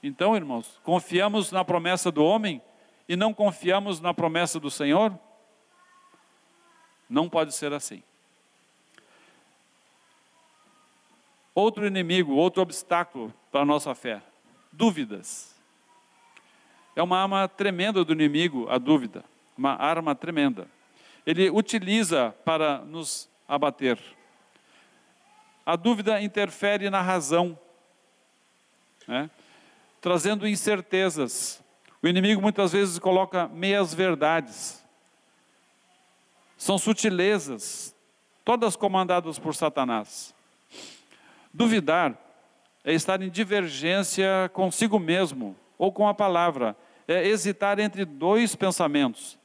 Então, 0.03 0.35
irmãos, 0.35 0.79
confiamos 0.83 1.51
na 1.51 1.63
promessa 1.63 2.11
do 2.11 2.23
homem 2.23 2.61
e 3.07 3.15
não 3.15 3.33
confiamos 3.33 3.99
na 3.99 4.13
promessa 4.13 4.59
do 4.59 4.69
Senhor? 4.69 5.17
Não 7.09 7.29
pode 7.29 7.53
ser 7.53 7.71
assim. 7.71 8.03
Outro 11.53 11.87
inimigo, 11.87 12.33
outro 12.33 12.61
obstáculo 12.61 13.33
para 13.49 13.61
a 13.61 13.65
nossa 13.65 13.95
fé: 13.95 14.21
dúvidas. 14.71 15.55
É 16.93 17.01
uma 17.01 17.21
arma 17.21 17.47
tremenda 17.47 18.03
do 18.03 18.13
inimigo, 18.13 18.67
a 18.69 18.77
dúvida. 18.77 19.23
Uma 19.57 19.75
arma 19.75 20.13
tremenda. 20.13 20.67
Ele 21.25 21.49
utiliza 21.49 22.35
para 22.43 22.79
nos 22.79 23.29
abater. 23.47 23.99
A 25.65 25.75
dúvida 25.75 26.21
interfere 26.21 26.89
na 26.89 27.01
razão 27.01 27.57
né? 29.07 29.29
trazendo 30.01 30.47
incertezas. 30.47 31.63
O 32.01 32.07
inimigo 32.07 32.41
muitas 32.41 32.71
vezes 32.71 32.99
coloca 32.99 33.47
meias 33.47 33.93
verdades. 33.93 34.83
São 36.57 36.77
sutilezas, 36.77 37.95
todas 38.43 38.75
comandadas 38.75 39.39
por 39.39 39.55
Satanás. 39.55 40.33
Duvidar 41.53 42.17
é 42.83 42.93
estar 42.93 43.21
em 43.21 43.29
divergência 43.29 44.49
consigo 44.53 44.99
mesmo 44.99 45.55
ou 45.77 45.91
com 45.91 46.07
a 46.07 46.13
palavra, 46.13 46.75
é 47.07 47.27
hesitar 47.27 47.79
entre 47.79 48.05
dois 48.05 48.55
pensamentos. 48.55 49.37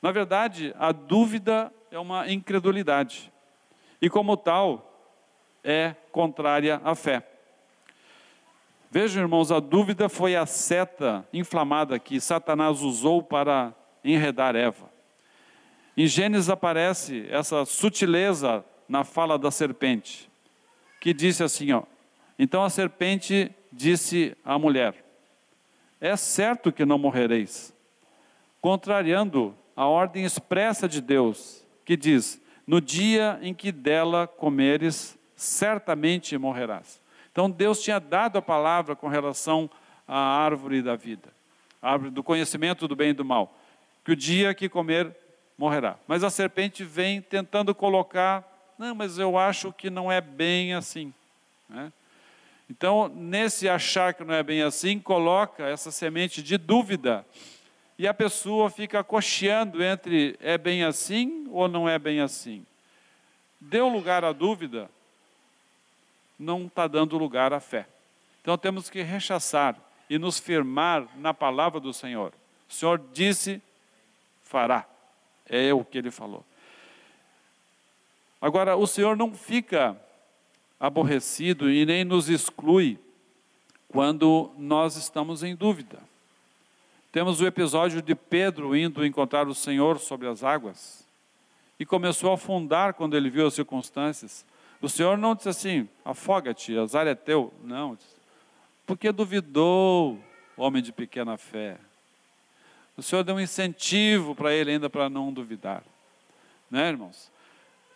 Na 0.00 0.12
verdade, 0.12 0.74
a 0.78 0.92
dúvida 0.92 1.72
é 1.90 1.98
uma 1.98 2.30
incredulidade 2.30 3.32
e, 4.00 4.10
como 4.10 4.36
tal, 4.36 4.92
é 5.64 5.94
contrária 6.12 6.80
à 6.84 6.94
fé. 6.94 7.26
Vejam, 8.90 9.22
irmãos, 9.22 9.50
a 9.50 9.58
dúvida 9.58 10.08
foi 10.08 10.36
a 10.36 10.46
seta 10.46 11.26
inflamada 11.32 11.98
que 11.98 12.20
Satanás 12.20 12.82
usou 12.82 13.22
para 13.22 13.74
enredar 14.04 14.54
Eva. 14.54 14.88
Em 15.96 16.06
Gênesis 16.06 16.48
aparece 16.48 17.26
essa 17.30 17.64
sutileza 17.64 18.64
na 18.88 19.02
fala 19.02 19.38
da 19.38 19.50
serpente, 19.50 20.30
que 21.00 21.12
disse 21.12 21.42
assim: 21.42 21.72
ó, 21.72 21.82
então 22.38 22.62
a 22.62 22.70
serpente 22.70 23.50
disse 23.72 24.36
à 24.44 24.58
mulher: 24.58 25.04
É 26.00 26.16
certo 26.16 26.70
que 26.70 26.84
não 26.84 26.98
morrereis, 26.98 27.74
contrariando 28.60 29.56
a 29.76 29.86
ordem 29.86 30.24
expressa 30.24 30.88
de 30.88 31.00
Deus, 31.00 31.62
que 31.84 31.96
diz: 31.96 32.40
No 32.66 32.80
dia 32.80 33.38
em 33.42 33.52
que 33.52 33.70
dela 33.70 34.26
comeres, 34.26 35.18
certamente 35.36 36.36
morrerás. 36.38 37.00
Então 37.30 37.50
Deus 37.50 37.82
tinha 37.82 38.00
dado 38.00 38.38
a 38.38 38.42
palavra 38.42 38.96
com 38.96 39.08
relação 39.08 39.70
à 40.08 40.18
árvore 40.18 40.80
da 40.80 40.96
vida, 40.96 41.28
a 41.82 41.92
árvore 41.92 42.10
do 42.10 42.22
conhecimento 42.22 42.88
do 42.88 42.96
bem 42.96 43.10
e 43.10 43.12
do 43.12 43.24
mal, 43.24 43.54
que 44.02 44.12
o 44.12 44.16
dia 44.16 44.54
que 44.54 44.68
comer 44.68 45.14
morrerá. 45.58 45.98
Mas 46.08 46.24
a 46.24 46.30
serpente 46.30 46.82
vem 46.82 47.20
tentando 47.20 47.74
colocar, 47.74 48.42
não, 48.78 48.94
mas 48.94 49.18
eu 49.18 49.36
acho 49.36 49.72
que 49.72 49.90
não 49.90 50.10
é 50.10 50.20
bem 50.20 50.72
assim. 50.72 51.12
Né? 51.68 51.92
Então, 52.68 53.08
nesse 53.08 53.68
achar 53.68 54.14
que 54.14 54.24
não 54.24 54.34
é 54.34 54.42
bem 54.42 54.62
assim, 54.62 54.98
coloca 54.98 55.64
essa 55.64 55.90
semente 55.90 56.42
de 56.42 56.58
dúvida. 56.58 57.24
E 57.98 58.06
a 58.06 58.12
pessoa 58.12 58.68
fica 58.68 59.02
cocheando 59.02 59.82
entre 59.82 60.36
é 60.40 60.58
bem 60.58 60.84
assim 60.84 61.46
ou 61.50 61.66
não 61.66 61.88
é 61.88 61.98
bem 61.98 62.20
assim. 62.20 62.64
Deu 63.58 63.88
lugar 63.88 64.24
à 64.24 64.32
dúvida, 64.32 64.90
não 66.38 66.66
está 66.66 66.86
dando 66.86 67.16
lugar 67.16 67.52
à 67.52 67.60
fé. 67.60 67.86
Então 68.42 68.56
temos 68.58 68.90
que 68.90 69.02
rechaçar 69.02 69.76
e 70.08 70.18
nos 70.18 70.38
firmar 70.38 71.08
na 71.16 71.32
palavra 71.32 71.80
do 71.80 71.92
Senhor. 71.92 72.32
O 72.68 72.72
Senhor 72.72 73.02
disse, 73.12 73.62
fará. 74.42 74.86
É 75.48 75.72
o 75.72 75.84
que 75.84 75.98
ele 75.98 76.10
falou. 76.10 76.44
Agora, 78.40 78.76
o 78.76 78.86
Senhor 78.86 79.16
não 79.16 79.34
fica 79.34 79.96
aborrecido 80.78 81.70
e 81.70 81.86
nem 81.86 82.04
nos 82.04 82.28
exclui 82.28 82.98
quando 83.88 84.52
nós 84.58 84.96
estamos 84.96 85.42
em 85.42 85.54
dúvida. 85.54 85.98
Temos 87.12 87.40
o 87.40 87.46
episódio 87.46 88.02
de 88.02 88.14
Pedro 88.14 88.76
indo 88.76 89.04
encontrar 89.04 89.48
o 89.48 89.54
Senhor 89.54 89.98
sobre 89.98 90.28
as 90.28 90.44
águas 90.44 91.06
e 91.78 91.86
começou 91.86 92.30
a 92.30 92.34
afundar 92.34 92.94
quando 92.94 93.16
ele 93.16 93.30
viu 93.30 93.46
as 93.46 93.54
circunstâncias. 93.54 94.44
O 94.80 94.88
Senhor 94.88 95.16
não 95.16 95.34
disse 95.34 95.48
assim: 95.48 95.88
afoga-te, 96.04 96.76
azar 96.76 97.06
é 97.06 97.14
teu. 97.14 97.52
Não, 97.62 97.96
porque 98.86 99.10
duvidou, 99.10 100.18
homem 100.56 100.82
de 100.82 100.92
pequena 100.92 101.36
fé. 101.36 101.78
O 102.96 103.02
Senhor 103.02 103.22
deu 103.22 103.34
um 103.34 103.40
incentivo 103.40 104.34
para 104.34 104.54
ele 104.54 104.72
ainda 104.72 104.88
para 104.88 105.10
não 105.10 105.32
duvidar. 105.32 105.82
Né, 106.70 106.88
irmãos? 106.88 107.30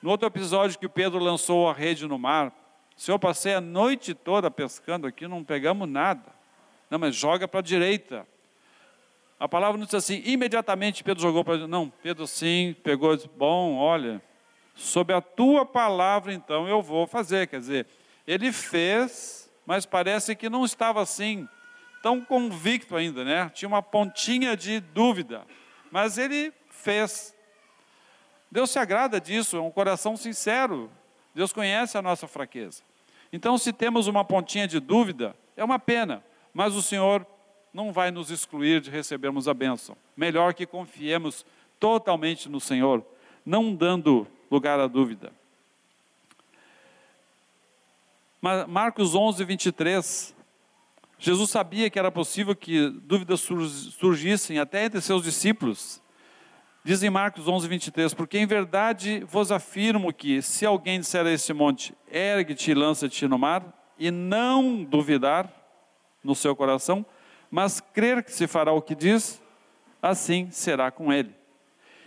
No 0.03 0.11
outro 0.11 0.27
episódio 0.27 0.79
que 0.79 0.89
Pedro 0.89 1.19
lançou 1.19 1.69
a 1.69 1.73
rede 1.73 2.07
no 2.07 2.19
mar, 2.19 2.53
Senhor, 2.97 3.19
passei 3.19 3.55
a 3.55 3.61
noite 3.61 4.15
toda 4.15 4.51
pescando 4.51 5.07
aqui, 5.07 5.27
não 5.27 5.43
pegamos 5.43 5.89
nada. 5.89 6.27
Não, 6.91 6.99
mas 6.99 7.15
joga 7.17 7.49
para 7.49 7.61
a 7.61 7.63
direita. 7.63 8.27
A 9.41 9.49
palavra 9.49 9.79
não 9.79 9.87
diz 9.87 9.95
assim, 9.95 10.21
imediatamente 10.27 11.03
Pedro 11.03 11.23
jogou 11.23 11.43
para. 11.43 11.67
Não, 11.67 11.89
Pedro 11.89 12.27
sim, 12.27 12.77
pegou 12.85 13.17
disse, 13.17 13.31
bom, 13.39 13.75
olha, 13.77 14.21
sob 14.75 15.15
a 15.15 15.23
tua 15.23 15.65
palavra 15.65 16.35
então 16.35 16.69
eu 16.69 16.83
vou 16.83 17.07
fazer. 17.07 17.47
Quer 17.47 17.59
dizer, 17.59 17.87
ele 18.27 18.53
fez, 18.53 19.51
mas 19.65 19.87
parece 19.87 20.37
que 20.37 20.51
não 20.51 20.63
estava 20.63 21.01
assim, 21.01 21.49
tão 22.03 22.21
convicto 22.21 22.95
ainda, 22.95 23.25
né? 23.25 23.51
Tinha 23.55 23.67
uma 23.67 23.83
pontinha 23.83 24.55
de 24.55 24.79
dúvida, 24.79 25.47
mas 25.91 26.19
ele 26.19 26.53
fez. 26.69 27.35
Deus 28.51 28.71
se 28.71 28.79
agrada 28.79 29.19
disso, 29.19 29.57
é 29.57 29.61
um 29.61 29.71
coração 29.71 30.19
sincero. 30.19 30.91
Deus 31.35 31.51
conhece 31.51 31.97
a 31.97 32.03
nossa 32.03 32.29
fraqueza. 32.29 32.83
Então, 33.33 33.57
se 33.57 33.73
temos 33.73 34.07
uma 34.07 34.23
pontinha 34.23 34.69
de 34.69 34.81
dúvida, 34.81 35.35
é 35.57 35.65
uma 35.65 35.79
pena, 35.79 36.23
mas 36.53 36.75
o 36.75 36.83
Senhor 36.83 37.25
não 37.73 37.93
vai 37.93 38.11
nos 38.11 38.31
excluir 38.31 38.81
de 38.81 38.91
recebermos 38.91 39.49
a 39.49 39.55
bênção. 39.55 39.97
Melhor 40.17 40.55
que 40.55 40.67
confiemos 40.67 41.45
totalmente 41.79 42.49
no 42.49 42.61
Senhor, 42.61 43.05
não 43.45 43.75
dando 43.75 44.27
lugar 44.51 44.79
à 44.81 44.87
dúvida. 44.87 45.33
Marcos 48.69 49.15
11, 49.15 49.45
23. 49.45 50.35
Jesus 51.19 51.51
sabia 51.51 51.91
que 51.91 51.99
era 51.99 52.11
possível 52.11 52.57
que 52.57 52.89
dúvidas 52.89 53.41
surgissem 53.41 54.59
até 54.59 54.87
entre 54.87 55.01
seus 55.01 55.23
discípulos. 55.23 56.03
Diz 56.83 57.03
em 57.03 57.11
Marcos 57.11 57.47
11, 57.47 57.69
23, 57.69 58.15
porque 58.15 58.39
em 58.39 58.47
verdade 58.47 59.23
vos 59.25 59.53
afirmo 59.53 60.15
que, 60.15 60.41
se 60.41 60.65
alguém 60.65 60.99
disser 60.99 61.27
a 61.27 61.31
este 61.31 61.53
monte, 61.53 61.95
ergue-te 62.11 62.71
e 62.71 62.75
lança-te 62.75 63.29
no 63.29 63.39
mar, 63.39 63.63
e 63.99 64.11
não 64.11 64.83
duvidar 64.83 65.53
no 66.25 66.35
seu 66.35 66.57
coração, 66.57 67.05
mas 67.51 67.81
crer 67.81 68.23
que 68.23 68.33
se 68.33 68.47
fará 68.47 68.73
o 68.73 68.83
que 68.83 68.95
diz, 68.95 69.43
assim 70.01 70.51
será 70.51 70.91
com 70.91 71.13
ele. 71.13 71.35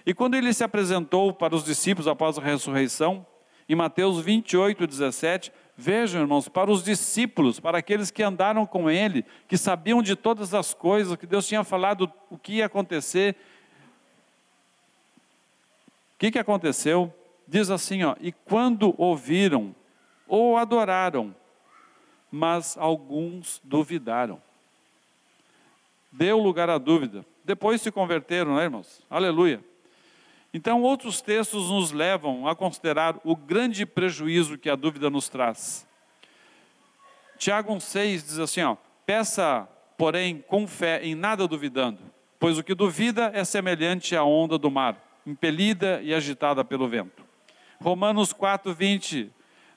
E 0.05 0.13
quando 0.13 0.35
ele 0.35 0.53
se 0.53 0.63
apresentou 0.63 1.33
para 1.33 1.55
os 1.55 1.63
discípulos 1.63 2.07
após 2.07 2.37
a 2.37 2.41
ressurreição, 2.41 3.25
em 3.67 3.75
Mateus 3.75 4.19
28, 4.19 4.85
17, 4.85 5.51
vejam, 5.77 6.21
irmãos, 6.21 6.49
para 6.49 6.69
os 6.69 6.83
discípulos, 6.83 7.59
para 7.59 7.77
aqueles 7.77 8.11
que 8.11 8.21
andaram 8.21 8.65
com 8.65 8.89
ele, 8.89 9.25
que 9.47 9.57
sabiam 9.57 10.01
de 10.01 10.15
todas 10.15 10.53
as 10.53 10.73
coisas, 10.73 11.15
que 11.15 11.25
Deus 11.25 11.47
tinha 11.47 11.63
falado 11.63 12.11
o 12.29 12.37
que 12.37 12.53
ia 12.55 12.65
acontecer, 12.65 13.35
que, 16.23 16.31
que 16.31 16.39
aconteceu? 16.39 17.13
Diz 17.45 17.69
assim, 17.69 18.03
ó, 18.03 18.15
e 18.21 18.31
quando 18.31 18.95
ouviram 18.97 19.75
ou 20.25 20.55
adoraram, 20.55 21.35
mas 22.31 22.77
alguns 22.77 23.59
duvidaram. 23.61 24.41
Deu 26.14 26.38
lugar 26.38 26.70
à 26.70 26.78
dúvida. 26.78 27.26
Depois 27.43 27.82
se 27.82 27.91
converteram, 27.91 28.55
né, 28.55 28.64
irmãos? 28.64 29.01
Aleluia. 29.09 29.64
Então, 30.53 30.84
outros 30.84 31.20
textos 31.20 31.70
nos 31.70 31.91
levam 31.91 32.47
a 32.47 32.55
considerar 32.55 33.20
o 33.24 33.36
grande 33.36 33.86
prejuízo 33.86 34.57
que 34.57 34.70
a 34.70 34.76
dúvida 34.76 35.09
nos 35.09 35.28
traz. 35.28 35.86
Tiago 37.38 37.74
1,6 37.74 38.24
diz 38.24 38.39
assim: 38.39 38.61
ó, 38.61 38.78
peça, 39.05 39.68
porém, 39.97 40.43
com 40.47 40.68
fé, 40.68 41.03
em 41.03 41.16
nada 41.16 41.47
duvidando, 41.47 41.99
pois 42.39 42.57
o 42.57 42.64
que 42.64 42.76
duvida 42.76 43.32
é 43.34 43.43
semelhante 43.43 44.16
à 44.16 44.24
onda 44.24 44.57
do 44.57 44.70
mar 44.70 44.95
impelida 45.26 46.01
e 46.01 46.14
agitada 46.14 46.64
pelo 46.64 46.88
vento. 46.88 47.24
Romanos 47.82 48.34
4:20 48.34 49.30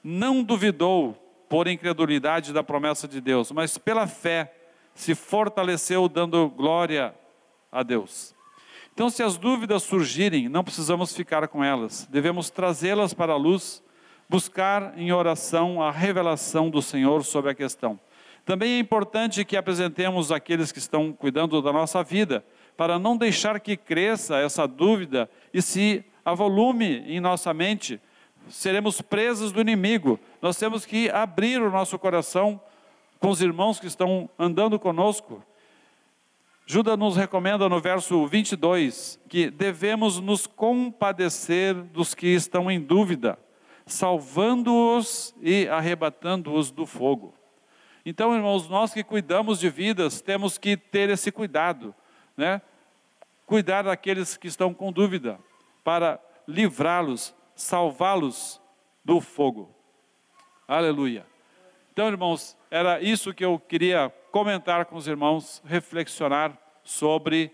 não 0.03 0.43
duvidou 0.43 1.14
por 1.49 1.68
incredulidade 1.68 2.53
da 2.53 2.62
promessa 2.62 3.07
de 3.07 3.20
Deus, 3.20 3.51
mas 3.53 3.78
pela 3.78 4.07
fé 4.07 4.53
se 4.97 5.14
fortaleceu 5.14 6.09
dando 6.09 6.49
glória 6.49 7.14
a 7.70 7.84
Deus. 7.84 8.34
Então, 8.92 9.11
se 9.11 9.22
as 9.22 9.36
dúvidas 9.36 9.82
surgirem, 9.82 10.49
não 10.49 10.64
precisamos 10.64 11.14
ficar 11.14 11.47
com 11.49 11.62
elas, 11.62 12.09
devemos 12.11 12.49
trazê-las 12.49 13.12
para 13.12 13.34
a 13.34 13.36
luz, 13.36 13.84
buscar 14.28 14.99
em 14.99 15.12
oração 15.12 15.82
a 15.82 15.92
revelação 15.92 16.70
do 16.70 16.80
Senhor 16.80 17.22
sobre 17.22 17.51
a 17.51 17.55
questão. 17.55 18.01
Também 18.44 18.72
é 18.72 18.78
importante 18.78 19.44
que 19.44 19.57
apresentemos 19.57 20.32
aqueles 20.32 20.72
que 20.72 20.78
estão 20.78 21.12
cuidando 21.12 21.61
da 21.61 21.72
nossa 21.72 22.03
vida 22.03 22.44
para 22.76 22.99
não 22.99 23.16
deixar 23.16 23.61
que 23.61 23.76
cresça 23.76 24.38
essa 24.38 24.66
dúvida 24.66 25.28
e 25.53 25.61
se 25.61 26.05
avolume 26.24 27.05
em 27.07 27.20
nossa 27.20 27.53
mente, 27.53 28.01
seremos 28.49 29.03
presos 29.03 29.53
do 29.53 29.61
inimigo. 29.61 30.18
Nós 30.40 30.57
temos 30.57 30.86
que 30.86 31.11
abrir 31.11 31.61
o 31.61 31.70
nosso 31.70 31.99
coração 31.99 32.61
com 33.26 33.30
os 33.30 33.42
irmãos 33.42 33.80
que 33.80 33.88
estão 33.88 34.30
andando 34.38 34.78
conosco. 34.78 35.42
Judas 36.64 36.96
nos 36.96 37.16
recomenda 37.16 37.68
no 37.68 37.80
verso 37.80 38.24
22 38.24 39.18
que 39.28 39.50
devemos 39.50 40.20
nos 40.20 40.46
compadecer 40.46 41.74
dos 41.74 42.14
que 42.14 42.28
estão 42.28 42.70
em 42.70 42.80
dúvida, 42.80 43.36
salvando-os 43.84 45.34
e 45.42 45.66
arrebatando-os 45.66 46.70
do 46.70 46.86
fogo. 46.86 47.34
Então, 48.04 48.32
irmãos, 48.32 48.68
nós 48.68 48.94
que 48.94 49.02
cuidamos 49.02 49.58
de 49.58 49.68
vidas, 49.70 50.20
temos 50.20 50.56
que 50.56 50.76
ter 50.76 51.10
esse 51.10 51.32
cuidado 51.32 51.92
né? 52.36 52.62
Cuidar 53.44 53.82
daqueles 53.82 54.36
que 54.36 54.46
estão 54.46 54.72
com 54.72 54.92
dúvida, 54.92 55.36
para 55.82 56.20
livrá-los, 56.46 57.34
salvá-los 57.56 58.62
do 59.04 59.20
fogo. 59.20 59.74
Aleluia. 60.68 61.26
Então, 61.97 62.09
irmãos, 62.09 62.55
era 62.70 63.01
isso 63.01 63.32
que 63.32 63.42
eu 63.42 63.59
queria 63.59 64.12
comentar 64.30 64.84
com 64.84 64.97
os 64.97 65.09
irmãos, 65.09 65.62
reflexionar 65.64 66.53
sobre 66.84 67.51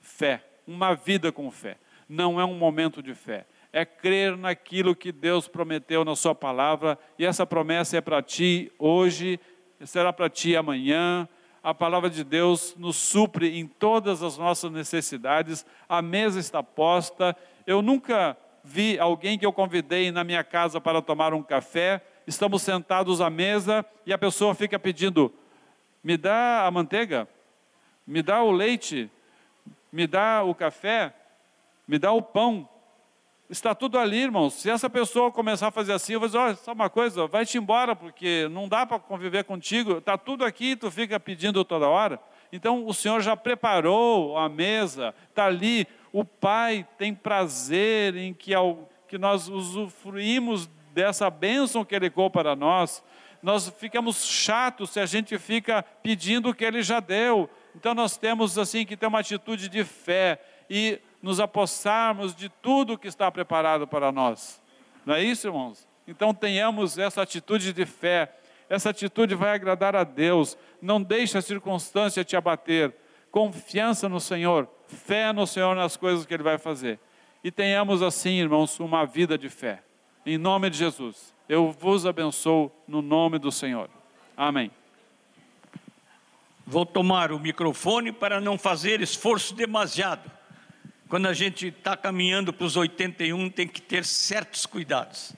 fé, 0.00 0.44
uma 0.66 0.94
vida 0.94 1.30
com 1.30 1.48
fé. 1.48 1.76
Não 2.08 2.40
é 2.40 2.44
um 2.44 2.58
momento 2.58 3.00
de 3.00 3.14
fé, 3.14 3.46
é 3.72 3.84
crer 3.84 4.36
naquilo 4.36 4.96
que 4.96 5.12
Deus 5.12 5.46
prometeu 5.46 6.04
na 6.04 6.16
Sua 6.16 6.34
palavra, 6.34 6.98
e 7.16 7.24
essa 7.24 7.46
promessa 7.46 7.96
é 7.96 8.00
para 8.00 8.20
ti 8.20 8.72
hoje, 8.80 9.38
será 9.84 10.12
para 10.12 10.28
ti 10.28 10.56
amanhã. 10.56 11.28
A 11.62 11.72
palavra 11.72 12.10
de 12.10 12.24
Deus 12.24 12.74
nos 12.76 12.96
supre 12.96 13.56
em 13.56 13.64
todas 13.64 14.24
as 14.24 14.36
nossas 14.36 14.72
necessidades, 14.72 15.64
a 15.88 16.02
mesa 16.02 16.40
está 16.40 16.64
posta. 16.64 17.36
Eu 17.64 17.80
nunca 17.80 18.36
vi 18.64 18.98
alguém 18.98 19.38
que 19.38 19.46
eu 19.46 19.52
convidei 19.52 20.10
na 20.10 20.24
minha 20.24 20.42
casa 20.42 20.80
para 20.80 21.00
tomar 21.00 21.32
um 21.32 21.44
café, 21.44 22.02
estamos 22.26 22.62
sentados 22.62 23.20
à 23.20 23.28
mesa 23.28 23.84
e 24.06 24.12
a 24.12 24.18
pessoa 24.18 24.54
fica 24.54 24.78
pedindo: 24.78 25.32
me 26.02 26.16
dá 26.16 26.66
a 26.66 26.70
manteiga, 26.70 27.28
me 28.06 28.22
dá 28.22 28.42
o 28.42 28.50
leite, 28.50 29.10
me 29.92 30.06
dá 30.06 30.42
o 30.42 30.54
café, 30.54 31.14
me 31.86 31.98
dá 31.98 32.12
o 32.12 32.22
pão. 32.22 32.68
Está 33.48 33.74
tudo 33.74 33.98
ali, 33.98 34.22
irmãos. 34.22 34.54
Se 34.54 34.70
essa 34.70 34.88
pessoa 34.88 35.30
começar 35.30 35.68
a 35.68 35.70
fazer 35.70 35.92
assim, 35.92 36.14
eu 36.14 36.20
vou 36.20 36.28
dizer: 36.28 36.38
olha, 36.38 36.54
só 36.54 36.72
uma 36.72 36.88
coisa, 36.88 37.26
vai-te 37.26 37.58
embora, 37.58 37.94
porque 37.94 38.48
não 38.50 38.68
dá 38.68 38.86
para 38.86 38.98
conviver 38.98 39.44
contigo. 39.44 39.98
Está 39.98 40.16
tudo 40.16 40.44
aqui, 40.44 40.74
tu 40.74 40.90
fica 40.90 41.20
pedindo 41.20 41.64
toda 41.64 41.86
hora. 41.86 42.18
Então 42.52 42.86
o 42.86 42.94
Senhor 42.94 43.20
já 43.20 43.36
preparou 43.36 44.38
a 44.38 44.48
mesa, 44.48 45.14
está 45.28 45.46
ali. 45.46 45.86
O 46.12 46.24
Pai 46.24 46.86
tem 46.96 47.14
prazer 47.14 48.16
em 48.16 48.32
que, 48.32 48.54
ao, 48.54 48.88
que 49.08 49.18
nós 49.18 49.48
usufruímos 49.48 50.70
dessa 50.94 51.28
bênção 51.28 51.84
que 51.84 51.94
Ele 51.94 52.08
deu 52.08 52.30
para 52.30 52.54
nós. 52.54 53.02
Nós 53.42 53.68
ficamos 53.78 54.24
chatos 54.24 54.90
se 54.90 55.00
a 55.00 55.04
gente 55.04 55.36
fica 55.38 55.82
pedindo 55.82 56.48
o 56.48 56.54
que 56.54 56.64
Ele 56.64 56.82
já 56.82 57.00
deu. 57.00 57.50
Então 57.74 57.94
nós 57.94 58.16
temos 58.16 58.56
assim 58.56 58.86
que 58.86 58.96
ter 58.96 59.06
uma 59.06 59.20
atitude 59.20 59.68
de 59.68 59.84
fé 59.84 60.40
e 60.70 60.98
nos 61.20 61.40
apossarmos 61.40 62.34
de 62.34 62.48
tudo 62.48 62.96
que 62.96 63.08
está 63.08 63.30
preparado 63.30 63.86
para 63.86 64.12
nós. 64.12 64.62
Não 65.04 65.14
é 65.14 65.22
isso, 65.22 65.48
irmãos? 65.48 65.86
Então 66.06 66.32
tenhamos 66.32 66.96
essa 66.96 67.20
atitude 67.20 67.72
de 67.72 67.84
fé. 67.84 68.32
Essa 68.68 68.90
atitude 68.90 69.34
vai 69.34 69.54
agradar 69.54 69.94
a 69.96 70.04
Deus. 70.04 70.56
Não 70.80 71.02
deixe 71.02 71.36
a 71.36 71.42
circunstância 71.42 72.24
te 72.24 72.36
abater. 72.36 72.94
Confiança 73.30 74.08
no 74.08 74.20
Senhor, 74.20 74.68
fé 74.86 75.32
no 75.32 75.46
Senhor 75.46 75.74
nas 75.74 75.96
coisas 75.96 76.24
que 76.24 76.32
Ele 76.32 76.42
vai 76.42 76.56
fazer. 76.56 77.00
E 77.42 77.50
tenhamos 77.50 78.00
assim, 78.00 78.38
irmãos, 78.38 78.78
uma 78.80 79.04
vida 79.04 79.36
de 79.36 79.50
fé. 79.50 79.82
Em 80.26 80.38
nome 80.38 80.70
de 80.70 80.78
Jesus. 80.78 81.34
Eu 81.48 81.70
vos 81.72 82.06
abençoo 82.06 82.72
no 82.88 83.02
nome 83.02 83.38
do 83.38 83.52
Senhor. 83.52 83.90
Amém. 84.36 84.70
Vou 86.66 86.86
tomar 86.86 87.30
o 87.30 87.38
microfone 87.38 88.10
para 88.10 88.40
não 88.40 88.56
fazer 88.56 89.02
esforço 89.02 89.54
demasiado. 89.54 90.30
Quando 91.08 91.26
a 91.26 91.34
gente 91.34 91.68
está 91.68 91.94
caminhando 91.96 92.52
para 92.52 92.66
os 92.66 92.76
81, 92.76 93.50
tem 93.50 93.68
que 93.68 93.82
ter 93.82 94.04
certos 94.04 94.64
cuidados. 94.64 95.34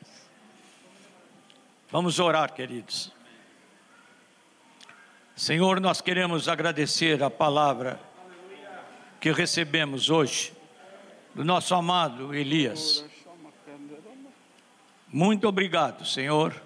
Vamos 1.91 2.20
orar, 2.20 2.53
queridos. 2.53 3.12
Senhor, 5.34 5.80
nós 5.80 6.01
queremos 6.01 6.49
agradecer 6.49 7.22
a 7.22 7.28
palavra 7.28 8.01
que 9.20 9.32
recebemos 9.32 10.09
hoje 10.09 10.53
do 11.34 11.45
nosso 11.45 11.74
amado 11.74 12.32
Elias. 12.32 13.05
Muito 15.17 15.49
obrigado, 15.49 16.05
Senhor 16.05 16.62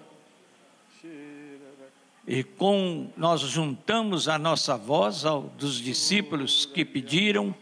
e 2.27 2.43
com 2.43 3.09
nós 3.15 3.39
juntamos 3.39 4.27
a 4.27 4.37
nossa 4.37 4.75
voz 4.75 5.23
ao 5.23 5.43
dos 5.43 5.75
discípulos 5.75 6.65
que 6.65 6.83
pediram 6.83 7.55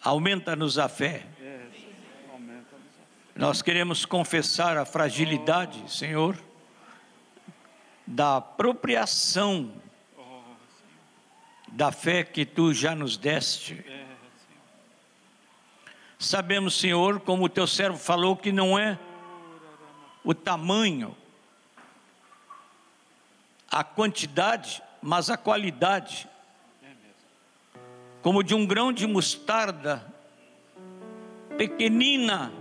aumenta-nos 0.00 0.78
a 0.78 0.88
fé. 0.88 1.26
Nós 3.34 3.62
queremos 3.62 4.04
confessar 4.04 4.76
a 4.76 4.84
fragilidade, 4.84 5.82
Senhor, 5.92 6.40
da 8.06 8.36
apropriação 8.36 9.72
da 11.66 11.90
fé 11.90 12.22
que 12.22 12.46
tu 12.46 12.72
já 12.72 12.94
nos 12.94 13.16
deste. 13.16 13.84
Sabemos, 16.18 16.74
Senhor, 16.74 17.20
como 17.20 17.44
o 17.44 17.48
teu 17.48 17.66
servo 17.66 17.96
falou, 17.96 18.36
que 18.36 18.50
não 18.50 18.76
é 18.76 18.98
o 20.24 20.34
tamanho 20.34 21.16
a 23.70 23.84
quantidade, 23.84 24.82
mas 25.00 25.30
a 25.30 25.36
qualidade. 25.36 26.28
Como 28.22 28.42
de 28.42 28.54
um 28.54 28.66
grão 28.66 28.92
de 28.92 29.06
mostarda, 29.06 30.04
pequenina 31.56 32.52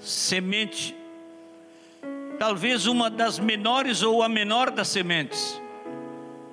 semente, 0.00 0.96
talvez 2.38 2.86
uma 2.86 3.08
das 3.08 3.38
menores 3.38 4.02
ou 4.02 4.22
a 4.22 4.28
menor 4.28 4.70
das 4.70 4.88
sementes, 4.88 5.60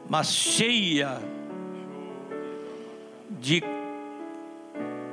mas 0.07 0.35
cheia 0.35 1.19
de 3.31 3.63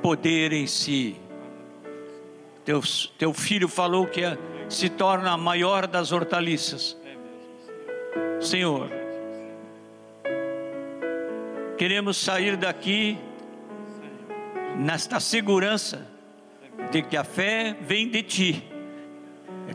poder 0.01 0.53
em 0.53 0.67
si. 0.67 1.15
Teu, 2.65 2.81
teu 3.17 3.33
filho 3.33 3.67
falou 3.67 4.07
que 4.07 4.21
se 4.69 4.89
torna 4.89 5.31
a 5.31 5.37
maior 5.37 5.87
das 5.87 6.11
hortaliças 6.11 6.97
Senhor, 8.39 8.89
queremos 11.75 12.17
sair 12.17 12.55
daqui 12.55 13.17
nesta 14.77 15.19
segurança 15.19 16.07
de 16.91 17.01
que 17.01 17.17
a 17.17 17.23
fé 17.23 17.75
vem 17.81 18.07
de 18.07 18.21
Ti. 18.21 18.63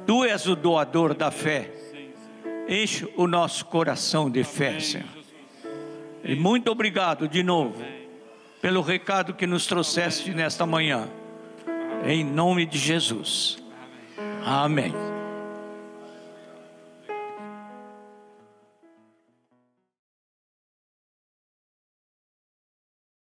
Tu 0.07 0.25
és 0.25 0.47
o 0.47 0.55
doador 0.55 1.13
da 1.13 1.31
fé. 1.31 1.71
Enche 2.69 3.13
o 3.17 3.27
nosso 3.27 3.67
coração 3.67 4.31
de 4.31 4.45
fé, 4.45 4.79
Senhor. 4.79 5.09
E 6.25 6.37
muito 6.37 6.71
obrigado 6.71 7.29
de 7.29 7.43
novo 7.43 7.83
pelo 8.63 8.81
recado 8.81 9.35
que 9.35 9.47
nos 9.47 9.67
trouxeste 9.67 10.33
nesta 10.33 10.65
manhã. 10.65 11.09
Em 12.07 12.25
nome 12.25 12.65
de 12.65 12.79
Jesus. 12.79 13.59
Amém. 14.47 15.12